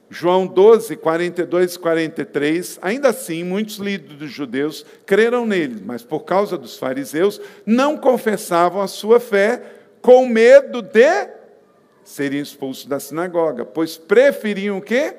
João 0.08 0.46
12, 0.46 0.96
42 0.96 1.74
e 1.74 1.78
43, 1.78 2.78
ainda 2.80 3.08
assim, 3.08 3.42
muitos 3.42 3.76
líderes 3.76 4.16
dos 4.16 4.30
judeus 4.30 4.86
creram 5.04 5.44
nele, 5.44 5.82
mas 5.84 6.04
por 6.04 6.20
causa 6.20 6.56
dos 6.56 6.78
fariseus, 6.78 7.40
não 7.64 7.96
confessavam 7.96 8.80
a 8.80 8.86
sua 8.86 9.18
fé 9.18 9.62
com 10.00 10.28
medo 10.28 10.80
de 10.80 11.28
serem 12.04 12.40
expulsos 12.40 12.86
da 12.86 13.00
sinagoga, 13.00 13.64
pois 13.64 13.98
preferiam 13.98 14.78
o 14.78 14.82
quê? 14.82 15.16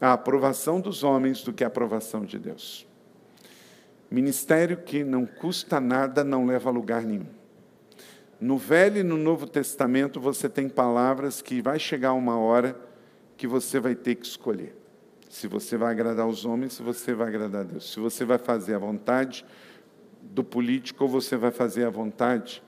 A 0.00 0.14
aprovação 0.14 0.80
dos 0.80 1.04
homens 1.04 1.42
do 1.42 1.52
que 1.52 1.62
a 1.62 1.66
aprovação 1.66 2.24
de 2.24 2.38
Deus. 2.38 2.86
Ministério 4.10 4.78
que 4.78 5.04
não 5.04 5.26
custa 5.26 5.78
nada, 5.78 6.24
não 6.24 6.46
leva 6.46 6.70
a 6.70 6.72
lugar 6.72 7.02
nenhum. 7.02 7.41
No 8.42 8.58
Velho 8.58 8.98
e 8.98 9.02
no 9.04 9.16
Novo 9.16 9.46
Testamento 9.46 10.20
você 10.20 10.48
tem 10.48 10.68
palavras 10.68 11.40
que 11.40 11.62
vai 11.62 11.78
chegar 11.78 12.12
uma 12.12 12.36
hora 12.36 12.76
que 13.36 13.46
você 13.46 13.78
vai 13.78 13.94
ter 13.94 14.16
que 14.16 14.26
escolher. 14.26 14.74
Se 15.30 15.46
você 15.46 15.76
vai 15.76 15.92
agradar 15.92 16.26
os 16.26 16.44
homens, 16.44 16.72
se 16.72 16.82
você 16.82 17.14
vai 17.14 17.28
agradar 17.28 17.60
a 17.60 17.64
Deus. 17.64 17.92
Se 17.92 18.00
você 18.00 18.24
vai 18.24 18.38
fazer 18.38 18.74
a 18.74 18.80
vontade 18.80 19.46
do 20.20 20.42
político 20.42 21.04
ou 21.04 21.08
você 21.08 21.36
vai 21.36 21.52
fazer 21.52 21.84
a 21.84 21.90
vontade 21.90 22.60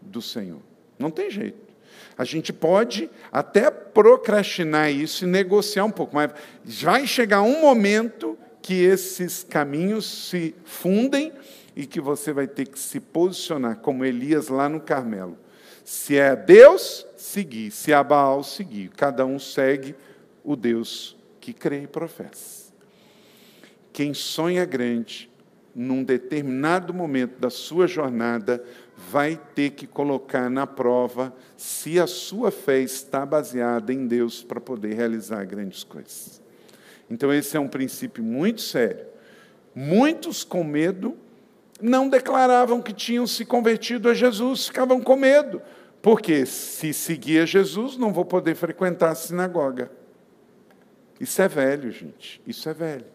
do 0.00 0.22
Senhor. 0.22 0.60
Não 0.96 1.10
tem 1.10 1.28
jeito. 1.28 1.74
A 2.16 2.22
gente 2.22 2.52
pode 2.52 3.10
até 3.32 3.68
procrastinar 3.68 4.92
isso 4.92 5.24
e 5.24 5.28
negociar 5.28 5.86
um 5.86 5.90
pouco, 5.90 6.14
mas 6.14 6.30
vai 6.64 7.04
chegar 7.04 7.42
um 7.42 7.60
momento 7.60 8.38
que 8.62 8.74
esses 8.74 9.42
caminhos 9.42 10.28
se 10.28 10.54
fundem 10.64 11.32
e 11.76 11.84
que 11.84 12.00
você 12.00 12.32
vai 12.32 12.48
ter 12.48 12.66
que 12.66 12.78
se 12.78 12.98
posicionar 12.98 13.76
como 13.76 14.02
Elias 14.02 14.48
lá 14.48 14.66
no 14.66 14.80
Carmelo. 14.80 15.36
Se 15.84 16.16
é 16.16 16.34
Deus, 16.34 17.06
seguir. 17.16 17.70
Se 17.70 17.92
é 17.92 18.02
Baal, 18.02 18.42
seguir. 18.42 18.88
Cada 18.96 19.26
um 19.26 19.38
segue 19.38 19.94
o 20.42 20.56
Deus 20.56 21.16
que 21.38 21.52
crê 21.52 21.82
e 21.82 21.86
professa. 21.86 22.72
Quem 23.92 24.14
sonha 24.14 24.64
grande, 24.64 25.30
num 25.74 26.02
determinado 26.02 26.94
momento 26.94 27.38
da 27.38 27.50
sua 27.50 27.86
jornada, 27.86 28.64
vai 28.96 29.38
ter 29.54 29.70
que 29.70 29.86
colocar 29.86 30.48
na 30.48 30.66
prova 30.66 31.32
se 31.56 32.00
a 32.00 32.06
sua 32.06 32.50
fé 32.50 32.80
está 32.80 33.26
baseada 33.26 33.92
em 33.92 34.06
Deus 34.06 34.42
para 34.42 34.60
poder 34.60 34.94
realizar 34.94 35.44
grandes 35.44 35.84
coisas. 35.84 36.42
Então, 37.08 37.32
esse 37.32 37.56
é 37.56 37.60
um 37.60 37.68
princípio 37.68 38.24
muito 38.24 38.62
sério. 38.62 39.06
Muitos 39.74 40.42
com 40.42 40.64
medo 40.64 41.16
não 41.80 42.08
declaravam 42.08 42.80
que 42.80 42.92
tinham 42.92 43.26
se 43.26 43.44
convertido 43.44 44.08
a 44.08 44.14
Jesus, 44.14 44.66
ficavam 44.66 45.00
com 45.00 45.16
medo, 45.16 45.60
porque 46.00 46.46
se 46.46 46.92
seguir 46.92 47.46
Jesus, 47.46 47.96
não 47.96 48.12
vou 48.12 48.24
poder 48.24 48.54
frequentar 48.54 49.10
a 49.10 49.14
sinagoga. 49.14 49.90
Isso 51.20 51.40
é 51.40 51.48
velho, 51.48 51.90
gente, 51.90 52.40
isso 52.46 52.68
é 52.68 52.74
velho. 52.74 53.06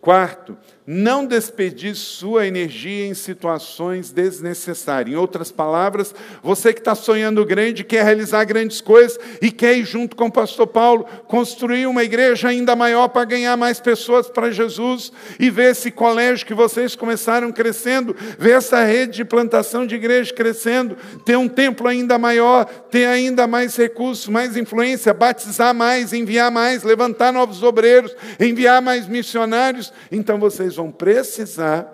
Quarto, 0.00 0.56
não 0.86 1.26
desperdice 1.26 2.00
sua 2.00 2.46
energia 2.46 3.06
em 3.06 3.14
situações 3.14 4.12
desnecessárias. 4.12 5.14
Em 5.14 5.18
outras 5.18 5.50
palavras, 5.50 6.14
você 6.42 6.72
que 6.72 6.78
está 6.78 6.94
sonhando 6.94 7.44
grande, 7.44 7.82
quer 7.82 8.04
realizar 8.04 8.44
grandes 8.44 8.80
coisas 8.80 9.18
e 9.42 9.50
quer 9.50 9.76
ir 9.76 9.84
junto 9.84 10.14
com 10.14 10.26
o 10.26 10.32
pastor 10.32 10.66
Paulo, 10.68 11.04
construir 11.26 11.86
uma 11.86 12.04
igreja 12.04 12.48
ainda 12.48 12.76
maior 12.76 13.08
para 13.08 13.24
ganhar 13.24 13.56
mais 13.56 13.80
pessoas 13.80 14.28
para 14.28 14.52
Jesus 14.52 15.12
e 15.40 15.50
ver 15.50 15.72
esse 15.72 15.90
colégio 15.90 16.46
que 16.46 16.54
vocês 16.54 16.94
começaram 16.94 17.50
crescendo, 17.50 18.14
ver 18.38 18.52
essa 18.52 18.84
rede 18.84 19.16
de 19.16 19.24
plantação 19.24 19.86
de 19.86 19.96
igreja 19.96 20.32
crescendo, 20.32 20.96
ter 21.24 21.36
um 21.36 21.48
templo 21.48 21.88
ainda 21.88 22.16
maior, 22.16 22.64
ter 22.64 23.06
ainda 23.06 23.46
mais 23.46 23.74
recursos, 23.76 24.28
mais 24.28 24.56
influência, 24.56 25.12
batizar 25.12 25.74
mais, 25.74 26.12
enviar 26.12 26.50
mais, 26.52 26.84
levantar 26.84 27.32
novos 27.32 27.62
obreiros, 27.62 28.14
enviar 28.38 28.80
mais 28.80 29.08
missionários. 29.08 29.92
Então 30.12 30.38
vocês 30.38 30.75
vão 30.76 30.90
precisar 30.90 31.92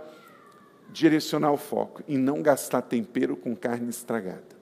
direcionar 0.91 1.53
o 1.53 1.57
foco 1.57 2.03
e 2.07 2.19
não 2.19 2.43
gastar 2.43 2.83
tempero 2.83 3.37
com 3.37 3.57
carne 3.57 3.89
estragada. 3.89 4.53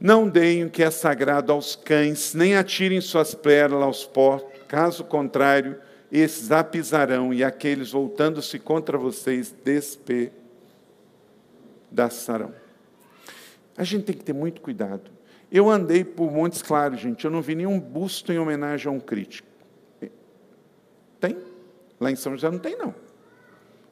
Não 0.00 0.28
deem 0.28 0.64
o 0.64 0.70
que 0.70 0.82
é 0.82 0.90
sagrado 0.90 1.52
aos 1.52 1.76
cães, 1.76 2.34
nem 2.34 2.56
atirem 2.56 3.00
suas 3.00 3.36
pérolas 3.36 3.84
aos 3.84 4.04
porcos, 4.04 4.60
caso 4.66 5.04
contrário, 5.04 5.80
esses 6.10 6.50
a 6.50 6.64
pisarão 6.64 7.32
e 7.32 7.44
aqueles 7.44 7.92
voltando-se 7.92 8.58
contra 8.58 8.98
vocês 8.98 9.54
despedaçarão. 11.90 12.52
A 13.76 13.84
gente 13.84 14.04
tem 14.04 14.16
que 14.16 14.24
ter 14.24 14.32
muito 14.32 14.60
cuidado. 14.60 15.10
Eu 15.52 15.68
andei 15.68 16.02
por 16.02 16.32
Montes 16.32 16.62
Claros, 16.62 16.98
gente, 16.98 17.26
eu 17.26 17.30
não 17.30 17.42
vi 17.42 17.54
nenhum 17.54 17.78
busto 17.78 18.32
em 18.32 18.38
homenagem 18.38 18.88
a 18.88 18.90
um 18.90 18.98
crítico. 18.98 19.46
Tem? 21.20 21.36
Lá 22.00 22.10
em 22.10 22.16
São 22.16 22.32
José 22.32 22.50
não 22.50 22.58
tem, 22.58 22.74
não. 22.74 22.94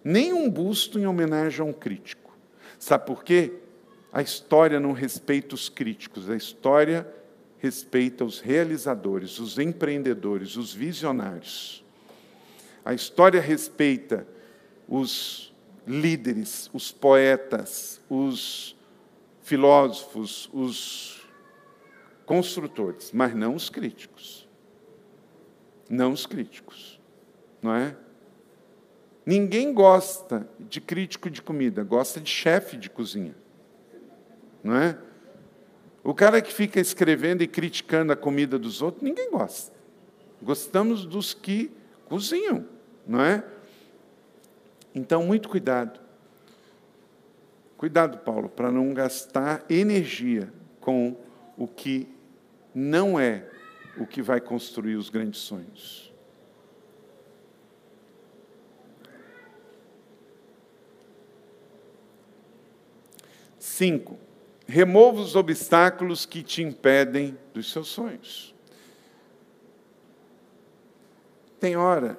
Nenhum 0.03 0.49
busto 0.49 0.99
em 0.99 1.07
homenagem 1.07 1.61
a 1.61 1.65
um 1.65 1.73
crítico. 1.75 2.35
Sabe 2.79 3.05
por 3.05 3.23
quê? 3.23 3.53
A 4.11 4.23
história 4.23 4.81
não 4.81 4.93
respeita 4.93 5.55
os 5.55 5.69
críticos, 5.69 6.31
a 6.31 6.35
história 6.35 7.07
respeita 7.59 8.25
os 8.25 8.41
realizadores, 8.41 9.39
os 9.39 9.59
empreendedores, 9.59 10.57
os 10.57 10.73
visionários. 10.73 11.85
A 12.83 12.95
história 12.95 13.41
respeita 13.41 14.27
os 14.89 15.55
líderes, 15.87 16.71
os 16.73 16.91
poetas, 16.91 18.01
os 18.09 18.75
filósofos, 19.43 20.49
os 20.55 21.20
construtores, 22.31 23.11
mas 23.13 23.35
não 23.35 23.57
os 23.57 23.69
críticos. 23.69 24.49
Não 25.89 26.13
os 26.13 26.27
críticos, 26.27 27.01
não 27.61 27.75
é? 27.75 27.97
Ninguém 29.27 29.75
gosta 29.75 30.49
de 30.61 30.81
crítico 30.81 31.29
de 31.29 31.43
comida, 31.43 31.83
gosta 31.83 32.21
de 32.21 32.31
chefe 32.31 32.77
de 32.77 32.89
cozinha, 32.89 33.35
não 34.63 34.77
é? 34.77 34.97
O 36.05 36.15
cara 36.15 36.41
que 36.41 36.53
fica 36.53 36.79
escrevendo 36.79 37.43
e 37.43 37.49
criticando 37.49 38.13
a 38.13 38.17
comida 38.17 38.57
dos 38.57 38.81
outros, 38.81 39.03
ninguém 39.03 39.29
gosta. 39.33 39.77
Gostamos 40.41 41.05
dos 41.05 41.35
que 41.35 41.73
cozinham, 42.09 42.65
não 43.05 43.21
é? 43.21 43.45
Então, 44.95 45.25
muito 45.25 45.49
cuidado. 45.49 45.99
Cuidado, 47.77 48.19
Paulo, 48.19 48.49
para 48.49 48.71
não 48.71 48.95
gastar 48.95 49.65
energia 49.69 50.53
com 50.81 51.17
o 51.59 51.67
que 51.67 52.20
não 52.75 53.19
é 53.19 53.49
o 53.97 54.07
que 54.07 54.23
vai 54.23 54.41
construir 54.41 54.97
os 54.97 55.11
grandes 55.11 55.41
sonhos. 55.41 56.13
Cinco, 63.59 64.19
remova 64.67 65.21
os 65.21 65.37
obstáculos 65.37 66.25
que 66.25 66.43
te 66.43 66.63
impedem 66.63 67.37
dos 67.53 67.71
seus 67.71 67.89
sonhos. 67.89 68.55
Tem 71.59 71.77
hora 71.77 72.19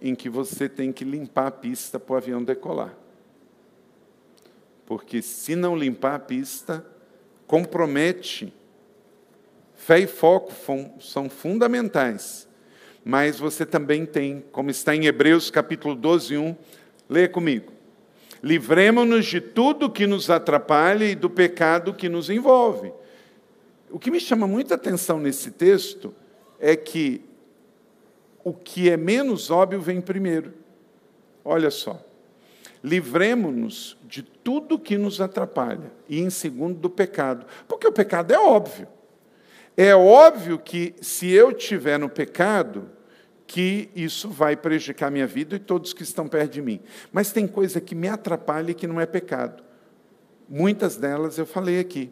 em 0.00 0.14
que 0.14 0.28
você 0.28 0.68
tem 0.68 0.92
que 0.92 1.04
limpar 1.04 1.46
a 1.46 1.50
pista 1.52 2.00
para 2.00 2.14
o 2.14 2.16
avião 2.16 2.42
decolar. 2.42 2.96
Porque 4.84 5.22
se 5.22 5.54
não 5.54 5.76
limpar 5.76 6.16
a 6.16 6.18
pista, 6.18 6.84
compromete 7.46 8.52
Fé 9.84 9.98
e 9.98 10.06
foco 10.06 10.52
são 11.00 11.28
fundamentais, 11.28 12.46
mas 13.04 13.40
você 13.40 13.66
também 13.66 14.06
tem, 14.06 14.44
como 14.52 14.70
está 14.70 14.94
em 14.94 15.06
Hebreus 15.06 15.50
capítulo 15.50 15.96
12, 15.96 16.36
1, 16.36 16.56
leia 17.10 17.28
comigo. 17.28 17.72
Livremos-nos 18.40 19.26
de 19.26 19.40
tudo 19.40 19.90
que 19.90 20.06
nos 20.06 20.30
atrapalha 20.30 21.04
e 21.04 21.16
do 21.16 21.28
pecado 21.28 21.92
que 21.92 22.08
nos 22.08 22.30
envolve. 22.30 22.92
O 23.90 23.98
que 23.98 24.08
me 24.08 24.20
chama 24.20 24.46
muita 24.46 24.76
atenção 24.76 25.18
nesse 25.18 25.50
texto 25.50 26.14
é 26.60 26.76
que 26.76 27.20
o 28.44 28.52
que 28.52 28.88
é 28.88 28.96
menos 28.96 29.50
óbvio 29.50 29.80
vem 29.80 30.00
primeiro. 30.00 30.54
Olha 31.44 31.72
só. 31.72 32.00
Livremos-nos 32.84 33.98
de 34.04 34.22
tudo 34.22 34.78
que 34.78 34.96
nos 34.96 35.20
atrapalha 35.20 35.90
e, 36.08 36.20
em 36.20 36.30
segundo, 36.30 36.78
do 36.78 36.88
pecado. 36.88 37.44
Porque 37.66 37.88
o 37.88 37.92
pecado 37.92 38.32
é 38.32 38.38
óbvio. 38.38 38.86
É 39.76 39.94
óbvio 39.94 40.58
que 40.58 40.94
se 41.00 41.30
eu 41.30 41.52
tiver 41.52 41.98
no 41.98 42.08
pecado, 42.08 42.90
que 43.46 43.90
isso 43.94 44.28
vai 44.28 44.56
prejudicar 44.56 45.10
minha 45.10 45.26
vida 45.26 45.56
e 45.56 45.58
todos 45.58 45.92
que 45.92 46.02
estão 46.02 46.26
perto 46.26 46.52
de 46.52 46.62
mim. 46.62 46.80
Mas 47.12 47.32
tem 47.32 47.46
coisa 47.46 47.80
que 47.80 47.94
me 47.94 48.08
atrapalha 48.08 48.70
e 48.70 48.74
que 48.74 48.86
não 48.86 49.00
é 49.00 49.06
pecado. 49.06 49.62
Muitas 50.48 50.96
delas 50.96 51.38
eu 51.38 51.46
falei 51.46 51.78
aqui. 51.78 52.10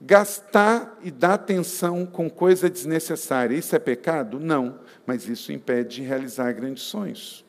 Gastar 0.00 0.98
e 1.02 1.10
dar 1.10 1.34
atenção 1.34 2.06
com 2.06 2.30
coisa 2.30 2.70
desnecessária, 2.70 3.56
isso 3.56 3.74
é 3.74 3.78
pecado? 3.80 4.38
Não, 4.38 4.78
mas 5.04 5.28
isso 5.28 5.52
impede 5.52 5.96
de 5.96 6.02
realizar 6.02 6.52
grandes 6.52 6.84
sonhos. 6.84 7.44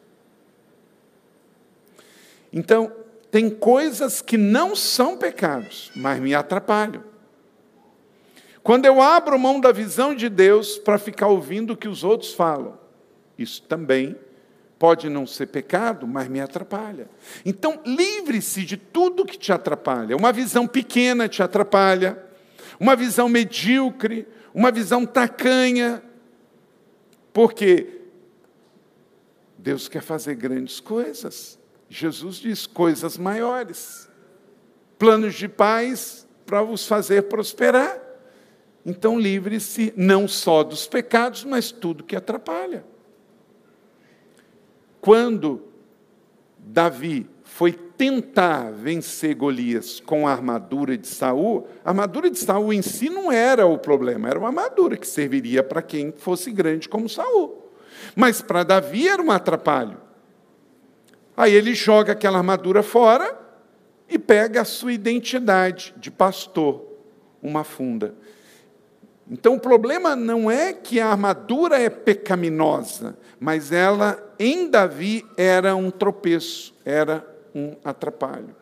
Então, 2.51 2.91
tem 3.29 3.49
coisas 3.49 4.21
que 4.21 4.37
não 4.37 4.75
são 4.75 5.17
pecados, 5.17 5.91
mas 5.95 6.19
me 6.19 6.33
atrapalham. 6.33 7.08
Quando 8.69 8.85
eu 8.85 9.01
abro 9.01 9.39
mão 9.39 9.59
da 9.59 9.71
visão 9.71 10.13
de 10.13 10.29
Deus 10.29 10.77
para 10.77 10.99
ficar 10.99 11.25
ouvindo 11.25 11.73
o 11.73 11.75
que 11.75 11.87
os 11.87 12.03
outros 12.03 12.35
falam, 12.35 12.77
isso 13.35 13.63
também 13.63 14.15
pode 14.77 15.09
não 15.09 15.25
ser 15.25 15.47
pecado, 15.47 16.05
mas 16.05 16.27
me 16.27 16.39
atrapalha. 16.39 17.09
Então, 17.43 17.81
livre-se 17.83 18.63
de 18.63 18.77
tudo 18.77 19.25
que 19.25 19.39
te 19.39 19.51
atrapalha. 19.51 20.15
Uma 20.15 20.31
visão 20.31 20.67
pequena 20.67 21.27
te 21.27 21.41
atrapalha, 21.41 22.23
uma 22.79 22.95
visão 22.95 23.27
medíocre, 23.27 24.27
uma 24.53 24.69
visão 24.69 25.03
tacanha, 25.03 26.03
porque 27.33 28.01
Deus 29.57 29.87
quer 29.87 30.03
fazer 30.03 30.35
grandes 30.35 30.79
coisas. 30.79 31.57
Jesus 31.89 32.35
diz 32.35 32.67
coisas 32.67 33.17
maiores, 33.17 34.07
planos 34.99 35.33
de 35.33 35.47
paz 35.47 36.27
para 36.45 36.61
os 36.61 36.85
fazer 36.85 37.23
prosperar. 37.23 38.08
Então 38.89 39.19
livre-se 39.19 39.93
não 39.95 40.27
só 40.27 40.63
dos 40.63 40.87
pecados, 40.87 41.43
mas 41.43 41.71
tudo 41.71 42.03
que 42.03 42.15
atrapalha. 42.15 42.83
quando 44.99 45.61
Davi 46.57 47.29
foi 47.43 47.71
tentar 47.71 48.71
vencer 48.71 49.35
Golias 49.35 49.99
com 49.99 50.27
a 50.27 50.31
armadura 50.31 50.97
de 50.97 51.07
Saul, 51.07 51.67
a 51.85 51.89
armadura 51.89 52.29
de 52.29 52.39
Saul 52.39 52.73
em 52.73 52.81
si 52.81 53.09
não 53.09 53.31
era 53.31 53.65
o 53.65 53.77
problema, 53.77 54.27
era 54.27 54.39
uma 54.39 54.49
armadura 54.49 54.97
que 54.97 55.07
serviria 55.07 55.63
para 55.63 55.81
quem 55.81 56.11
fosse 56.11 56.51
grande 56.51 56.89
como 56.89 57.07
Saul. 57.07 57.71
Mas 58.15 58.41
para 58.41 58.63
Davi 58.63 59.07
era 59.07 59.21
um 59.21 59.31
atrapalho. 59.31 59.97
Aí 61.37 61.53
ele 61.53 61.75
joga 61.75 62.13
aquela 62.13 62.39
armadura 62.39 62.81
fora 62.83 63.39
e 64.09 64.17
pega 64.17 64.61
a 64.61 64.65
sua 64.65 64.91
identidade 64.91 65.93
de 65.97 66.09
pastor, 66.09 66.83
uma 67.41 67.63
funda. 67.63 68.15
Então 69.29 69.55
o 69.55 69.59
problema 69.59 70.15
não 70.15 70.49
é 70.49 70.73
que 70.73 70.99
a 70.99 71.07
armadura 71.07 71.77
é 71.77 71.89
pecaminosa, 71.89 73.15
mas 73.39 73.71
ela 73.71 74.33
em 74.39 74.67
Davi 74.67 75.23
era 75.37 75.75
um 75.75 75.91
tropeço, 75.91 76.73
era 76.83 77.25
um 77.53 77.75
atrapalho. 77.83 78.55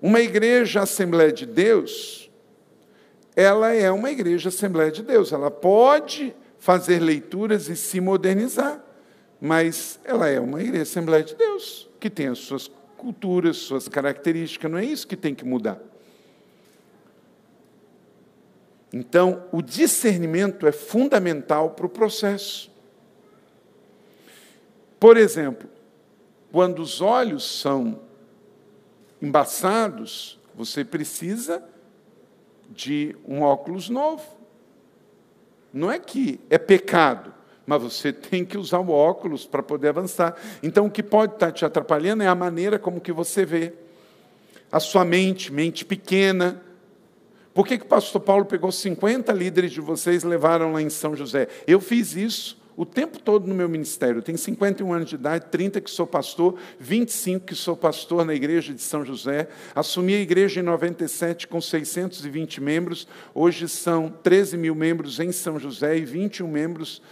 Uma 0.00 0.20
igreja 0.20 0.82
Assembleia 0.82 1.30
de 1.30 1.46
Deus, 1.46 2.28
ela 3.36 3.72
é 3.72 3.90
uma 3.92 4.10
igreja 4.10 4.48
Assembleia 4.48 4.90
de 4.90 5.04
Deus, 5.04 5.32
ela 5.32 5.50
pode 5.50 6.34
fazer 6.58 6.98
leituras 7.00 7.68
e 7.68 7.76
se 7.76 8.00
modernizar, 8.00 8.82
mas 9.40 10.00
ela 10.04 10.28
é 10.28 10.40
uma 10.40 10.60
igreja 10.60 10.82
Assembleia 10.82 11.22
de 11.22 11.36
Deus, 11.36 11.88
que 12.00 12.10
tem 12.10 12.26
as 12.26 12.40
suas 12.40 12.68
culturas, 12.96 13.58
suas 13.58 13.86
características, 13.86 14.68
não 14.68 14.78
é 14.78 14.84
isso 14.84 15.06
que 15.06 15.16
tem 15.16 15.32
que 15.32 15.44
mudar. 15.44 15.91
Então, 18.92 19.44
o 19.50 19.62
discernimento 19.62 20.66
é 20.66 20.72
fundamental 20.72 21.70
para 21.70 21.86
o 21.86 21.88
processo. 21.88 22.70
Por 25.00 25.16
exemplo, 25.16 25.68
quando 26.52 26.80
os 26.80 27.00
olhos 27.00 27.60
são 27.60 28.00
embaçados, 29.20 30.38
você 30.54 30.84
precisa 30.84 31.64
de 32.68 33.16
um 33.26 33.40
óculos 33.40 33.88
novo. 33.88 34.22
Não 35.72 35.90
é 35.90 35.98
que 35.98 36.38
é 36.50 36.58
pecado, 36.58 37.32
mas 37.66 37.82
você 37.82 38.12
tem 38.12 38.44
que 38.44 38.58
usar 38.58 38.80
o 38.80 38.90
óculos 38.90 39.46
para 39.46 39.62
poder 39.62 39.88
avançar. 39.88 40.36
Então, 40.62 40.86
o 40.86 40.90
que 40.90 41.02
pode 41.02 41.34
estar 41.34 41.50
te 41.50 41.64
atrapalhando 41.64 42.22
é 42.22 42.28
a 42.28 42.34
maneira 42.34 42.78
como 42.78 43.00
que 43.00 43.12
você 43.12 43.46
vê. 43.46 43.72
A 44.70 44.78
sua 44.78 45.04
mente, 45.04 45.52
mente 45.52 45.84
pequena. 45.84 46.62
Por 47.54 47.66
que, 47.66 47.76
que 47.76 47.84
o 47.84 47.88
pastor 47.88 48.20
Paulo 48.20 48.46
pegou 48.46 48.72
50 48.72 49.32
líderes 49.32 49.72
de 49.72 49.80
vocês 49.80 50.22
e 50.22 50.26
levaram 50.26 50.72
lá 50.72 50.80
em 50.80 50.88
São 50.88 51.14
José? 51.14 51.48
Eu 51.66 51.80
fiz 51.80 52.16
isso 52.16 52.62
o 52.76 52.86
tempo 52.86 53.18
todo 53.18 53.46
no 53.46 53.54
meu 53.54 53.68
ministério. 53.68 54.18
Eu 54.18 54.22
tenho 54.22 54.38
51 54.38 54.92
anos 54.92 55.08
de 55.10 55.14
idade, 55.16 55.46
30 55.50 55.80
que 55.80 55.90
sou 55.90 56.06
pastor, 56.06 56.56
25 56.78 57.46
que 57.46 57.54
sou 57.54 57.76
pastor 57.76 58.24
na 58.24 58.34
igreja 58.34 58.72
de 58.72 58.80
São 58.80 59.04
José. 59.04 59.48
Assumi 59.74 60.14
a 60.14 60.20
igreja 60.20 60.60
em 60.60 60.62
97 60.62 61.46
com 61.46 61.60
620 61.60 62.60
membros. 62.60 63.06
Hoje 63.34 63.68
são 63.68 64.08
13 64.08 64.56
mil 64.56 64.74
membros 64.74 65.20
em 65.20 65.30
São 65.30 65.58
José 65.58 65.98
e 65.98 66.04
21 66.04 66.48
membros, 66.48 67.02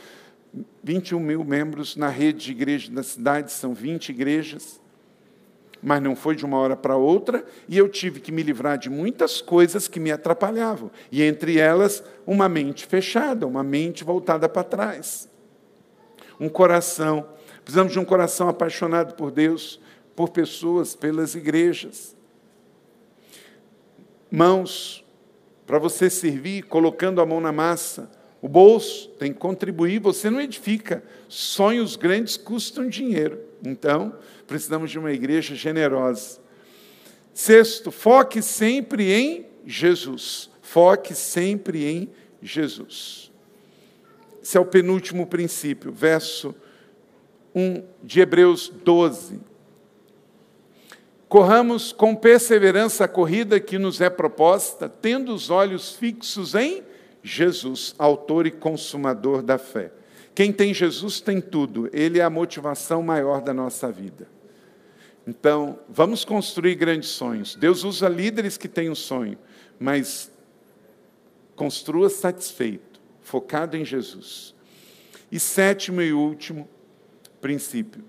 21 0.83 1.21
mil 1.21 1.45
membros 1.45 1.97
na 1.97 2.09
rede 2.09 2.47
de 2.47 2.53
igrejas 2.53 2.89
da 2.89 3.03
cidade, 3.03 3.53
são 3.53 3.75
20 3.75 4.09
igrejas. 4.09 4.80
Mas 5.83 6.03
não 6.03 6.15
foi 6.15 6.37
de 6.37 6.45
uma 6.45 6.59
hora 6.59 6.77
para 6.77 6.97
outra, 6.97 7.45
e 7.69 7.79
eu 7.79 7.89
tive 7.89 8.21
que 8.21 8.31
me 8.31 8.43
livrar 8.43 8.79
de 8.79 8.91
muitas 8.91 9.41
coisas 9.41 9.89
que 9.89 9.99
me 9.99 10.13
atrapalhavam, 10.13 10.91
e 11.11 11.23
entre 11.23 11.59
elas, 11.59 12.03
uma 12.27 12.49
mente 12.49 12.87
fechada, 12.87 13.47
uma 13.47 13.63
mente 13.63 14.05
voltada 14.05 14.49
para 14.49 14.65
trás 14.65 15.31
um 16.41 16.49
coração. 16.49 17.29
Precisamos 17.63 17.93
de 17.93 17.99
um 17.99 18.05
coração 18.05 18.49
apaixonado 18.49 19.15
por 19.15 19.31
Deus, 19.31 19.79
por 20.17 20.31
pessoas, 20.31 20.97
pelas 20.97 21.35
igrejas. 21.35 22.17
Mãos, 24.31 25.05
para 25.67 25.79
você 25.79 26.09
servir 26.09 26.63
colocando 26.63 27.21
a 27.21 27.27
mão 27.27 27.41
na 27.41 27.53
massa. 27.53 28.11
O 28.43 28.49
bolso 28.49 29.09
tem 29.19 29.33
que 29.33 29.39
contribuir, 29.39 30.01
você 30.01 30.31
não 30.31 30.41
edifica. 30.41 31.03
Sonhos 31.29 31.97
grandes 31.97 32.37
custam 32.37 32.89
dinheiro. 32.89 33.39
Então, 33.63 34.15
precisamos 34.47 34.91
de 34.91 34.99
uma 34.99 35.13
igreja 35.13 35.55
generosa. 35.55 36.41
Sexto, 37.35 37.91
foque 37.91 38.41
sempre 38.41 39.13
em 39.13 39.47
Jesus. 39.67 40.51
Foque 40.63 41.15
sempre 41.15 41.85
em 41.85 42.09
Jesus. 42.43 43.31
Esse 44.43 44.57
é 44.57 44.61
o 44.61 44.65
penúltimo 44.65 45.27
princípio, 45.27 45.93
verso 45.93 46.55
1 47.55 47.83
de 48.03 48.21
Hebreus 48.21 48.73
12. 48.85 49.41
Corramos 51.29 51.93
com 51.93 52.17
perseverança 52.17 53.05
a 53.05 53.09
corrida 53.09 53.61
que 53.61 53.79
nos 53.79 54.01
é 54.01 54.09
proposta, 54.09 54.89
tendo 54.89 55.35
os 55.35 55.51
olhos 55.51 55.93
fixos 55.93 56.55
em 56.55 56.83
Jesus, 57.23 57.95
autor 57.99 58.47
e 58.47 58.51
consumador 58.51 59.43
da 59.43 59.59
fé. 59.59 59.93
Quem 60.35 60.53
tem 60.53 60.73
Jesus 60.73 61.21
tem 61.21 61.41
tudo, 61.41 61.89
ele 61.93 62.19
é 62.19 62.23
a 62.23 62.31
motivação 62.31 63.03
maior 63.03 63.41
da 63.43 63.53
nossa 63.53 63.91
vida. 63.91 64.27
Então, 65.27 65.79
vamos 65.89 66.25
construir 66.25 66.75
grandes 66.75 67.11
sonhos. 67.11 67.55
Deus 67.55 67.85
usa 67.85 68.09
líderes 68.09 68.57
que 68.57 68.69
têm 68.69 68.89
um 68.89 68.95
sonho, 68.95 69.39
mas 69.79 70.31
construa 71.55 72.09
satisfeito 72.09 73.01
focado 73.23 73.77
em 73.77 73.85
Jesus. 73.85 74.55
E 75.31 75.39
sétimo 75.39 76.03
e 76.03 76.13
último 76.13 76.69
princípio: 77.41 78.03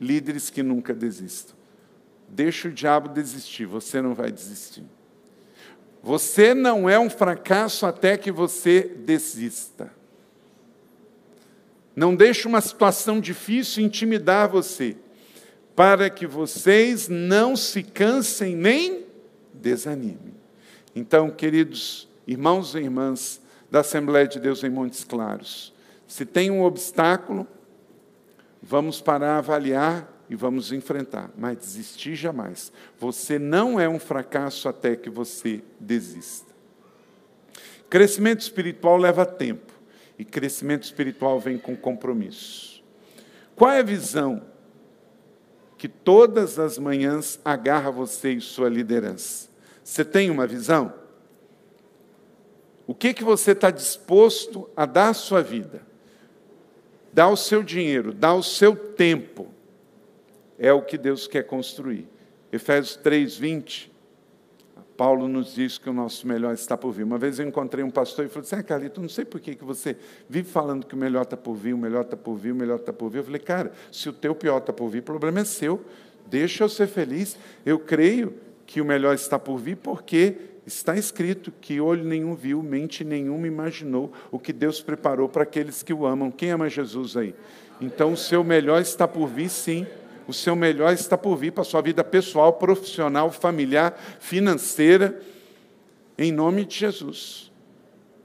líderes 0.00 0.50
que 0.50 0.62
nunca 0.62 0.94
desistam. 0.94 1.56
Deixa 2.28 2.68
o 2.68 2.72
diabo 2.72 3.08
desistir, 3.08 3.66
você 3.66 4.02
não 4.02 4.14
vai 4.14 4.30
desistir. 4.30 4.84
Você 6.06 6.54
não 6.54 6.88
é 6.88 6.96
um 6.96 7.10
fracasso 7.10 7.84
até 7.84 8.16
que 8.16 8.30
você 8.30 8.82
desista. 8.82 9.90
Não 11.96 12.14
deixe 12.14 12.46
uma 12.46 12.60
situação 12.60 13.18
difícil 13.18 13.82
intimidar 13.82 14.48
você, 14.48 14.96
para 15.74 16.08
que 16.08 16.24
vocês 16.24 17.08
não 17.08 17.56
se 17.56 17.82
cansem 17.82 18.54
nem 18.54 19.04
desanimem. 19.52 20.32
Então, 20.94 21.28
queridos, 21.28 22.08
irmãos 22.24 22.76
e 22.76 22.78
irmãs 22.78 23.40
da 23.68 23.80
Assembleia 23.80 24.28
de 24.28 24.38
Deus 24.38 24.62
em 24.62 24.70
Montes 24.70 25.02
Claros. 25.02 25.74
Se 26.06 26.24
tem 26.24 26.52
um 26.52 26.62
obstáculo, 26.62 27.48
vamos 28.62 29.00
parar, 29.00 29.38
avaliar 29.38 30.15
e 30.28 30.34
vamos 30.34 30.72
enfrentar, 30.72 31.30
mas 31.36 31.58
desistir 31.58 32.14
jamais. 32.14 32.72
Você 32.98 33.38
não 33.38 33.78
é 33.78 33.88
um 33.88 33.98
fracasso 33.98 34.68
até 34.68 34.96
que 34.96 35.08
você 35.08 35.62
desista. 35.78 36.54
Crescimento 37.88 38.40
espiritual 38.40 38.96
leva 38.96 39.24
tempo, 39.24 39.72
e 40.18 40.24
crescimento 40.24 40.84
espiritual 40.84 41.38
vem 41.38 41.58
com 41.58 41.76
compromisso. 41.76 42.82
Qual 43.54 43.70
é 43.70 43.80
a 43.80 43.84
visão 43.84 44.42
que 45.78 45.88
todas 45.88 46.58
as 46.58 46.78
manhãs 46.78 47.38
agarra 47.44 47.90
você 47.90 48.32
e 48.32 48.40
sua 48.40 48.68
liderança? 48.68 49.48
Você 49.84 50.04
tem 50.04 50.30
uma 50.30 50.46
visão? 50.46 50.92
O 52.86 52.94
que, 52.94 53.14
que 53.14 53.24
você 53.24 53.52
está 53.52 53.70
disposto 53.70 54.68
a 54.76 54.86
dar 54.86 55.10
a 55.10 55.14
sua 55.14 55.42
vida? 55.42 55.82
Dar 57.12 57.28
o 57.28 57.36
seu 57.36 57.62
dinheiro, 57.62 58.12
dar 58.12 58.34
o 58.34 58.42
seu 58.42 58.76
tempo. 58.76 59.55
É 60.58 60.72
o 60.72 60.82
que 60.82 60.96
Deus 60.96 61.26
quer 61.26 61.42
construir. 61.42 62.08
Efésios 62.52 62.96
3, 62.96 63.36
20. 63.36 63.96
Paulo 64.96 65.28
nos 65.28 65.54
diz 65.54 65.76
que 65.76 65.90
o 65.90 65.92
nosso 65.92 66.26
melhor 66.26 66.54
está 66.54 66.76
por 66.76 66.90
vir. 66.90 67.04
Uma 67.04 67.18
vez 67.18 67.38
eu 67.38 67.46
encontrei 67.46 67.84
um 67.84 67.90
pastor 67.90 68.24
e 68.24 68.28
falou 68.28 68.46
assim: 68.46 68.56
ah, 68.56 68.62
Carlito, 68.62 69.00
não 69.00 69.08
sei 69.08 69.26
por 69.26 69.40
que, 69.40 69.54
que 69.54 69.64
você 69.64 69.96
vive 70.28 70.48
falando 70.48 70.86
que 70.86 70.94
o 70.94 70.98
melhor 70.98 71.22
está 71.22 71.36
por 71.36 71.54
vir, 71.54 71.74
o 71.74 71.78
melhor 71.78 72.02
está 72.02 72.16
por 72.16 72.34
vir, 72.36 72.52
o 72.52 72.56
melhor 72.56 72.76
está 72.76 72.92
por 72.92 73.10
vir. 73.10 73.18
Eu 73.18 73.24
falei, 73.24 73.40
cara, 73.40 73.72
se 73.92 74.08
o 74.08 74.12
teu 74.12 74.34
pior 74.34 74.58
está 74.58 74.72
por 74.72 74.88
vir, 74.88 75.00
o 75.00 75.02
problema 75.02 75.40
é 75.40 75.44
seu. 75.44 75.84
Deixa 76.26 76.64
eu 76.64 76.68
ser 76.68 76.86
feliz. 76.86 77.36
Eu 77.64 77.78
creio 77.78 78.34
que 78.66 78.80
o 78.80 78.84
melhor 78.84 79.14
está 79.14 79.38
por 79.38 79.58
vir 79.58 79.76
porque 79.76 80.36
Está 80.66 80.96
escrito 80.96 81.52
que 81.60 81.80
olho 81.80 82.02
nenhum 82.02 82.34
viu, 82.34 82.60
mente 82.60 83.04
nenhuma 83.04 83.46
imaginou 83.46 84.12
o 84.32 84.38
que 84.38 84.52
Deus 84.52 84.82
preparou 84.82 85.28
para 85.28 85.44
aqueles 85.44 85.80
que 85.80 85.94
o 85.94 86.04
amam. 86.04 86.28
Quem 86.28 86.50
ama 86.50 86.68
Jesus 86.68 87.16
aí? 87.16 87.36
Então, 87.80 88.14
o 88.14 88.16
seu 88.16 88.42
melhor 88.42 88.82
está 88.82 89.06
por 89.06 89.28
vir, 89.28 89.48
sim. 89.48 89.86
O 90.26 90.32
seu 90.32 90.56
melhor 90.56 90.92
está 90.92 91.16
por 91.16 91.36
vir 91.36 91.52
para 91.52 91.62
a 91.62 91.64
sua 91.64 91.80
vida 91.80 92.02
pessoal, 92.02 92.54
profissional, 92.54 93.30
familiar, 93.30 93.96
financeira, 94.18 95.20
em 96.18 96.32
nome 96.32 96.64
de 96.64 96.78
Jesus. 96.78 97.52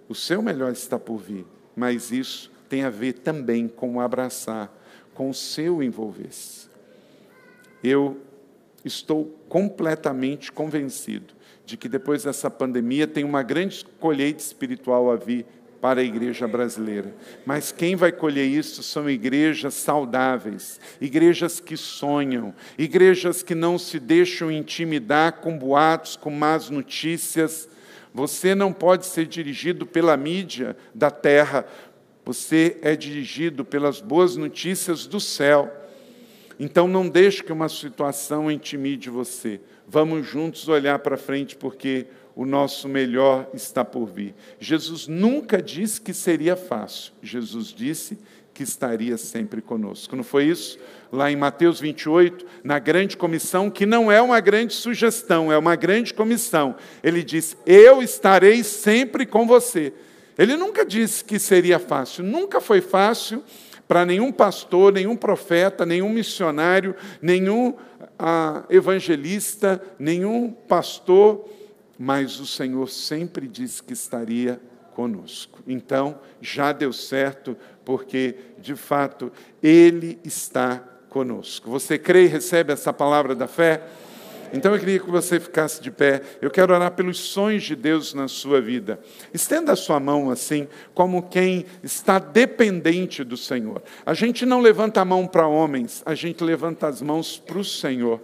O 0.10 0.16
seu 0.16 0.42
melhor 0.42 0.72
está 0.72 0.98
por 0.98 1.18
vir, 1.18 1.46
mas 1.76 2.12
isso 2.12 2.52
tem 2.68 2.84
a 2.84 2.90
ver 2.90 3.14
também 3.14 3.68
com 3.68 3.96
o 3.96 4.00
abraçar, 4.00 4.72
com 5.14 5.30
o 5.30 5.34
seu 5.34 5.84
envolver-se. 5.84 6.70
Eu 7.84 8.18
estou 8.84 9.26
completamente 9.48 10.52
convencido 10.52 11.34
de 11.66 11.78
que 11.78 11.88
depois 11.88 12.24
dessa 12.24 12.50
pandemia 12.50 13.06
tem 13.06 13.24
uma 13.24 13.44
grande 13.44 13.86
colheita 14.00 14.42
espiritual 14.42 15.12
a 15.12 15.16
vir 15.16 15.46
para 15.82 16.00
a 16.00 16.04
igreja 16.04 16.48
brasileira. 16.48 17.14
Mas 17.44 17.72
quem 17.72 17.96
vai 17.96 18.12
colher 18.12 18.46
isso 18.46 18.84
são 18.84 19.10
igrejas 19.10 19.74
saudáveis, 19.74 20.80
igrejas 21.02 21.60
que 21.60 21.76
sonham, 21.76 22.54
igrejas 22.78 23.42
que 23.42 23.56
não 23.56 23.80
se 23.80 24.00
deixam 24.00 24.52
intimidar 24.52 25.34
com 25.42 25.58
boatos, 25.58 26.16
com 26.16 26.30
más 26.30 26.70
notícias. 26.70 27.68
Você 28.14 28.54
não 28.54 28.72
pode 28.72 29.08
ser 29.08 29.26
dirigido 29.26 29.86
pela 29.86 30.16
mídia 30.16 30.78
da 30.94 31.10
terra, 31.10 31.66
você 32.24 32.78
é 32.84 32.96
dirigido 32.96 33.66
pelas 33.66 34.00
boas 34.00 34.36
notícias 34.38 35.08
do 35.08 35.20
céu. 35.20 35.80
Então 36.60 36.88
não 36.88 37.10
deixe 37.10 37.44
que 37.44 37.52
uma 37.52 37.68
situação 37.68 38.52
intimide 38.52 39.10
você. 39.10 39.60
Vamos 39.88 40.28
juntos 40.28 40.68
olhar 40.70 41.00
para 41.00 41.18
frente, 41.18 41.56
porque 41.56 42.06
o 42.36 42.46
nosso 42.46 42.88
melhor 42.88 43.50
está 43.54 43.84
por 43.84 44.06
vir. 44.06 44.34
Jesus 44.60 45.08
nunca 45.08 45.62
disse 45.62 46.00
que 46.00 46.14
seria 46.14 46.56
fácil, 46.56 47.14
Jesus 47.22 47.68
disse 47.68 48.18
que 48.54 48.64
estaria 48.64 49.18
sempre 49.18 49.62
conosco. 49.62 50.16
Não 50.16 50.24
foi 50.24 50.46
isso? 50.46 50.78
Lá 51.12 51.32
em 51.32 51.36
Mateus 51.36 51.80
28, 51.80 52.46
na 52.64 52.80
grande 52.80 53.18
comissão, 53.18 53.70
que 53.70 53.86
não 53.86 54.12
é 54.12 54.22
uma 54.22 54.40
grande 54.40 54.74
sugestão, 54.74 55.52
é 55.52 55.58
uma 55.58 55.76
grande 55.76 56.14
comissão. 56.14 56.76
Ele 57.04 57.24
diz: 57.24 57.56
Eu 57.66 58.04
estarei 58.04 58.64
sempre 58.64 59.26
com 59.26 59.48
você. 59.48 59.94
Ele 60.38 60.56
nunca 60.56 60.86
disse 60.86 61.24
que 61.24 61.40
seria 61.40 61.80
fácil, 61.80 62.24
nunca 62.24 62.60
foi 62.62 62.82
fácil 62.82 63.44
para 63.88 64.06
nenhum 64.06 64.32
pastor, 64.32 64.94
nenhum 64.94 65.18
profeta, 65.18 65.86
nenhum 65.86 66.10
missionário, 66.10 66.96
nenhum 67.22 67.74
ah, 68.18 68.64
evangelista, 68.70 69.82
nenhum 70.00 70.52
pastor 70.52 71.46
mas 72.02 72.40
o 72.40 72.48
Senhor 72.48 72.90
sempre 72.90 73.48
disse 73.48 73.84
que 73.84 73.94
estaria 73.94 74.60
conosco. 74.96 75.60
Então, 75.68 76.20
já 76.42 76.72
deu 76.72 76.92
certo, 76.92 77.56
porque, 77.86 78.38
de 78.58 78.76
fato, 78.76 79.32
Ele 79.62 80.18
está 80.24 80.80
conosco. 81.10 81.70
Você 81.70 82.00
crê 82.00 82.24
e 82.24 82.28
recebe 82.28 82.74
essa 82.74 82.92
palavra 82.92 83.36
da 83.36 83.46
fé? 83.46 83.84
Então 84.52 84.74
eu 84.74 84.80
queria 84.80 85.00
que 85.00 85.12
você 85.12 85.40
ficasse 85.40 85.80
de 85.80 85.92
pé. 85.92 86.22
Eu 86.42 86.50
quero 86.50 86.74
orar 86.74 86.92
pelos 86.92 87.20
sonhos 87.20 87.64
de 87.64 87.76
Deus 87.76 88.16
na 88.16 88.28
sua 88.28 88.60
vida. 88.60 89.00
Estenda 89.32 89.72
a 89.72 89.76
sua 89.76 90.00
mão 90.00 90.32
assim, 90.32 90.68
como 90.94 91.22
quem 91.22 91.66
está 91.84 92.18
dependente 92.18 93.24
do 93.24 93.38
Senhor. 93.38 93.82
A 94.06 94.14
gente 94.14 94.46
não 94.46 94.60
levanta 94.60 95.02
a 95.02 95.06
mão 95.06 95.26
para 95.28 95.48
homens, 95.48 96.02
a 96.06 96.16
gente 96.16 96.44
levanta 96.44 96.88
as 96.88 97.02
mãos 97.02 97.38
para 97.38 97.60
o 97.60 97.64
Senhor. 97.64 98.20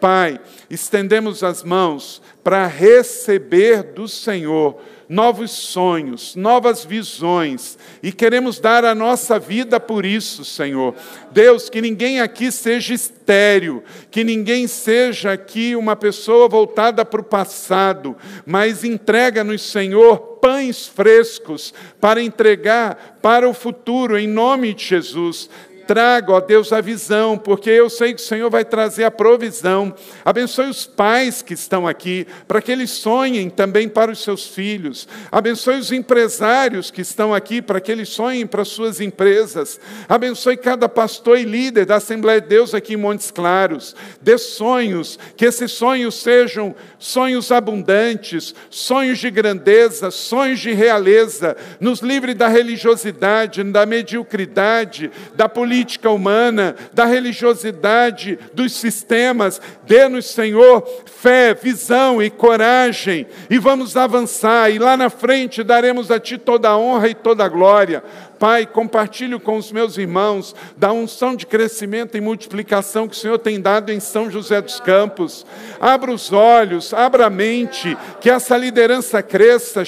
Pai, 0.00 0.40
estendemos 0.70 1.44
as 1.44 1.62
mãos 1.62 2.22
para 2.42 2.66
receber 2.66 3.82
do 3.82 4.08
Senhor 4.08 4.80
novos 5.10 5.50
sonhos, 5.50 6.36
novas 6.36 6.84
visões, 6.84 7.76
e 8.00 8.12
queremos 8.12 8.60
dar 8.60 8.84
a 8.84 8.94
nossa 8.94 9.40
vida 9.40 9.80
por 9.80 10.06
isso, 10.06 10.44
Senhor. 10.44 10.94
Deus, 11.32 11.68
que 11.68 11.80
ninguém 11.82 12.20
aqui 12.20 12.52
seja 12.52 12.94
estéril, 12.94 13.82
que 14.08 14.22
ninguém 14.22 14.68
seja 14.68 15.32
aqui 15.32 15.74
uma 15.74 15.96
pessoa 15.96 16.48
voltada 16.48 17.04
para 17.04 17.20
o 17.20 17.24
passado, 17.24 18.16
mas 18.46 18.84
entrega-nos, 18.84 19.62
Senhor, 19.62 20.38
pães 20.40 20.86
frescos 20.86 21.74
para 22.00 22.22
entregar 22.22 23.18
para 23.20 23.48
o 23.48 23.52
futuro, 23.52 24.16
em 24.16 24.28
nome 24.28 24.72
de 24.72 24.84
Jesus. 24.84 25.50
Traga, 25.90 26.32
ó 26.34 26.40
Deus, 26.40 26.72
a 26.72 26.80
visão, 26.80 27.36
porque 27.36 27.68
eu 27.68 27.90
sei 27.90 28.14
que 28.14 28.20
o 28.20 28.24
Senhor 28.24 28.48
vai 28.48 28.64
trazer 28.64 29.02
a 29.02 29.10
provisão. 29.10 29.92
Abençoe 30.24 30.70
os 30.70 30.86
pais 30.86 31.42
que 31.42 31.52
estão 31.52 31.84
aqui, 31.84 32.28
para 32.46 32.62
que 32.62 32.70
eles 32.70 32.90
sonhem 32.90 33.50
também 33.50 33.88
para 33.88 34.12
os 34.12 34.22
seus 34.22 34.46
filhos. 34.46 35.08
Abençoe 35.32 35.80
os 35.80 35.90
empresários 35.90 36.92
que 36.92 37.00
estão 37.00 37.34
aqui, 37.34 37.60
para 37.60 37.80
que 37.80 37.90
eles 37.90 38.08
sonhem 38.08 38.46
para 38.46 38.62
as 38.62 38.68
suas 38.68 39.00
empresas. 39.00 39.80
Abençoe 40.08 40.56
cada 40.56 40.88
pastor 40.88 41.36
e 41.36 41.42
líder 41.42 41.86
da 41.86 41.96
Assembleia 41.96 42.40
de 42.40 42.46
Deus 42.46 42.72
aqui 42.72 42.94
em 42.94 42.96
Montes 42.96 43.32
Claros. 43.32 43.96
Dê 44.20 44.38
sonhos, 44.38 45.18
que 45.36 45.44
esses 45.44 45.72
sonhos 45.72 46.14
sejam 46.14 46.72
sonhos 47.00 47.50
abundantes, 47.50 48.54
sonhos 48.70 49.18
de 49.18 49.28
grandeza, 49.28 50.12
sonhos 50.12 50.60
de 50.60 50.70
realeza. 50.70 51.56
Nos 51.80 51.98
livre 51.98 52.32
da 52.32 52.46
religiosidade, 52.46 53.64
da 53.64 53.84
mediocridade, 53.84 55.10
da 55.34 55.48
política 55.48 55.79
política 55.80 56.10
humana, 56.10 56.76
da 56.92 57.06
religiosidade, 57.06 58.38
dos 58.52 58.72
sistemas. 58.72 59.60
Dê-nos, 59.86 60.26
Senhor, 60.26 60.86
fé, 61.06 61.54
visão 61.54 62.22
e 62.22 62.28
coragem, 62.28 63.26
e 63.48 63.58
vamos 63.58 63.96
avançar, 63.96 64.70
e 64.70 64.78
lá 64.78 64.96
na 64.96 65.08
frente 65.08 65.62
daremos 65.62 66.10
a 66.10 66.20
Ti 66.20 66.36
toda 66.36 66.68
a 66.68 66.76
honra 66.76 67.08
e 67.08 67.14
toda 67.14 67.44
a 67.44 67.48
glória. 67.48 68.02
Pai, 68.40 68.64
compartilho 68.64 69.38
com 69.38 69.58
os 69.58 69.70
meus 69.70 69.98
irmãos 69.98 70.56
da 70.74 70.90
unção 70.90 71.36
de 71.36 71.44
crescimento 71.44 72.16
e 72.16 72.22
multiplicação 72.22 73.06
que 73.06 73.14
o 73.14 73.18
Senhor 73.18 73.38
tem 73.38 73.60
dado 73.60 73.92
em 73.92 74.00
São 74.00 74.30
José 74.30 74.62
dos 74.62 74.80
Campos. 74.80 75.44
Abra 75.78 76.10
os 76.10 76.32
olhos, 76.32 76.94
abra 76.94 77.26
a 77.26 77.30
mente, 77.30 77.94
que 78.18 78.30
essa 78.30 78.56
liderança 78.56 79.22
cresça. 79.22 79.82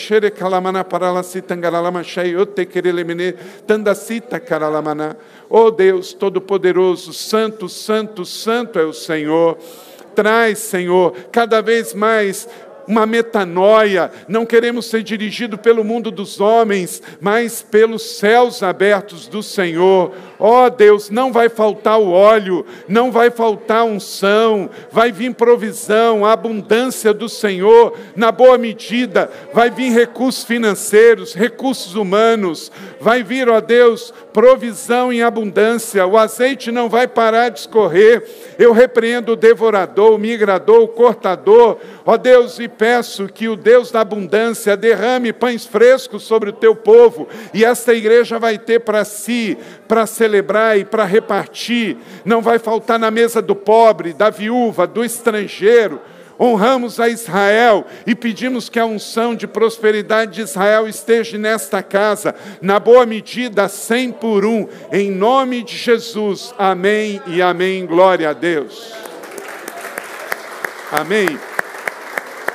Oh 5.49 5.71
Deus 5.71 6.13
Todo-Poderoso, 6.13 7.15
Santo, 7.15 7.71
Santo, 7.71 8.27
Santo 8.27 8.79
é 8.79 8.85
o 8.85 8.93
Senhor. 8.93 9.57
Traz, 10.15 10.59
Senhor, 10.59 11.15
cada 11.33 11.63
vez 11.63 11.95
mais 11.95 12.47
uma 12.87 13.07
metanoia, 13.07 14.11
não 14.28 14.47
queremos 14.47 14.87
ser 14.87 15.03
dirigidos 15.03 15.61
pelo 15.61 15.85
mundo 15.85 16.11
dos 16.11 16.41
homens, 16.41 17.03
mas 17.20 17.62
pelos 17.62 18.18
céus 18.18 18.62
abertos 18.62 19.26
do 19.26 19.43
Senhor. 19.43 20.14
Ó 20.45 20.66
oh, 20.66 20.70
Deus, 20.70 21.09
não 21.09 21.32
vai 21.32 21.49
faltar 21.49 22.01
o 22.01 22.11
óleo, 22.11 22.66
não 22.88 23.12
vai 23.12 23.30
faltar 23.30 23.84
unção, 23.84 24.68
vai 24.90 25.12
vir 25.12 25.32
provisão, 25.34 26.26
a 26.26 26.32
abundância 26.32 27.14
do 27.14 27.28
Senhor, 27.28 27.97
na 28.16 28.32
boa 28.32 28.59
medida, 28.59 29.30
vai 29.55 29.70
vir 29.70 29.93
recursos 29.93 30.43
financeiros, 30.43 31.32
recursos 31.32 31.95
humanos, 31.95 32.72
vai 33.01 33.22
vir, 33.22 33.49
ó 33.49 33.61
Deus, 33.61 34.12
provisão 34.32 35.12
em 35.12 35.22
abundância, 35.22 36.05
o 36.07 36.18
azeite 36.18 36.72
não 36.72 36.88
vai 36.88 37.07
parar 37.07 37.51
de 37.51 37.61
escorrer. 37.61 38.24
Eu 38.59 38.72
repreendo 38.72 39.32
o 39.32 39.36
devorador, 39.36 40.12
o 40.12 40.18
migrador, 40.18 40.80
o 40.80 40.88
cortador, 40.88 41.78
ó 42.05 42.16
Deus, 42.16 42.59
e 42.59 42.66
peço 42.66 43.28
que 43.28 43.49
o 43.49 43.55
Deus 43.55 43.93
da 43.93 44.01
abundância 44.01 44.76
derrame 44.76 45.32
pães 45.32 45.64
frescos 45.64 46.24
sobre 46.24 46.51
o 46.51 46.53
teu 46.53 46.74
povo, 46.74 47.28
e 47.55 47.64
esta 47.64 47.95
igreja 47.95 48.40
vai 48.40 48.59
ter 48.59 48.80
para 48.80 49.05
si, 49.05 49.57
para 49.86 50.05
celebrar 50.33 50.78
e 50.78 50.85
para 50.85 51.05
repartir, 51.05 51.99
não 52.24 52.41
vai 52.41 52.59
faltar 52.59 52.99
na 52.99 53.11
mesa 53.11 53.43
do 53.43 53.55
pobre, 53.55 54.14
da 54.14 54.30
viúva, 54.30 54.87
do 54.87 55.05
estrangeiro. 55.05 56.01
Honramos 56.41 56.99
a 56.99 57.09
Israel 57.09 57.87
e 58.07 58.14
pedimos 58.14 58.68
que 58.68 58.80
a 58.80 58.87
unção 58.87 59.35
de 59.35 59.47
prosperidade 59.47 60.33
de 60.33 60.41
Israel 60.41 60.89
esteja 60.89 61.37
nesta 61.37 61.83
casa, 61.83 62.35
na 62.61 62.80
boa 62.80 63.05
medida, 63.05 63.68
cem 63.68 64.11
por 64.11 64.45
um, 64.45 64.66
em 64.91 65.11
nome 65.11 65.62
de 65.62 65.76
Jesus. 65.76 66.53
Amém 66.59 67.20
e 67.26 67.43
amém. 67.43 67.87
Glória 67.87 68.30
a 68.30 68.33
Deus. 68.33 68.93
Amém. 70.91 71.52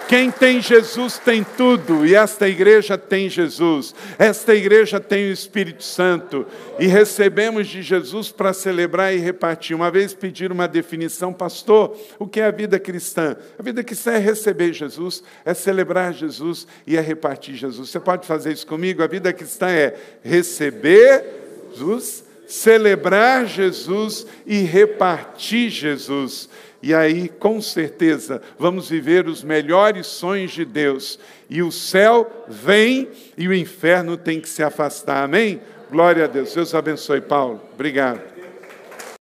Quem 0.08 0.32
tem 0.32 0.62
Jesus 0.62 1.18
tem 1.18 1.43
tudo, 1.43 2.05
e 2.05 2.16
esta 2.16 2.47
igreja 2.47 2.97
tem 2.97 3.30
Jesus, 3.30 3.93
esta 4.18 4.55
igreja 4.55 5.01
tem 5.01 5.30
o 5.30 5.34
Espírito 5.34 5.84
Santo, 5.84 6.45
e 6.80 6.88
recebemos 6.88 7.68
de 7.68 7.82
Jesus 7.82 8.32
para 8.32 8.53
celebrar 8.53 9.14
e 9.14 9.18
repartir. 9.18 9.76
Uma 9.76 9.91
vez 9.91 10.14
pediram 10.14 10.55
uma 10.55 10.68
definição, 10.68 11.34
pastor, 11.34 11.97
o 12.18 12.26
que 12.26 12.39
é 12.39 12.45
a 12.45 12.51
vida 12.51 12.80
cristã? 12.80 13.36
A 13.60 13.64
vida 13.64 13.84
cristã 13.84 14.14
é 14.14 14.20
receber 14.20 14.72
Jesus, 14.72 15.22
é 15.43 15.53
celebrar 15.53 16.14
Jesus 16.14 16.66
e 16.86 16.95
é 16.95 17.01
repartir 17.01 17.55
Jesus. 17.55 17.89
Você 17.89 17.99
pode 17.99 18.26
fazer 18.26 18.53
isso 18.53 18.66
comigo? 18.66 19.03
A 19.03 19.08
vida 19.08 19.34
cristã 19.34 19.68
é 19.68 19.93
receber 20.24 21.26
Jesus, 21.74 22.24
celebrar 22.47 23.45
Jesus 23.45 24.26
e 24.45 24.62
repartir 24.62 25.70
Jesus. 25.70 26.49
E 26.88 26.95
aí, 26.95 27.27
com 27.27 27.59
certeza, 27.59 28.41
vamos 28.57 28.89
viver 28.89 29.27
os 29.27 29.43
melhores 29.43 30.07
sonhos 30.07 30.53
de 30.53 30.63
Deus. 30.63 31.19
E 31.49 31.61
o 31.61 31.69
céu 31.69 32.45
vem 32.47 33.09
e 33.38 33.45
o 33.45 33.53
inferno 33.53 34.15
tem 34.15 34.39
que 34.39 34.47
se 34.47 34.63
afastar. 34.63 35.25
Amém? 35.25 35.59
Glória 35.91 36.23
a 36.23 36.27
Deus. 36.27 36.53
Deus 36.53 36.73
abençoe, 36.73 37.19
Paulo. 37.19 37.61
Obrigado. 37.73 38.36